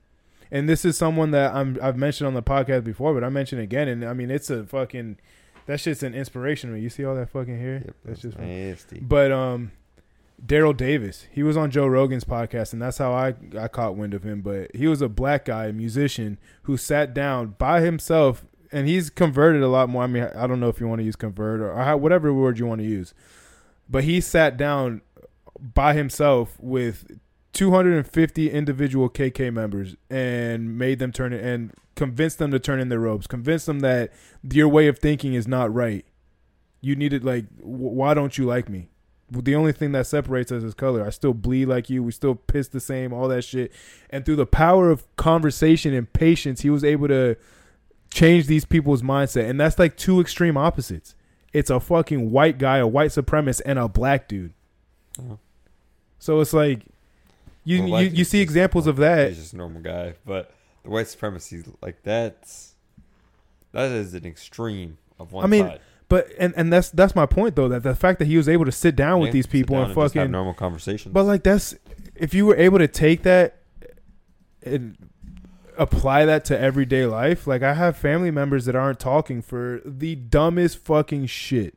And 0.50 0.68
this 0.68 0.84
is 0.86 0.98
someone 0.98 1.32
that 1.32 1.54
I'm 1.54 1.78
I've 1.82 1.98
mentioned 1.98 2.28
on 2.28 2.34
the 2.34 2.44
podcast 2.44 2.84
before, 2.84 3.14
but 3.14 3.24
I 3.24 3.30
mentioned 3.30 3.62
again, 3.62 3.88
and 3.88 4.04
I 4.06 4.14
mean 4.14 4.30
it's 4.30 4.50
a 4.50 4.66
fucking 4.66 5.18
that 5.66 5.80
shit's 5.80 6.04
an 6.04 6.14
inspiration. 6.14 6.76
You 6.82 6.90
see 6.90 7.06
all 7.06 7.16
that 7.16 7.30
fucking 7.30 7.58
hair? 7.60 7.84
Yep, 7.86 7.96
That's 8.04 8.22
just 8.22 8.38
nasty. 8.38 9.00
But 9.00 9.32
um, 9.32 9.72
Daryl 10.46 10.76
Davis, 10.76 11.28
he 11.32 11.42
was 11.44 11.56
on 11.56 11.72
Joe 11.72 11.88
Rogan's 11.88 12.26
podcast, 12.26 12.74
and 12.74 12.82
that's 12.82 12.98
how 12.98 13.14
I 13.14 13.34
I 13.58 13.68
caught 13.70 13.96
wind 13.96 14.14
of 14.14 14.24
him. 14.24 14.42
But 14.42 14.76
he 14.76 14.88
was 14.88 15.02
a 15.02 15.08
black 15.08 15.46
guy, 15.46 15.68
a 15.68 15.74
musician, 15.74 16.38
who 16.64 16.76
sat 16.76 17.14
down 17.14 17.56
by 17.58 17.80
himself, 17.80 18.44
and 18.72 18.88
he's 18.88 19.10
converted 19.10 19.62
a 19.62 19.68
lot 19.68 19.90
more. 19.90 20.04
I 20.04 20.08
mean, 20.08 20.24
I 20.36 20.48
don't 20.48 20.60
know 20.60 20.70
if 20.70 20.80
you 20.80 20.88
want 20.88 21.00
to 21.00 21.06
use 21.06 21.16
convert 21.16 21.60
or, 21.60 21.72
or 21.72 21.98
whatever 21.98 22.34
word 22.34 22.60
you 22.60 22.66
want 22.66 22.80
to 22.80 22.88
use, 22.88 23.14
but 23.90 24.04
he 24.04 24.22
sat 24.22 24.58
down 24.58 25.02
by 25.60 25.94
himself 25.94 26.58
with 26.60 27.20
250 27.54 28.50
individual 28.50 29.10
KK 29.10 29.54
members 29.54 29.96
and 30.10 30.78
made 30.78 31.00
them 31.00 31.12
turn 31.12 31.34
it 31.34 31.44
and 31.44 31.74
convinced 31.96 32.40
them 32.40 32.52
to 32.52 32.60
turn 32.60 32.80
in 32.80 32.90
their 32.90 33.00
robes, 33.00 33.28
convinced 33.28 33.66
them 33.66 33.82
that 33.82 34.12
your 34.50 34.68
way 34.68 34.88
of 34.88 35.00
thinking 35.00 35.34
is 35.34 35.48
not 35.48 35.74
right. 35.74 36.06
You 36.80 36.96
needed 36.96 37.24
like, 37.24 37.46
why 37.60 38.14
don't 38.14 38.38
you 38.38 38.46
like 38.46 38.70
me? 38.70 38.88
The 39.30 39.56
only 39.56 39.72
thing 39.72 39.92
that 39.94 40.08
separates 40.08 40.52
us 40.52 40.64
is 40.64 40.74
color. 40.74 41.06
I 41.06 41.10
still 41.10 41.34
bleed 41.34 41.68
like 41.68 41.90
you. 41.90 42.04
We 42.04 42.12
still 42.12 42.36
piss 42.36 42.68
the 42.68 42.82
same. 42.82 43.14
All 43.14 43.30
that 43.30 43.44
shit. 43.44 43.72
And 44.10 44.26
through 44.26 44.36
the 44.38 44.46
power 44.46 44.90
of 44.90 45.06
conversation 45.16 45.94
and 45.94 46.12
patience, 46.12 46.62
he 46.62 46.70
was 46.70 46.84
able 46.84 47.08
to 47.08 47.38
change 48.14 48.48
these 48.48 48.66
people's 48.66 49.02
mindset. 49.02 49.50
And 49.50 49.60
that's 49.60 49.80
like 49.80 49.98
two 49.98 50.20
extreme 50.22 50.58
opposites. 50.58 51.16
It's 51.54 51.70
a 51.70 51.80
fucking 51.80 52.32
white 52.32 52.58
guy, 52.58 52.78
a 52.78 52.88
white 52.88 53.10
supremacist, 53.10 53.62
and 53.66 53.78
a 53.80 53.88
black 53.88 54.28
dude. 54.28 54.54
So 56.20 56.40
it's 56.40 56.54
like 56.54 56.86
you 57.64 57.84
Well, 57.84 58.02
you, 58.02 58.10
you 58.10 58.16
he's 58.18 58.30
see 58.30 58.42
examples 58.42 58.88
of 58.88 58.98
He's 58.98 59.02
that. 59.02 59.34
just 59.34 59.54
a 59.54 59.58
normal 59.58 59.82
guy, 59.82 60.14
but 60.26 60.52
the 60.84 60.90
white 60.90 61.08
supremacy, 61.08 61.64
like 61.82 62.04
that's 62.04 62.76
that 63.72 63.92
is 63.92 64.14
an 64.14 64.26
extreme 64.26 64.98
of 65.20 65.32
one 65.34 65.44
I 65.44 65.48
mean, 65.48 65.66
side. 65.66 65.82
But 66.08 66.28
and 66.38 66.54
and 66.58 66.72
that's 66.72 66.90
that's 66.90 67.16
my 67.16 67.26
point 67.26 67.56
though 67.56 67.70
that 67.70 67.84
the 67.84 67.96
fact 67.96 68.20
that 68.20 68.26
he 68.26 68.38
was 68.38 68.50
able 68.50 68.66
to 68.66 68.72
sit 68.72 68.96
down 68.96 69.20
with 69.20 69.32
these 69.32 69.48
people 69.48 69.78
and 69.78 69.88
have 69.88 69.96
fucking 69.96 70.30
normal 70.32 70.54
conversations. 70.54 71.14
But 71.14 71.24
like 71.24 71.44
that's 71.44 71.76
if 72.16 72.34
you 72.34 72.46
were 72.46 72.56
able 72.56 72.80
to 72.80 72.88
take 72.88 73.24
that 73.24 73.60
and 74.64 74.98
apply 75.78 76.26
that 76.26 76.46
to 76.46 76.60
everyday 76.60 77.06
life, 77.06 77.48
like 77.48 77.64
I 77.64 77.74
have 77.74 77.98
family 77.98 78.32
members 78.32 78.66
that 78.66 78.76
aren't 78.76 79.00
talking 79.00 79.42
for 79.42 79.82
the 79.86 80.16
dumbest 80.16 80.78
fucking 80.80 81.28
shit. 81.28 81.76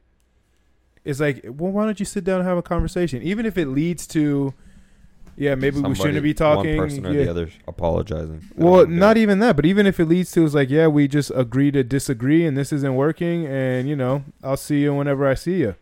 It's 1.04 1.20
like, 1.20 1.42
well, 1.44 1.70
why 1.72 1.84
don't 1.84 2.00
you 2.00 2.06
sit 2.06 2.24
down 2.24 2.40
and 2.40 2.48
have 2.48 2.56
a 2.56 2.62
conversation, 2.62 3.22
even 3.22 3.44
if 3.44 3.58
it 3.58 3.66
leads 3.66 4.06
to, 4.08 4.54
yeah, 5.36 5.54
maybe 5.54 5.80
we 5.80 5.94
shouldn't 5.94 6.22
be 6.22 6.32
talking. 6.32 6.78
One 6.78 6.88
person 6.88 7.06
or 7.06 7.12
yeah. 7.12 7.24
the 7.24 7.30
other 7.30 7.50
apologizing. 7.68 8.42
Well, 8.56 8.86
not 8.86 9.16
even 9.16 9.38
that, 9.40 9.56
but 9.56 9.66
even 9.66 9.86
if 9.86 10.00
it 10.00 10.06
leads 10.06 10.30
to, 10.32 10.44
it's 10.44 10.54
like, 10.54 10.70
yeah, 10.70 10.86
we 10.86 11.08
just 11.08 11.30
agree 11.34 11.70
to 11.72 11.82
disagree, 11.82 12.46
and 12.46 12.56
this 12.56 12.72
isn't 12.72 12.94
working, 12.94 13.46
and 13.46 13.88
you 13.88 13.96
know, 13.96 14.24
I'll 14.42 14.56
see 14.56 14.80
you 14.80 14.94
whenever 14.94 15.26
I 15.26 15.34
see 15.34 15.58
you. 15.58 15.74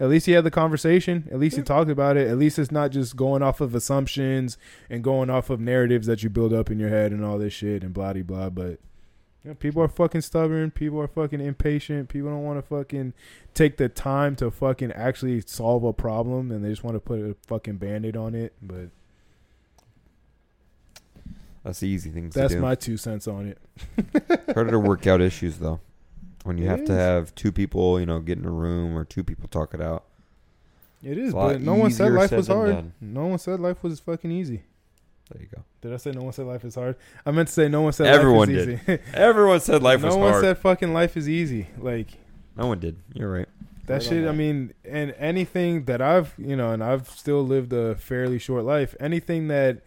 At 0.00 0.08
least 0.08 0.28
you 0.28 0.34
had 0.36 0.44
the 0.44 0.50
conversation. 0.50 1.28
At 1.32 1.40
least 1.40 1.56
you 1.56 1.62
talked 1.64 1.90
about 1.90 2.16
it. 2.16 2.28
At 2.28 2.38
least 2.38 2.58
it's 2.58 2.70
not 2.70 2.92
just 2.92 3.16
going 3.16 3.42
off 3.42 3.60
of 3.60 3.74
assumptions 3.74 4.56
and 4.88 5.02
going 5.02 5.28
off 5.28 5.50
of 5.50 5.58
narratives 5.60 6.06
that 6.06 6.22
you 6.22 6.30
build 6.30 6.52
up 6.52 6.70
in 6.70 6.78
your 6.78 6.88
head 6.88 7.10
and 7.10 7.24
all 7.24 7.36
this 7.36 7.52
shit 7.52 7.82
and 7.82 7.92
blah 7.92 8.12
de 8.12 8.22
blah. 8.22 8.48
But 8.48 8.78
you 9.42 9.50
know, 9.50 9.54
people 9.54 9.82
are 9.82 9.88
fucking 9.88 10.20
stubborn. 10.20 10.70
People 10.70 11.00
are 11.00 11.08
fucking 11.08 11.40
impatient. 11.40 12.08
People 12.10 12.30
don't 12.30 12.44
want 12.44 12.58
to 12.58 12.62
fucking 12.62 13.12
take 13.54 13.76
the 13.76 13.88
time 13.88 14.36
to 14.36 14.50
fucking 14.52 14.92
actually 14.92 15.40
solve 15.40 15.82
a 15.82 15.92
problem, 15.92 16.52
and 16.52 16.64
they 16.64 16.70
just 16.70 16.84
want 16.84 16.94
to 16.94 17.00
put 17.00 17.18
a 17.18 17.34
fucking 17.48 17.78
band-aid 17.78 18.16
on 18.16 18.36
it. 18.36 18.52
But 18.62 18.90
That's 21.64 21.80
the 21.80 21.88
easy 21.88 22.10
things 22.10 22.34
that's 22.34 22.52
to 22.52 22.58
do. 22.58 22.62
my 22.62 22.74
two 22.76 22.96
cents 22.96 23.26
on 23.26 23.46
it. 23.48 23.58
It's 24.14 24.52
harder 24.54 24.70
to 24.70 24.78
work 24.78 25.06
out 25.08 25.20
issues 25.20 25.58
though. 25.58 25.80
When 26.44 26.56
you 26.58 26.64
It 26.64 26.68
have 26.68 26.84
to 26.86 26.94
have 26.94 27.34
two 27.34 27.52
people, 27.52 27.98
you 28.00 28.06
know, 28.06 28.20
get 28.20 28.38
in 28.38 28.44
a 28.44 28.50
room 28.50 28.96
or 28.96 29.04
two 29.04 29.22
people 29.24 29.48
talk 29.48 29.74
it 29.74 29.80
out. 29.80 30.04
It 31.02 31.16
is, 31.18 31.26
It's 31.28 31.34
a 31.34 31.36
lot 31.36 31.52
but 31.52 31.60
no 31.62 31.74
one 31.74 31.90
said 31.90 32.12
life 32.12 32.30
said 32.30 32.36
was 32.38 32.48
hard. 32.48 32.70
done. 32.70 32.92
No 33.00 33.26
one 33.26 33.38
said 33.38 33.60
life 33.60 33.82
was 33.82 34.00
fucking 34.00 34.30
easy. 34.32 34.62
There 35.30 35.42
you 35.42 35.48
go. 35.54 35.62
Did 35.82 35.92
I 35.92 35.96
say 35.98 36.10
no 36.12 36.22
one 36.22 36.32
said 36.32 36.46
life 36.46 36.64
is 36.64 36.74
hard? 36.74 36.96
I 37.26 37.30
meant 37.30 37.48
to 37.48 37.54
say 37.54 37.68
no 37.68 37.82
one 37.82 37.92
said 37.92 38.06
Everyone 38.06 38.48
life 38.48 38.56
is 38.56 38.66
did. 38.66 38.80
easy. 38.88 38.98
Everyone 39.14 39.60
said 39.60 39.82
life 39.82 40.00
no 40.00 40.06
was 40.06 40.14
hard. 40.16 40.26
No 40.26 40.32
one 40.32 40.42
said 40.42 40.58
fucking 40.58 40.92
life 40.94 41.16
is 41.16 41.28
easy. 41.28 41.68
Like 41.78 42.08
no 42.56 42.66
one 42.66 42.80
did. 42.80 42.96
You're 43.14 43.30
right. 43.30 43.48
that 43.86 43.94
Right 43.94 44.02
on 44.02 44.08
shit. 44.08 44.26
I 44.28 44.32
mean, 44.32 44.72
and 44.84 45.14
anything 45.18 45.84
that 45.84 46.00
I've 46.00 46.34
you 46.38 46.56
know, 46.56 46.70
and 46.70 46.82
I've 46.82 47.08
still 47.10 47.44
lived 47.46 47.72
a 47.74 47.94
fairly 47.96 48.38
short 48.38 48.64
life. 48.64 48.96
Anything 48.98 49.48
that 49.48 49.82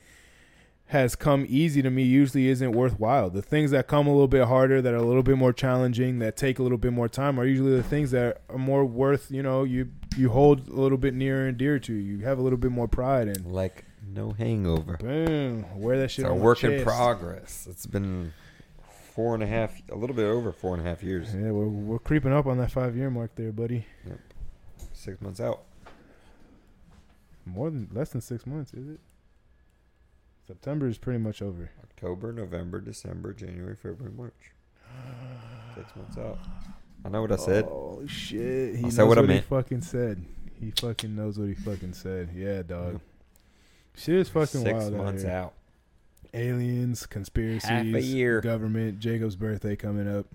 has 0.91 1.15
come 1.15 1.45
easy 1.47 1.81
to 1.81 1.89
me 1.89 2.03
usually 2.03 2.49
isn't 2.49 2.73
worthwhile. 2.73 3.29
The 3.29 3.41
things 3.41 3.71
that 3.71 3.87
come 3.87 4.07
a 4.07 4.11
little 4.11 4.27
bit 4.27 4.45
harder, 4.45 4.81
that 4.81 4.93
are 4.93 4.97
a 4.97 5.03
little 5.03 5.23
bit 5.23 5.37
more 5.37 5.53
challenging, 5.53 6.19
that 6.19 6.35
take 6.35 6.59
a 6.59 6.63
little 6.63 6.77
bit 6.77 6.91
more 6.91 7.07
time, 7.07 7.39
are 7.39 7.45
usually 7.45 7.77
the 7.77 7.83
things 7.83 8.11
that 8.11 8.41
are 8.49 8.57
more 8.57 8.83
worth. 8.83 9.31
You 9.31 9.41
know, 9.41 9.63
you 9.63 9.89
you 10.17 10.29
hold 10.31 10.67
a 10.67 10.73
little 10.73 10.97
bit 10.97 11.13
nearer 11.13 11.47
and 11.47 11.57
dear 11.57 11.79
to 11.79 11.93
you. 11.93 12.17
You 12.17 12.25
have 12.25 12.39
a 12.39 12.41
little 12.41 12.57
bit 12.57 12.71
more 12.71 12.89
pride 12.89 13.29
in. 13.29 13.49
Like 13.49 13.85
no 14.05 14.31
hangover. 14.31 14.97
Boom. 14.97 15.65
Wear 15.79 15.97
that 15.97 16.03
It's 16.03 16.13
shit 16.13 16.25
a 16.25 16.29
on 16.29 16.39
my 16.39 16.43
work 16.43 16.61
in 16.65 16.83
progress. 16.83 17.67
It's 17.69 17.85
been 17.85 18.33
four 19.15 19.33
and 19.33 19.41
a 19.43 19.47
half, 19.47 19.73
a 19.89 19.95
little 19.95 20.15
bit 20.15 20.25
over 20.25 20.51
four 20.51 20.75
and 20.75 20.85
a 20.85 20.89
half 20.89 21.03
years. 21.03 21.33
Yeah, 21.33 21.51
we're, 21.51 21.67
we're 21.67 21.99
creeping 21.99 22.33
up 22.33 22.47
on 22.47 22.57
that 22.57 22.69
five 22.69 22.97
year 22.97 23.09
mark 23.09 23.31
there, 23.35 23.53
buddy. 23.53 23.85
Yep. 24.05 24.19
Six 24.91 25.21
months 25.21 25.39
out. 25.39 25.61
More 27.45 27.69
than 27.69 27.87
less 27.93 28.09
than 28.09 28.19
six 28.19 28.45
months, 28.45 28.73
is 28.73 28.89
it? 28.89 28.99
September 30.51 30.87
is 30.89 30.97
pretty 30.97 31.19
much 31.19 31.41
over. 31.41 31.69
October, 31.81 32.33
November, 32.33 32.81
December, 32.81 33.31
January, 33.33 33.73
February, 33.73 34.13
March. 34.13 34.51
Six 35.75 35.95
months 35.95 36.17
out. 36.17 36.39
I 37.05 37.09
know 37.09 37.21
what 37.21 37.31
I 37.31 37.37
said. 37.37 37.63
Oh 37.69 38.03
shit! 38.05 38.75
He 38.75 38.79
I 38.79 38.89
knows 38.89 38.97
what, 38.99 39.17
I 39.17 39.33
he 39.33 39.39
fucking 39.39 39.81
said. 39.81 40.25
He 40.59 40.71
fucking 40.71 41.15
knows 41.15 41.39
what 41.39 41.47
he 41.47 41.53
fucking 41.55 41.93
said. 41.93 42.31
Yeah, 42.35 42.63
dog. 42.63 42.99
Shit 43.95 44.15
is 44.15 44.27
fucking 44.29 44.61
Six 44.61 44.73
wild 44.73 44.93
months 44.93 45.23
out 45.23 45.31
out. 45.45 45.53
Aliens, 46.33 47.05
conspiracies, 47.05 47.69
Half 47.69 47.85
a 47.85 48.01
year. 48.01 48.41
government, 48.41 48.99
Jacob's 48.99 49.37
birthday 49.37 49.77
coming 49.77 50.07
up. 50.13 50.25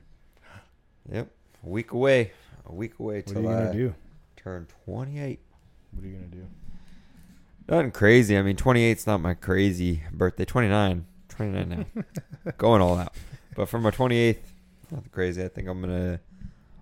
Yep. 1.13 1.29
A 1.63 1.69
week 1.69 1.93
away. 1.93 2.33
A 2.65 2.73
week 2.75 2.99
away 2.99 3.17
What 3.17 3.31
are 3.31 3.35
till 3.35 3.43
you 3.43 3.49
gonna 3.49 3.71
I 3.71 3.73
do? 3.75 3.95
turn 4.37 4.67
28. 4.87 5.41
What 5.93 6.05
are 6.05 6.07
you 6.09 6.15
gonna 6.15 6.27
do? 6.29 6.47
Nothing 7.69 7.91
crazy. 7.91 8.37
I 8.37 8.43
mean, 8.43 8.57
28's 8.57 9.07
not 9.07 9.21
my 9.21 9.35
crazy 9.35 10.03
birthday. 10.13 10.45
29. 10.45 11.05
29 11.29 11.69
now. 11.69 12.53
Going 12.59 12.81
all 12.81 12.99
out. 12.99 13.15
But 13.57 13.69
for 13.69 13.81
my 13.81 13.91
28th, 13.91 14.39
nothing 14.91 15.11
crazy. 15.11 15.43
I 15.43 15.49
think 15.49 15.69
I'm 15.69 15.81
going 15.81 15.95
to, 15.95 16.21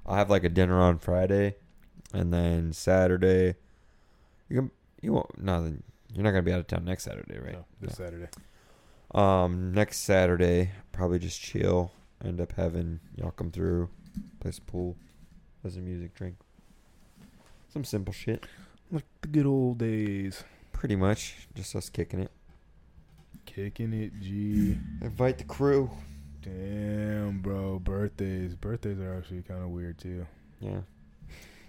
I'll 0.04 0.16
have 0.16 0.28
like 0.28 0.44
a 0.44 0.48
dinner 0.48 0.78
on 0.80 0.98
Friday. 0.98 1.56
And 2.12 2.32
then 2.32 2.72
Saturday, 2.72 3.54
you 4.48 4.56
can, 4.56 4.70
you 5.00 5.12
won't, 5.14 5.38
no, 5.42 5.62
then 5.62 5.82
you're 6.12 6.22
not 6.22 6.30
going 6.30 6.44
to 6.44 6.48
be 6.48 6.52
out 6.52 6.60
of 6.60 6.66
town 6.66 6.84
next 6.84 7.04
Saturday, 7.04 7.38
right? 7.38 7.54
No, 7.54 7.64
this 7.80 7.96
Saturday. 7.96 8.28
Um, 9.14 9.72
next 9.72 9.98
Saturday, 9.98 10.72
probably 10.92 11.18
just 11.18 11.40
chill. 11.40 11.92
End 12.24 12.40
up 12.40 12.52
having 12.52 13.00
y'all 13.16 13.30
come 13.30 13.50
through, 13.50 13.88
play 14.40 14.50
some 14.50 14.64
pool, 14.66 14.96
play 15.62 15.70
some 15.70 15.84
music, 15.84 16.14
drink. 16.14 16.36
Some 17.72 17.84
simple 17.84 18.12
shit. 18.12 18.44
Like 18.92 19.04
the 19.22 19.28
good 19.28 19.46
old 19.46 19.78
days. 19.78 20.44
Pretty 20.84 20.96
much. 20.96 21.34
Just 21.54 21.74
us 21.76 21.88
kicking 21.88 22.20
it. 22.20 22.30
Kicking 23.46 23.94
it, 23.94 24.20
G. 24.20 24.76
Invite 25.00 25.38
the 25.38 25.44
crew. 25.44 25.90
Damn, 26.42 27.40
bro. 27.40 27.78
Birthdays. 27.78 28.54
Birthdays 28.54 28.98
are 29.00 29.16
actually 29.16 29.40
kind 29.40 29.62
of 29.62 29.70
weird 29.70 29.96
too. 29.96 30.26
Yeah. 30.60 30.80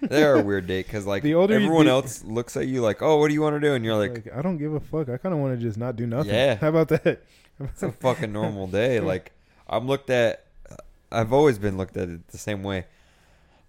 They're 0.01 0.36
a 0.36 0.41
weird 0.43 0.68
date 0.68 0.86
because 0.86 1.05
like 1.05 1.24
The 1.24 1.34
older 1.34 1.53
everyone 1.53 1.86
do- 1.86 1.91
else 1.91 2.26
looks 2.26 2.57
at 2.57 2.68
you 2.68 2.82
like, 2.82 3.01
oh, 3.01 3.16
what 3.16 3.30
do 3.30 3.34
you 3.34 3.41
want 3.41 3.55
to 3.55 3.61
do? 3.66 3.74
And 3.74 3.86
you're 3.86 3.95
like, 3.95 4.26
Like, 4.26 4.36
I 4.38 4.41
don't 4.41 4.57
give 4.57 4.74
a 4.74 4.82
fuck. 4.82 5.07
I 5.07 5.16
kind 5.16 5.34
of 5.34 5.39
want 5.39 5.57
to 5.57 5.66
just 5.66 5.78
not 5.78 5.95
do 5.95 6.05
nothing. 6.05 6.34
Yeah. 6.34 6.55
How 6.55 6.68
about 6.68 6.89
that? 6.89 7.24
it's 7.61 7.84
a 7.84 7.93
fucking 7.93 8.34
normal 8.34 8.68
day. 8.68 8.99
Like 9.11 9.32
I'm 9.70 9.88
looked 9.88 10.09
at. 10.09 10.43
Uh, 10.70 10.76
I've 11.09 11.32
always 11.32 11.57
been 11.57 11.78
looked 11.78 11.95
at 11.95 12.09
it 12.09 12.28
the 12.28 12.38
same 12.38 12.63
way. 12.63 12.84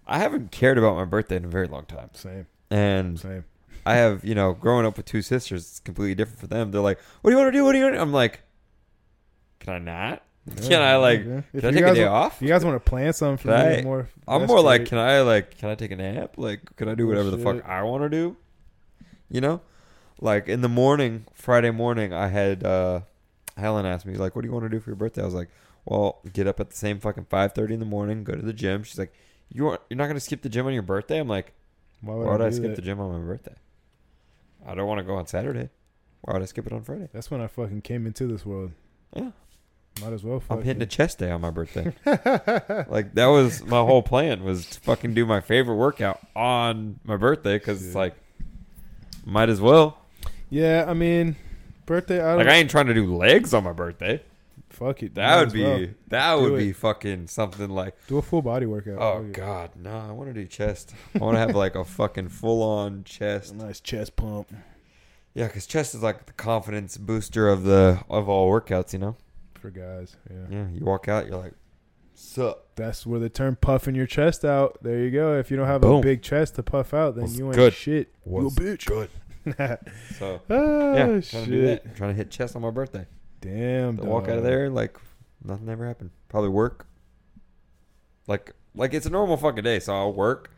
I 0.05 0.19
haven't 0.19 0.51
cared 0.51 0.77
about 0.77 0.97
my 0.97 1.05
birthday 1.05 1.37
in 1.37 1.45
a 1.45 1.47
very 1.47 1.67
long 1.67 1.85
time, 1.85 2.09
Same, 2.11 2.47
and 2.69 3.17
same. 3.17 3.45
I 3.91 3.95
have, 3.95 4.23
you 4.25 4.35
know, 4.35 4.53
growing 4.53 4.85
up 4.85 4.97
with 4.97 5.05
two 5.05 5.21
sisters, 5.21 5.61
it's 5.63 5.79
completely 5.79 6.15
different 6.15 6.39
for 6.39 6.47
them. 6.47 6.71
They're 6.71 6.81
like, 6.81 6.99
"What 7.21 7.29
do 7.31 7.35
you 7.35 7.41
want 7.41 7.53
to 7.53 7.57
do? 7.57 7.63
What 7.65 7.71
do 7.73 7.77
you?" 7.77 7.83
Want 7.85 7.93
to 7.95 7.97
do? 7.99 8.01
I'm 8.03 8.13
like, 8.13 8.41
"Can 9.59 9.73
I 9.73 9.79
not? 9.79 10.23
Can 10.67 10.81
I 10.81 10.95
like? 10.97 11.19
Yeah. 11.25 11.41
Can 11.59 11.65
I 11.65 11.71
take 11.71 11.83
a 11.85 11.93
day 11.93 12.03
want- 12.05 12.13
off?" 12.13 12.37
You 12.41 12.47
guys 12.47 12.63
want 12.63 12.75
to 12.83 12.89
plan 12.89 13.13
something 13.13 13.37
for 13.37 13.49
Can 13.55 13.69
me, 13.69 13.77
I- 13.79 13.83
more. 13.83 14.09
I'm 14.27 14.45
more 14.45 14.61
like, 14.61 14.85
can 14.85 14.97
I 14.97 15.21
like, 15.21 15.57
can 15.57 15.69
I 15.69 15.75
take 15.75 15.91
a 15.91 15.95
nap? 15.95 16.35
Like, 16.37 16.75
can 16.75 16.87
I 16.89 16.95
do 16.95 17.05
Oh, 17.05 17.09
whatever 17.09 17.31
the 17.31 17.37
fuck. 17.37 17.65
I 17.67 17.83
want 17.83 18.03
to 18.03 18.09
do? 18.09 18.37
You 19.29 19.41
know, 19.41 19.61
like 20.21 20.47
in 20.47 20.61
the 20.61 20.69
morning, 20.69 21.25
Friday 21.33 21.71
morning, 21.71 22.13
I 22.13 22.27
had 22.27 22.63
uh 22.63 23.01
Helen 23.57 23.85
asked 23.85 24.05
me 24.05 24.15
like, 24.15 24.35
"What 24.35 24.43
do 24.43 24.47
you 24.47 24.53
want 24.53 24.63
to 24.65 24.69
do 24.69 24.79
for 24.79 24.89
your 24.89 24.95
birthday?" 24.95 25.21
I 25.21 25.25
was 25.25 25.33
like, 25.33 25.49
"Well, 25.85 26.19
get 26.31 26.47
up 26.47 26.59
at 26.59 26.69
the 26.69 26.75
same 26.77 26.99
fucking 26.99 27.25
five 27.29 27.53
thirty 27.53 27.73
in 27.73 27.79
the 27.79 27.85
morning, 27.85 28.23
go 28.23 28.33
to 28.35 28.41
the 28.41 28.53
gym." 28.53 28.83
She's 28.83 28.99
like, 28.99 29.13
"You 29.49 29.65
want, 29.65 29.81
you're 29.89 29.97
not 29.97 30.07
gonna 30.07 30.19
skip 30.21 30.41
the 30.43 30.49
gym 30.49 30.65
on 30.65 30.73
your 30.73 30.83
birthday?" 30.83 31.19
I'm 31.19 31.27
like, 31.27 31.53
Why 32.01 32.13
"Why 32.13 32.31
would 32.33 32.41
I 32.41 32.49
do 32.49 32.55
skip 32.55 32.69
that? 32.69 32.75
the 32.77 32.81
gym 32.83 32.99
on 33.01 33.11
my 33.19 33.25
birthday? 33.25 33.55
I 34.65 34.75
don't 34.75 34.87
want 34.87 34.99
to 34.99 35.03
go 35.03 35.15
on 35.15 35.27
Saturday. 35.27 35.69
Why 36.21 36.33
would 36.33 36.41
I 36.41 36.45
skip 36.45 36.67
it 36.67 36.73
on 36.73 36.83
Friday?" 36.83 37.09
That's 37.13 37.29
when 37.31 37.41
I 37.41 37.47
fucking 37.47 37.81
came 37.81 38.05
into 38.05 38.27
this 38.27 38.45
world. 38.45 38.71
Yeah. 39.15 39.31
Might 40.01 40.13
as 40.13 40.23
well. 40.23 40.43
I'm 40.49 40.61
hitting 40.61 40.81
a 40.81 40.87
chest 40.87 41.17
day 41.17 41.31
on 41.31 41.41
my 41.41 41.49
birthday. 41.49 41.93
like 42.87 43.15
that 43.15 43.27
was 43.27 43.63
my 43.63 43.79
whole 43.79 44.03
plan 44.03 44.43
was 44.43 44.67
to 44.67 44.79
fucking 44.81 45.13
do 45.13 45.25
my 45.25 45.41
favorite 45.41 45.75
workout 45.75 46.19
on 46.35 46.99
my 47.03 47.17
birthday 47.17 47.57
because 47.57 47.83
it's 47.85 47.95
like 47.95 48.15
might 49.25 49.49
as 49.49 49.59
well. 49.59 49.97
yeah, 50.49 50.85
I 50.87 50.93
mean, 50.93 51.35
birthday. 51.85 52.21
I 52.21 52.29
don't. 52.29 52.37
Like 52.37 52.47
I 52.47 52.53
ain't 52.55 52.69
trying 52.69 52.87
to 52.87 52.93
do 52.93 53.15
legs 53.15 53.53
on 53.53 53.63
my 53.63 53.73
birthday. 53.73 54.21
Fuck 54.77 55.03
it. 55.03 55.15
That 55.15 55.39
would 55.39 55.51
be 55.53 55.63
well. 55.63 55.85
that 56.07 56.35
Do 56.35 56.41
would 56.43 56.53
it. 56.53 56.57
be 56.65 56.73
fucking 56.73 57.27
something 57.27 57.69
like 57.69 57.95
do 58.07 58.17
a 58.17 58.21
full 58.21 58.41
body 58.41 58.65
workout. 58.65 58.99
oh 58.99 59.17
Fuck 59.19 59.25
it. 59.25 59.33
god 59.33 59.71
no 59.75 59.97
I 59.97 60.11
want 60.11 60.29
to 60.29 60.33
do 60.33 60.45
chest. 60.47 60.93
I 61.15 61.19
want 61.19 61.35
to 61.35 61.39
have 61.39 61.55
like 61.55 61.75
a 61.75 61.83
fucking 61.83 62.29
full 62.29 62.61
on 62.63 63.03
chest. 63.03 63.53
A 63.53 63.57
nice 63.57 63.79
chest 63.79 64.15
pump 64.15 64.51
Yeah, 65.33 65.47
because 65.47 65.65
chest 65.67 65.95
is 65.95 66.01
like 66.03 66.25
the 66.25 66.33
confidence 66.33 66.97
booster 66.97 67.49
of 67.49 67.63
the 67.63 67.99
of 68.09 68.29
all 68.29 68.49
workouts. 68.51 68.93
You 68.93 68.99
know. 68.99 69.15
for 69.59 69.69
guys. 69.71 70.15
Yeah. 70.29 70.45
Yeah, 70.49 70.67
you 70.71 70.85
walk 70.85 71.07
out, 71.07 71.27
you're 71.27 71.37
like, 71.37 71.53
sup. 72.13 72.67
That's 72.75 73.05
where 73.05 73.19
the 73.19 73.29
term 73.29 73.55
puffing 73.55 73.95
your 73.95 74.05
chest 74.07 74.45
out. 74.45 74.77
There 74.83 74.99
you 74.99 75.09
go. 75.11 75.37
If 75.39 75.49
you 75.51 75.57
don't 75.57 75.65
have 75.67 75.81
Boom. 75.81 75.99
a 75.99 76.01
big 76.01 76.21
chest 76.21 76.55
to 76.55 76.63
puff 76.63 76.93
out, 76.93 77.15
then 77.15 77.23
What's 77.23 77.37
you 77.37 77.45
ain't 77.47 77.55
good? 77.55 77.73
shit. 77.73 78.13
What's 78.23 78.57
you 78.57 78.65
a 78.65 78.69
bitch. 78.77 78.85
good? 78.85 79.09
So 80.17 80.41
oh 80.49 80.93
yeah, 80.93 81.05
trying 81.05 81.21
shit! 81.21 81.31
to 81.31 81.45
do 81.49 81.61
that. 81.67 81.95
Trying 81.95 82.09
to 82.11 82.15
hit 82.17 82.29
chest 82.29 82.55
on 82.57 82.61
my 82.61 82.69
birthday. 82.69 83.05
Damn. 83.41 83.97
Walk 83.97 84.27
out 84.27 84.37
of 84.37 84.43
there 84.43 84.69
like 84.69 84.97
nothing 85.43 85.69
ever 85.69 85.85
happened. 85.85 86.11
Probably 86.29 86.49
work. 86.49 86.87
Like 88.27 88.53
like 88.75 88.93
it's 88.93 89.05
a 89.05 89.09
normal 89.09 89.37
fucking 89.37 89.63
day. 89.63 89.79
So 89.79 89.93
I'll 89.93 90.13
work, 90.13 90.51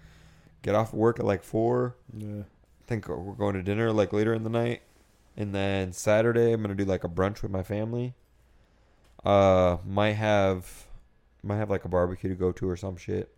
get 0.62 0.76
off 0.76 0.94
work 0.94 1.20
at 1.20 1.26
like 1.26 1.44
four. 1.44 1.96
Yeah. 2.16 2.44
think 2.88 3.08
we're 3.08 3.34
going 3.34 3.56
to 3.56 3.64
dinner 3.64 3.92
like 3.92 4.14
later 4.14 4.34
in 4.34 4.44
the 4.44 4.50
night, 4.50 4.82
and 5.38 5.54
then 5.54 5.94
Saturday 5.94 6.52
I'm 6.52 6.62
gonna 6.62 6.76
do 6.76 6.86
like 6.86 7.04
a 7.04 7.10
brunch 7.10 7.42
with 7.42 7.52
my 7.52 7.64
family. 7.64 8.16
Uh, 9.24 9.78
might 9.86 10.14
have 10.14 10.88
might 11.44 11.58
have 11.58 11.70
like 11.70 11.86
a 11.86 11.90
barbecue 11.90 12.30
to 12.30 12.36
go 12.36 12.52
to 12.52 12.70
or 12.70 12.76
some 12.76 12.98
shit, 12.98 13.34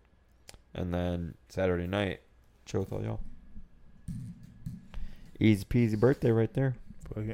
and 0.74 0.92
then 0.92 1.34
Saturday 1.48 1.86
night 1.86 2.20
chill 2.64 2.80
with 2.80 2.92
all 2.92 3.02
y'all. 3.02 3.20
Easy 5.40 5.64
peasy 5.64 5.98
birthday 5.98 6.30
right 6.30 6.52
there. 6.54 6.76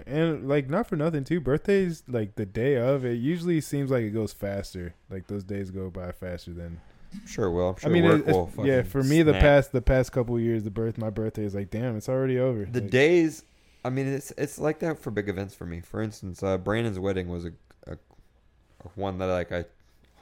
And 0.06 0.48
like 0.48 0.68
not 0.68 0.88
for 0.88 0.96
nothing 0.96 1.24
too. 1.24 1.40
Birthdays 1.40 2.02
like 2.08 2.34
the 2.36 2.46
day 2.46 2.76
of 2.76 3.04
it 3.04 3.14
usually 3.14 3.60
seems 3.60 3.90
like 3.90 4.02
it 4.04 4.10
goes 4.10 4.32
faster. 4.32 4.94
Like 5.10 5.26
those 5.26 5.44
days 5.44 5.70
go 5.70 5.90
by 5.90 6.12
faster 6.12 6.52
than. 6.52 6.80
Sure 7.26 7.50
will. 7.50 7.70
I'm 7.70 7.76
sure 7.76 7.88
I 7.88 7.92
mean, 7.92 8.04
work 8.04 8.26
it- 8.28 8.34
will 8.34 8.50
yeah. 8.66 8.82
For 8.82 9.02
me, 9.02 9.22
the 9.22 9.32
past 9.32 9.72
the 9.72 9.80
past 9.80 10.12
couple 10.12 10.36
of 10.36 10.42
years, 10.42 10.62
the 10.64 10.70
birth 10.70 10.98
my 10.98 11.10
birthday 11.10 11.44
is 11.44 11.54
like, 11.54 11.70
damn, 11.70 11.96
it's 11.96 12.08
already 12.08 12.38
over. 12.38 12.64
the 12.66 12.80
Like, 12.82 12.90
days 12.90 13.44
i 13.84 13.90
mean 13.90 14.08
it's 14.08 14.32
it's 14.36 14.58
like 14.58 14.80
that 14.80 14.98
for 14.98 15.12
big 15.12 15.28
events 15.28 15.54
for 15.54 15.64
me 15.64 15.80
for 15.80 16.02
instance 16.02 16.42
uh 16.42 16.58
brandon's 16.58 16.98
wedding 16.98 17.28
was 17.28 17.44
a, 17.44 17.52
a, 17.86 17.92
a 17.92 18.88
one 18.96 19.18
that 19.18 19.26
like 19.26 19.52
i 19.52 19.64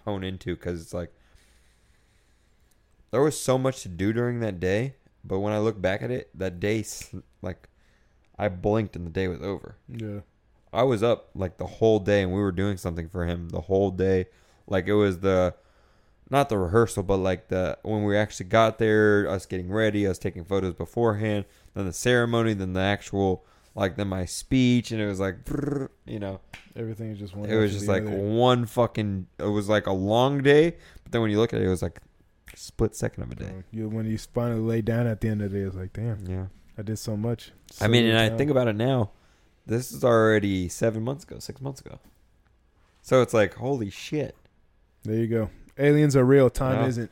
hone 0.05 0.23
into 0.23 0.55
because 0.55 0.81
it's 0.83 0.93
like 0.93 1.11
there 3.11 3.23
was 3.23 3.41
so 3.41 3.57
much 3.57 3.83
to 3.83 3.89
do 3.89 4.13
during 4.13 4.41
that 4.41 4.61
day 4.61 4.95
but 5.25 5.39
when 5.41 5.55
i 5.55 5.59
look 5.59 5.81
back 5.81 6.03
at 6.03 6.11
it 6.11 6.29
that 6.35 6.61
day 6.61 6.85
like 7.41 7.67
i 8.39 8.49
blinked 8.49 8.97
and 8.97 9.07
the 9.07 9.11
day 9.11 9.29
was 9.29 9.41
over 9.43 9.77
Yeah. 9.89 10.21
i 10.73 10.83
was 10.83 11.03
up 11.03 11.31
like 11.35 11.57
the 11.59 11.67
whole 11.67 11.99
day 12.01 12.23
and 12.23 12.33
we 12.33 12.41
were 12.41 12.53
doing 12.53 12.77
something 12.77 13.09
for 13.09 13.27
him 13.27 13.49
the 13.51 13.63
whole 13.63 13.91
day 13.91 14.27
like 14.67 14.87
it 14.87 14.95
was 14.95 15.21
the 15.21 15.55
not 16.29 16.49
the 16.49 16.59
rehearsal 16.59 17.03
but 17.03 17.19
like 17.19 17.49
the 17.49 17.79
when 17.83 18.03
we 18.05 18.17
actually 18.17 18.47
got 18.47 18.79
there 18.79 19.29
us 19.29 19.47
getting 19.47 19.71
ready 19.71 20.07
us 20.07 20.19
taking 20.19 20.45
photos 20.45 20.75
beforehand 20.75 21.45
then 21.75 21.87
the 21.87 21.93
ceremony 21.93 22.53
then 22.53 22.73
the 22.73 22.81
actual 22.81 23.45
like 23.77 23.97
then 23.97 24.09
my 24.09 24.25
speech 24.25 24.91
and 24.91 25.01
it 25.01 25.07
was 25.07 25.21
like 25.21 25.37
you 26.07 26.19
know 26.19 26.41
Everything 26.75 27.11
is 27.13 27.19
just 27.19 27.35
one. 27.35 27.49
it 27.49 27.57
was 27.57 27.73
just 27.73 27.87
like 27.89 28.03
other. 28.03 28.11
one 28.17 28.67
fucking 28.67 29.27
it 29.39 29.45
was 29.45 29.69
like 29.69 29.87
a 29.87 29.93
long 29.93 30.43
day 30.43 30.77
but 31.05 31.13
then 31.13 31.23
when 31.23 31.31
you 31.31 31.39
look 31.39 31.55
at 31.55 31.61
it 31.61 31.67
it 31.67 31.69
was 31.71 31.81
like 31.83 32.01
a 32.53 32.57
split 32.57 32.97
second 32.97 33.23
of 33.23 33.31
a 33.33 33.35
day 33.37 33.53
You 33.71 33.89
when 33.89 34.05
you 34.07 34.19
finally 34.19 34.61
lay 34.61 34.81
down 34.83 35.07
at 35.07 35.21
the 35.21 35.29
end 35.29 35.43
of 35.43 35.53
the 35.53 35.59
day, 35.59 35.65
it's 35.65 35.77
like, 35.77 35.93
damn, 35.93 36.27
yeah 36.27 36.47
I 36.79 36.83
did 36.83 36.99
so 36.99 37.17
much. 37.17 37.53
i 37.81 37.89
mean 37.89 38.05
and 38.07 38.19
i 38.19 38.29
think 38.37 38.51
about 38.51 38.69
it 38.69 38.77
now 38.77 39.11
this 39.67 39.91
is 39.93 40.05
already 40.05 40.69
seven 40.69 41.03
months 41.03 41.25
ago 41.25 41.39
six 41.39 41.61
months 41.61 41.81
ago 41.81 41.99
so 43.03 43.23
it's 43.23 43.33
like 43.35 43.55
holy 43.55 43.91
shit 43.91 44.35
There 45.05 45.17
you 45.17 45.27
go. 45.29 45.51
Aliens 45.79 46.17
are 46.17 46.25
real. 46.25 46.49
Time 46.51 46.83
Yeah. 46.83 46.89
isn't. 46.89 47.11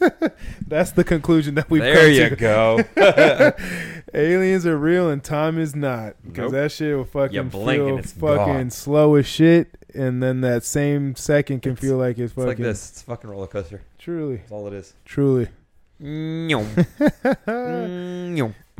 That's 0.66 0.92
the 0.92 1.04
conclusion 1.04 1.54
that 1.56 1.68
we've 1.70 1.82
there 1.82 2.10
you 2.10 2.28
to. 2.30 2.36
go 2.36 2.80
Aliens 4.14 4.66
are 4.66 4.76
real 4.76 5.08
and 5.10 5.22
time 5.22 5.58
is 5.58 5.74
not. 5.76 6.16
Because 6.24 6.50
Nope. 6.50 6.52
that 6.52 6.72
shit 6.72 6.96
will 6.96 7.04
fucking 7.04 7.48
blink 7.50 7.82
feel 7.82 8.02
fucking 8.02 8.52
gone. 8.54 8.70
slow 8.70 9.14
as 9.16 9.26
shit, 9.26 9.76
and 9.94 10.22
then 10.22 10.40
that 10.40 10.64
same 10.64 11.14
second 11.16 11.60
can 11.62 11.72
It's- 11.72 11.86
feel 11.86 11.96
like 11.96 12.18
it's 12.18 12.32
It's 12.32 12.34
fucking 12.34 12.48
like 12.48 12.56
this. 12.58 12.90
It's 12.90 13.02
a 13.02 13.04
fucking 13.04 13.30
roller 13.30 13.46
coaster. 13.46 13.82
truly, 13.98 14.36
That's 14.38 14.52
all 14.52 14.66
it 14.66 14.72
is. 14.72 14.94
truly. 15.04 15.48
But 16.00 16.86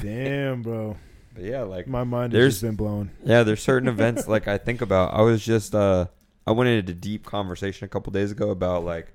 Damn, 0.00 0.62
bro, 0.62 0.96
yeah, 1.38 1.62
like 1.62 1.86
my 1.86 2.04
mind 2.04 2.32
has 2.32 2.38
There's- 2.38 2.52
just 2.54 2.62
been 2.62 2.76
blown. 2.76 3.10
yeah, 3.24 3.42
there's 3.42 3.62
certain 3.62 3.88
events 3.94 4.26
like 4.26 4.48
I 4.48 4.56
think 4.58 4.80
about. 4.80 5.12
I 5.14 5.20
was 5.22 5.44
just 5.44 5.74
uh 5.74 6.06
I 6.46 6.52
went 6.52 6.70
into 6.70 6.94
deep 6.94 7.26
conversation 7.26 7.84
a 7.84 7.88
couple 7.88 8.10
days 8.12 8.32
ago 8.32 8.50
about 8.50 8.84
like 8.84 9.12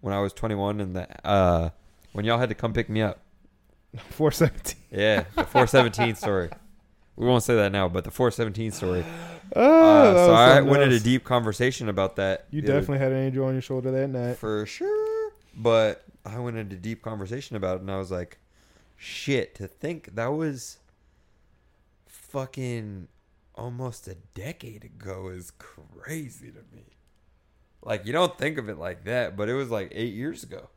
when 0.00 0.12
I 0.12 0.20
was 0.20 0.32
21 0.32 0.80
and 0.80 0.96
the 0.96 1.26
uh 1.26 1.70
when 2.12 2.24
y'all 2.24 2.38
had 2.38 2.48
to 2.48 2.54
come 2.54 2.72
pick 2.72 2.88
me 2.88 3.02
up. 3.02 3.20
Four 4.10 4.32
seventeen. 4.32 4.76
Yeah, 4.90 5.24
the 5.36 5.44
417 5.44 6.16
story. 6.16 6.50
We 7.14 7.26
won't 7.26 7.42
say 7.44 7.54
that 7.56 7.72
now, 7.72 7.88
but 7.88 8.04
the 8.04 8.10
417 8.10 8.72
story. 8.72 9.04
Oh, 9.54 9.62
Uh, 9.62 10.02
that 10.12 10.14
so 10.26 10.30
was 10.32 10.40
I 10.40 10.54
something 10.56 10.70
went 10.72 10.82
into 10.82 10.94
else. 10.96 11.04
deep 11.04 11.22
conversation 11.22 11.88
about 11.88 12.16
that. 12.16 12.46
You 12.50 12.62
the 12.62 12.68
other- 12.72 12.80
definitely 12.80 12.98
had 13.04 13.12
an 13.12 13.18
angel 13.26 13.44
on 13.46 13.52
your 13.52 13.62
shoulder 13.62 13.92
that 13.92 14.08
night. 14.08 14.38
for 14.38 14.66
sure. 14.66 15.30
But 15.56 16.04
I 16.26 16.38
went 16.38 16.56
into 16.56 16.76
deep 16.76 17.02
conversation 17.02 17.56
about 17.56 17.76
it, 17.76 17.80
and 17.82 17.90
I 17.90 17.98
was 17.98 18.10
like, 18.10 18.38
"Shit!" 18.96 19.54
To 19.56 19.66
think 19.68 20.14
that 20.16 20.26
was 20.32 20.78
fucking 22.06 23.08
almost 23.54 24.06
a 24.08 24.16
decade 24.34 24.84
ago 24.84 25.28
is 25.28 25.52
crazy 25.58 26.50
to 26.50 26.60
me. 26.74 26.84
Like 27.82 28.04
you 28.04 28.12
don't 28.12 28.36
think 28.36 28.58
of 28.58 28.68
it 28.68 28.78
like 28.78 29.04
that, 29.04 29.36
but 29.36 29.48
it 29.48 29.54
was 29.54 29.70
like 29.70 29.92
eight 29.94 30.14
years 30.14 30.42
ago. 30.42 30.68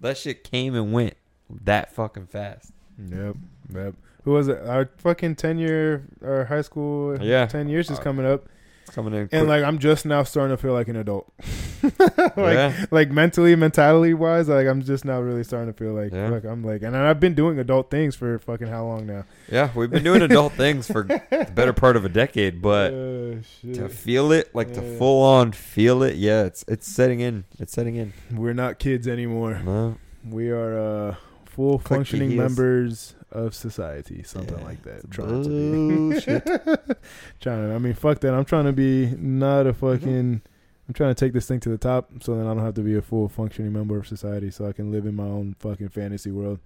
That 0.00 0.18
shit 0.18 0.44
came 0.44 0.74
and 0.74 0.92
went 0.92 1.14
that 1.48 1.92
fucking 1.92 2.26
fast. 2.26 2.72
Yep, 2.98 3.36
yep. 3.72 3.94
Who 4.24 4.32
was 4.32 4.48
it? 4.48 4.58
Our 4.66 4.90
fucking 4.98 5.36
ten 5.36 5.58
year, 5.58 6.04
our 6.22 6.44
high 6.46 6.62
school. 6.62 7.16
Yeah. 7.22 7.46
ten 7.46 7.68
years 7.68 7.90
is 7.90 7.98
Uh, 7.98 8.02
coming 8.02 8.26
up, 8.26 8.48
coming 8.90 9.12
in. 9.14 9.20
and 9.20 9.30
quick. 9.30 9.46
like 9.48 9.64
I'm 9.64 9.78
just 9.78 10.06
now 10.06 10.22
starting 10.22 10.56
to 10.56 10.60
feel 10.62 10.72
like 10.72 10.88
an 10.88 10.96
adult. 10.96 11.32
like, 11.82 12.36
yeah, 12.36 12.86
like 12.90 13.10
mentally, 13.10 13.54
mentality 13.56 14.14
wise, 14.14 14.48
like 14.48 14.66
I'm 14.66 14.82
just 14.82 15.04
now 15.04 15.20
really 15.20 15.44
starting 15.44 15.72
to 15.72 15.78
feel 15.78 15.92
like, 15.92 16.12
Yeah. 16.12 16.28
like 16.28 16.44
I'm 16.44 16.62
like, 16.64 16.82
and 16.82 16.96
I've 16.96 17.20
been 17.20 17.34
doing 17.34 17.58
adult 17.58 17.90
things 17.90 18.14
for 18.16 18.38
fucking 18.38 18.66
how 18.68 18.84
long 18.84 19.06
now? 19.06 19.24
yeah, 19.50 19.70
we've 19.74 19.90
been 19.90 20.04
doing 20.04 20.22
adult 20.22 20.52
things 20.54 20.86
for 20.86 21.02
the 21.30 21.50
better 21.54 21.72
part 21.72 21.96
of 21.96 22.04
a 22.04 22.08
decade, 22.08 22.62
but 22.62 22.92
Uh, 22.92 23.36
to 23.74 23.88
feel 23.88 24.32
it, 24.32 24.54
like 24.54 24.72
to 24.74 24.80
full 24.98 25.22
on 25.22 25.52
feel 25.52 26.02
it, 26.02 26.16
yeah, 26.16 26.44
it's 26.44 26.64
it's 26.68 26.86
setting 26.86 27.20
in. 27.20 27.44
It's 27.58 27.72
setting 27.72 27.96
in. 27.96 28.12
we're 28.32 28.54
not 28.54 28.78
kids 28.78 29.06
anymore. 29.08 29.60
No. 29.64 29.96
We 30.28 30.50
are 30.50 30.78
uh, 31.10 31.14
full 31.44 31.78
functioning 31.78 32.36
members 32.36 33.14
of 33.32 33.54
society, 33.54 34.22
something 34.22 34.58
Yeah, 34.58 34.64
like 34.64 34.82
that. 34.84 35.10
Trying 35.10 35.42
to 35.42 35.48
be. 35.48 36.20
trying 37.40 37.68
to, 37.68 37.74
I 37.74 37.78
mean, 37.78 37.94
fuck 37.94 38.20
that. 38.20 38.34
I'm 38.34 38.44
trying 38.44 38.66
to 38.66 38.72
be 38.72 39.06
not 39.18 39.66
a 39.66 39.74
fucking 39.74 40.42
I'm 40.88 40.94
trying 40.94 41.14
to 41.14 41.18
take 41.18 41.32
this 41.32 41.46
thing 41.46 41.60
to 41.60 41.68
the 41.68 41.78
top 41.78 42.10
so 42.20 42.36
then 42.36 42.46
I 42.46 42.54
don't 42.54 42.64
have 42.64 42.74
to 42.74 42.82
be 42.82 42.96
a 42.96 43.02
full 43.02 43.28
functioning 43.28 43.72
member 43.72 43.98
of 43.98 44.06
society 44.06 44.50
so 44.50 44.68
I 44.68 44.72
can 44.72 44.92
live 44.92 45.04
in 45.04 45.16
my 45.16 45.24
own 45.24 45.56
fucking 45.58 45.88
fantasy 45.88 46.30
world 46.30 46.60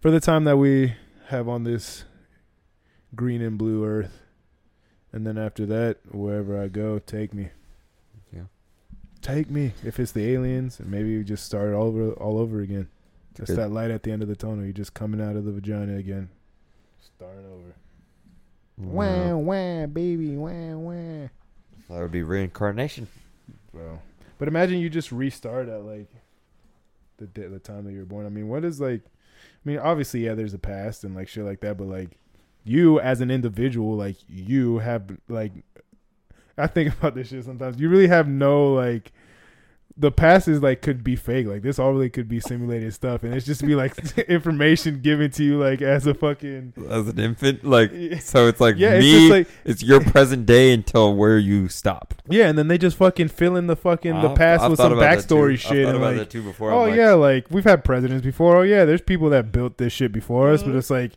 for 0.00 0.10
the 0.10 0.18
time 0.20 0.44
that 0.44 0.56
we 0.56 0.94
have 1.28 1.48
on 1.48 1.62
this 1.64 2.04
green 3.14 3.40
and 3.40 3.56
blue 3.56 3.84
earth. 3.84 4.20
And 5.12 5.24
then 5.24 5.38
after 5.38 5.64
that, 5.66 5.98
wherever 6.10 6.60
I 6.60 6.66
go, 6.66 6.98
take 6.98 7.32
me. 7.32 7.50
Yeah. 8.34 8.46
Take 9.22 9.48
me. 9.48 9.72
If 9.84 10.00
it's 10.00 10.10
the 10.10 10.32
aliens, 10.32 10.80
and 10.80 10.90
maybe 10.90 11.16
we 11.16 11.22
just 11.22 11.44
start 11.46 11.72
all 11.72 11.86
over 11.86 12.10
all 12.14 12.38
over 12.38 12.60
again. 12.60 12.88
It's 13.38 13.50
Good. 13.50 13.58
that 13.58 13.70
light 13.70 13.90
at 13.90 14.02
the 14.02 14.12
end 14.12 14.22
of 14.22 14.28
the 14.28 14.36
tunnel. 14.36 14.62
You're 14.62 14.72
just 14.72 14.94
coming 14.94 15.20
out 15.20 15.36
of 15.36 15.44
the 15.44 15.52
vagina 15.52 15.96
again. 15.96 16.28
Starting 17.00 17.44
over. 17.46 17.74
Mm-hmm. 18.80 18.92
Wow. 18.92 19.36
wah, 19.38 19.86
baby, 19.86 20.36
wah, 20.36 20.76
wah. 20.76 21.28
That 21.88 22.02
would 22.02 22.12
be 22.12 22.22
reincarnation. 22.22 23.08
Bro. 23.72 24.00
But 24.38 24.48
imagine 24.48 24.78
you 24.78 24.88
just 24.88 25.12
restart 25.12 25.68
at 25.68 25.84
like 25.84 26.08
the 27.18 27.26
di- 27.26 27.46
the 27.46 27.58
time 27.58 27.84
that 27.84 27.92
you 27.92 28.00
were 28.00 28.04
born. 28.04 28.26
I 28.26 28.30
mean, 28.30 28.48
what 28.48 28.64
is 28.64 28.80
like? 28.80 29.02
I 29.04 29.68
mean, 29.68 29.78
obviously, 29.78 30.24
yeah, 30.24 30.34
there's 30.34 30.54
a 30.54 30.58
past 30.58 31.04
and 31.04 31.14
like 31.14 31.28
shit 31.28 31.44
like 31.44 31.60
that. 31.60 31.76
But 31.76 31.88
like, 31.88 32.18
you 32.64 33.00
as 33.00 33.20
an 33.20 33.30
individual, 33.30 33.96
like 33.96 34.16
you 34.28 34.78
have 34.78 35.04
like, 35.28 35.52
I 36.56 36.66
think 36.66 36.94
about 36.98 37.14
this 37.14 37.28
shit 37.28 37.44
sometimes. 37.44 37.80
You 37.80 37.88
really 37.88 38.08
have 38.08 38.28
no 38.28 38.72
like. 38.74 39.12
The 39.96 40.10
past 40.10 40.48
is 40.48 40.60
like 40.60 40.82
could 40.82 41.04
be 41.04 41.14
fake. 41.14 41.46
Like 41.46 41.62
this 41.62 41.78
all 41.78 41.92
really 41.92 42.10
could 42.10 42.26
be 42.28 42.40
simulated 42.40 42.92
stuff, 42.92 43.22
and 43.22 43.32
it's 43.32 43.46
just 43.46 43.64
be 43.64 43.76
like 43.76 43.96
information 44.28 45.00
given 45.02 45.30
to 45.30 45.44
you 45.44 45.56
like 45.56 45.82
as 45.82 46.04
a 46.08 46.14
fucking 46.14 46.72
As 46.90 47.06
an 47.06 47.20
infant, 47.20 47.62
like 47.64 47.92
so, 48.20 48.48
it's 48.48 48.60
like 48.60 48.74
It's 48.76 49.04
me. 49.04 49.12
just 49.12 49.30
like 49.30 49.48
it's 49.64 49.82
your 49.84 50.00
present 50.10 50.46
day 50.46 50.72
until 50.72 51.14
where 51.14 51.38
you 51.38 51.68
stop. 51.68 52.12
yeah, 52.28 52.48
and 52.48 52.58
then 52.58 52.66
they 52.66 52.76
just 52.76 52.96
fucking 52.96 53.28
fill 53.28 53.54
in 53.54 53.68
the 53.68 53.76
fucking 53.76 54.20
the 54.20 54.34
past 54.34 54.64
I've 54.64 54.70
with 54.72 54.78
some 54.78 54.92
about 54.94 55.00
that 55.02 55.28
too. 55.28 55.34
backstory 55.36 55.56
shit. 55.58 55.86
and, 55.86 55.96
about 55.96 56.00
like, 56.08 56.16
that 56.16 56.30
too 56.30 56.42
before. 56.42 56.72
Oh 56.72 56.82
like, 56.86 56.96
yeah, 56.96 57.12
like 57.12 57.46
we've 57.50 57.62
had 57.62 57.84
presidents 57.84 58.24
before. 58.24 58.56
Oh 58.56 58.62
yeah, 58.62 58.84
there's 58.84 59.00
people 59.00 59.30
that 59.30 59.52
built 59.52 59.78
this 59.78 59.92
shit 59.92 60.10
before 60.10 60.50
us, 60.50 60.64
but 60.64 60.74
it's 60.74 60.90
like, 60.90 61.12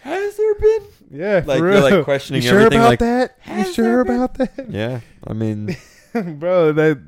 has 0.00 0.34
there 0.38 0.54
been? 0.54 0.82
yeah, 1.10 1.42
Like 1.44 1.58
you're 1.58 1.78
like 1.78 2.04
questioning 2.04 2.40
you 2.42 2.48
sure 2.48 2.60
everything. 2.60 2.78
about 2.78 2.88
Like, 2.88 2.98
that? 3.00 3.36
You 3.54 3.70
sure 3.74 4.02
been- 4.02 4.14
about 4.16 4.34
that, 4.38 4.66
yeah, 4.70 5.00
I 5.26 5.34
mean, 5.34 5.76
bro? 6.14 6.72
That 6.72 7.02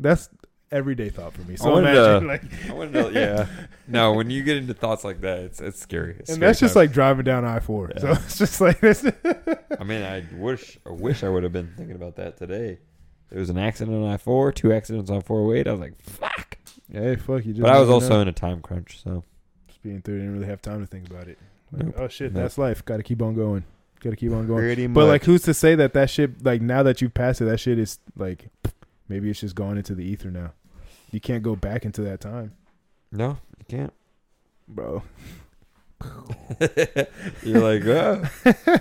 that's 0.00 0.28
everyday 0.70 1.08
thought 1.10 1.32
for 1.32 1.42
me. 1.42 1.56
So 1.56 1.70
wanted 1.70 1.90
imagine 1.90 2.22
to- 2.22 2.26
like, 2.28 2.70
I 2.70 2.72
want 2.72 2.92
to 2.92 3.02
know. 3.02 3.08
Yeah, 3.10 3.46
no, 3.86 4.12
when 4.12 4.30
you 4.30 4.42
get 4.42 4.56
into 4.56 4.74
thoughts 4.74 5.04
like 5.04 5.20
that, 5.22 5.38
it's 5.40 5.60
it's 5.60 5.80
scary. 5.80 6.16
It's 6.18 6.30
and 6.30 6.36
scary 6.36 6.48
that's 6.48 6.60
just 6.60 6.76
like 6.76 6.92
driving 6.92 7.24
down 7.24 7.44
I 7.44 7.60
four. 7.60 7.92
So 7.98 8.10
it's 8.12 8.38
just 8.38 8.60
like 8.60 8.80
this. 8.80 9.04
I 9.78 9.84
mean, 9.84 10.02
I 10.02 10.24
wish 10.36 10.78
I 10.86 10.90
wish 10.90 11.22
I 11.24 11.28
would 11.28 11.42
have 11.42 11.52
been 11.52 11.72
thinking 11.76 11.96
about 11.96 12.16
that 12.16 12.36
today. 12.36 12.78
There 13.30 13.38
was 13.40 13.50
an 13.50 13.58
accident 13.58 14.02
on 14.02 14.08
I 14.10 14.16
four, 14.16 14.52
two 14.52 14.72
accidents 14.72 15.10
on 15.10 15.20
four 15.22 15.40
oh 15.40 15.52
eight. 15.54 15.66
I 15.68 15.72
was 15.72 15.80
like, 15.80 16.00
fuck. 16.02 16.56
hey, 16.90 17.16
fuck 17.16 17.44
you. 17.44 17.52
Just 17.52 17.62
But 17.62 17.70
I 17.72 17.78
was 17.80 17.90
also 17.90 18.10
know. 18.14 18.20
in 18.22 18.28
a 18.28 18.32
time 18.32 18.62
crunch, 18.62 19.02
so 19.04 19.22
speeding 19.74 20.00
through. 20.02 20.18
Didn't 20.18 20.32
really 20.34 20.46
have 20.46 20.62
time 20.62 20.80
to 20.80 20.86
think 20.86 21.10
about 21.10 21.28
it. 21.28 21.38
Like, 21.70 21.84
Nope. 21.84 21.94
oh 21.98 22.08
shit, 22.08 22.32
Nope. 22.32 22.42
that's 22.42 22.56
life. 22.56 22.82
Got 22.86 22.96
to 22.96 23.02
keep 23.02 23.20
on 23.20 23.34
going. 23.34 23.64
Got 24.00 24.10
to 24.10 24.16
keep 24.16 24.32
on 24.32 24.46
going. 24.46 24.60
pretty 24.60 24.86
But 24.86 25.06
like, 25.06 25.24
who's 25.24 25.42
to 25.42 25.52
say 25.52 25.74
that 25.74 25.92
that 25.92 26.08
shit, 26.08 26.42
like 26.42 26.62
now 26.62 26.82
that 26.84 27.02
you 27.02 27.10
passed 27.10 27.42
it, 27.42 27.44
that 27.46 27.58
shit 27.58 27.78
is 27.78 27.98
like, 28.16 28.48
maybe 29.08 29.30
it's 29.30 29.40
just 29.40 29.54
gone 29.54 29.76
into 29.76 29.94
the 29.94 30.04
ether 30.04 30.30
now. 30.30 30.52
You 31.10 31.20
can't 31.20 31.42
go 31.42 31.56
back 31.56 31.84
into 31.84 32.02
that 32.02 32.20
time, 32.20 32.52
no, 33.12 33.38
you 33.58 33.64
can't. 33.68 33.92
bro. 34.68 35.02
You're 37.42 37.60
like, 37.60 37.84
oh, 37.86 38.22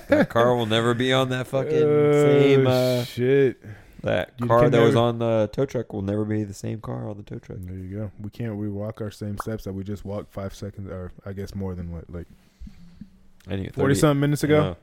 that 0.09 0.27
car 0.29 0.55
will 0.55 0.65
never 0.65 0.93
be 0.93 1.11
on 1.13 1.29
that 1.29 1.47
fucking 1.47 1.71
same. 1.71 2.67
Oh, 2.67 2.99
Uh, 2.99 3.03
shit. 3.03 3.61
that 4.03 4.33
You 4.39 4.47
car 4.47 4.61
can 4.63 4.71
that 4.71 4.81
was 4.81 4.93
never- 4.93 5.07
on 5.07 5.19
the 5.19 5.49
tow 5.51 5.65
truck 5.65 5.91
will 5.93 6.01
never 6.03 6.25
be 6.25 6.43
the 6.43 6.53
same 6.53 6.79
car 6.81 7.09
on 7.09 7.17
the 7.17 7.23
tow 7.23 7.39
truck. 7.39 7.57
There 7.61 7.75
you 7.75 7.97
go. 7.97 8.11
We 8.21 8.29
can't 8.29 8.53
rewalk 8.53 9.01
our 9.01 9.09
same 9.11 9.37
steps 9.39 9.63
that 9.63 9.73
we 9.73 9.83
just 9.83 10.05
walked 10.05 10.31
five 10.31 10.53
seconds, 10.53 10.89
or 10.91 11.11
I 11.25 11.33
guess 11.33 11.55
more 11.55 11.73
than 11.75 11.91
what, 11.91 12.09
like 12.09 12.27
Anyway, 13.49 13.71
forty 13.73 13.95
something 13.95 14.19
minutes 14.19 14.43
ago. 14.43 14.75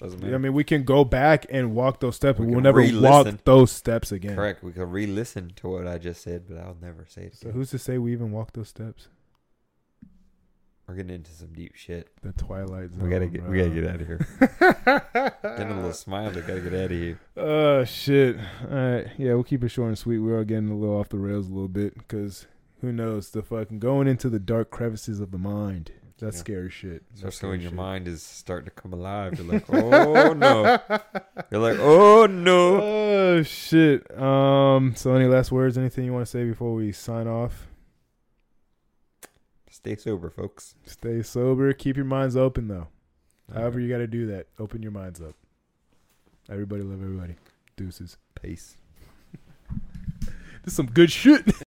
Doesn't 0.00 0.20
matter. 0.20 0.34
I 0.34 0.38
mean, 0.38 0.54
we 0.54 0.64
can 0.64 0.84
go 0.84 1.04
back 1.04 1.44
and 1.50 1.74
walk 1.74 2.00
those 2.00 2.16
steps, 2.16 2.38
We, 2.38 2.46
we 2.46 2.54
will 2.54 2.62
never 2.62 2.80
walk 2.80 2.90
re-listen. 2.90 3.40
those 3.44 3.70
steps 3.70 4.10
again. 4.12 4.34
Correct. 4.34 4.62
We 4.64 4.72
can 4.72 4.90
re-listen 4.90 5.52
to 5.56 5.68
what 5.68 5.86
I 5.86 5.98
just 5.98 6.22
said, 6.22 6.44
but 6.48 6.56
I'll 6.58 6.76
never 6.80 7.04
say 7.08 7.22
it. 7.22 7.24
Again. 7.26 7.32
So 7.34 7.48
Again. 7.48 7.58
who's 7.58 7.70
to 7.70 7.78
say 7.78 7.98
we 7.98 8.12
even 8.12 8.32
walk 8.32 8.52
those 8.54 8.68
steps? 8.68 9.08
We're 10.88 10.94
getting 10.96 11.14
into 11.16 11.30
some 11.30 11.52
deep 11.52 11.76
shit. 11.76 12.08
The 12.22 12.32
twilight 12.32 12.92
zone. 12.94 13.04
We 13.04 13.10
gotta 13.10 13.26
get. 13.28 13.44
We 13.48 13.58
gotta 13.58 13.70
get 13.70 13.86
out 13.86 14.00
of 14.00 14.06
here. 14.08 14.26
Getting 15.56 15.70
a 15.72 15.76
little 15.76 15.92
smiley. 15.92 16.40
Gotta 16.40 16.60
get 16.60 16.74
out 16.74 16.84
of 16.86 16.90
here. 16.90 17.20
Oh 17.36 17.84
shit! 17.84 18.36
All 18.68 18.76
right, 18.76 19.06
yeah, 19.16 19.34
we'll 19.34 19.44
keep 19.44 19.62
it 19.62 19.68
short 19.68 19.88
and 19.90 19.98
sweet. 19.98 20.18
We're 20.18 20.38
all 20.38 20.44
getting 20.44 20.68
a 20.68 20.74
little 20.74 20.98
off 20.98 21.08
the 21.10 21.18
rails 21.18 21.46
a 21.46 21.50
little 21.52 21.68
bit 21.68 21.94
because 21.96 22.48
who 22.80 22.90
knows 22.90 23.30
the 23.30 23.40
fucking 23.42 23.78
going 23.78 24.08
into 24.08 24.28
the 24.28 24.40
dark 24.40 24.70
crevices 24.72 25.20
of 25.20 25.30
the 25.30 25.38
mind. 25.38 25.92
That's 26.20 26.36
Yeah. 26.36 26.40
scary 26.40 26.70
shit. 26.70 27.02
That's 27.08 27.20
Especially 27.20 27.32
scary 27.36 27.50
when 27.52 27.60
your 27.62 27.70
shit. 27.70 27.76
mind 27.76 28.08
is 28.08 28.22
starting 28.22 28.66
to 28.66 28.70
come 28.70 28.92
alive. 28.92 29.38
You're 29.38 29.52
like, 29.52 29.64
oh 29.72 30.32
no. 30.34 30.78
You're 31.50 31.60
like, 31.60 31.78
oh 31.80 32.26
no. 32.26 32.80
Oh 32.82 33.42
shit! 33.42 34.10
Um. 34.20 34.94
So, 34.96 35.14
any 35.14 35.26
last 35.26 35.50
words? 35.52 35.78
Anything 35.78 36.04
you 36.04 36.12
want 36.12 36.24
to 36.26 36.30
say 36.30 36.44
before 36.44 36.74
we 36.74 36.92
sign 36.92 37.26
off? 37.26 37.68
Stay 39.70 39.96
sober, 39.96 40.30
folks. 40.30 40.74
Stay 40.84 41.22
sober. 41.22 41.72
Keep 41.72 41.96
your 41.96 42.04
minds 42.04 42.36
open 42.36 42.68
though. 42.68 42.88
However, 43.54 43.80
you 43.80 43.88
got 43.88 43.98
to 43.98 44.06
do 44.06 44.26
that. 44.26 44.46
Open 44.58 44.82
your 44.82 44.92
minds 44.92 45.20
up. 45.20 45.34
Everybody 46.50 46.82
love 46.82 47.00
everybody. 47.02 47.36
Deuces. 47.76 48.16
Peace. 48.40 48.76
This 50.62 50.72
is 50.74 50.76
some 50.76 50.86
good 50.90 51.10
shit. 51.10 51.42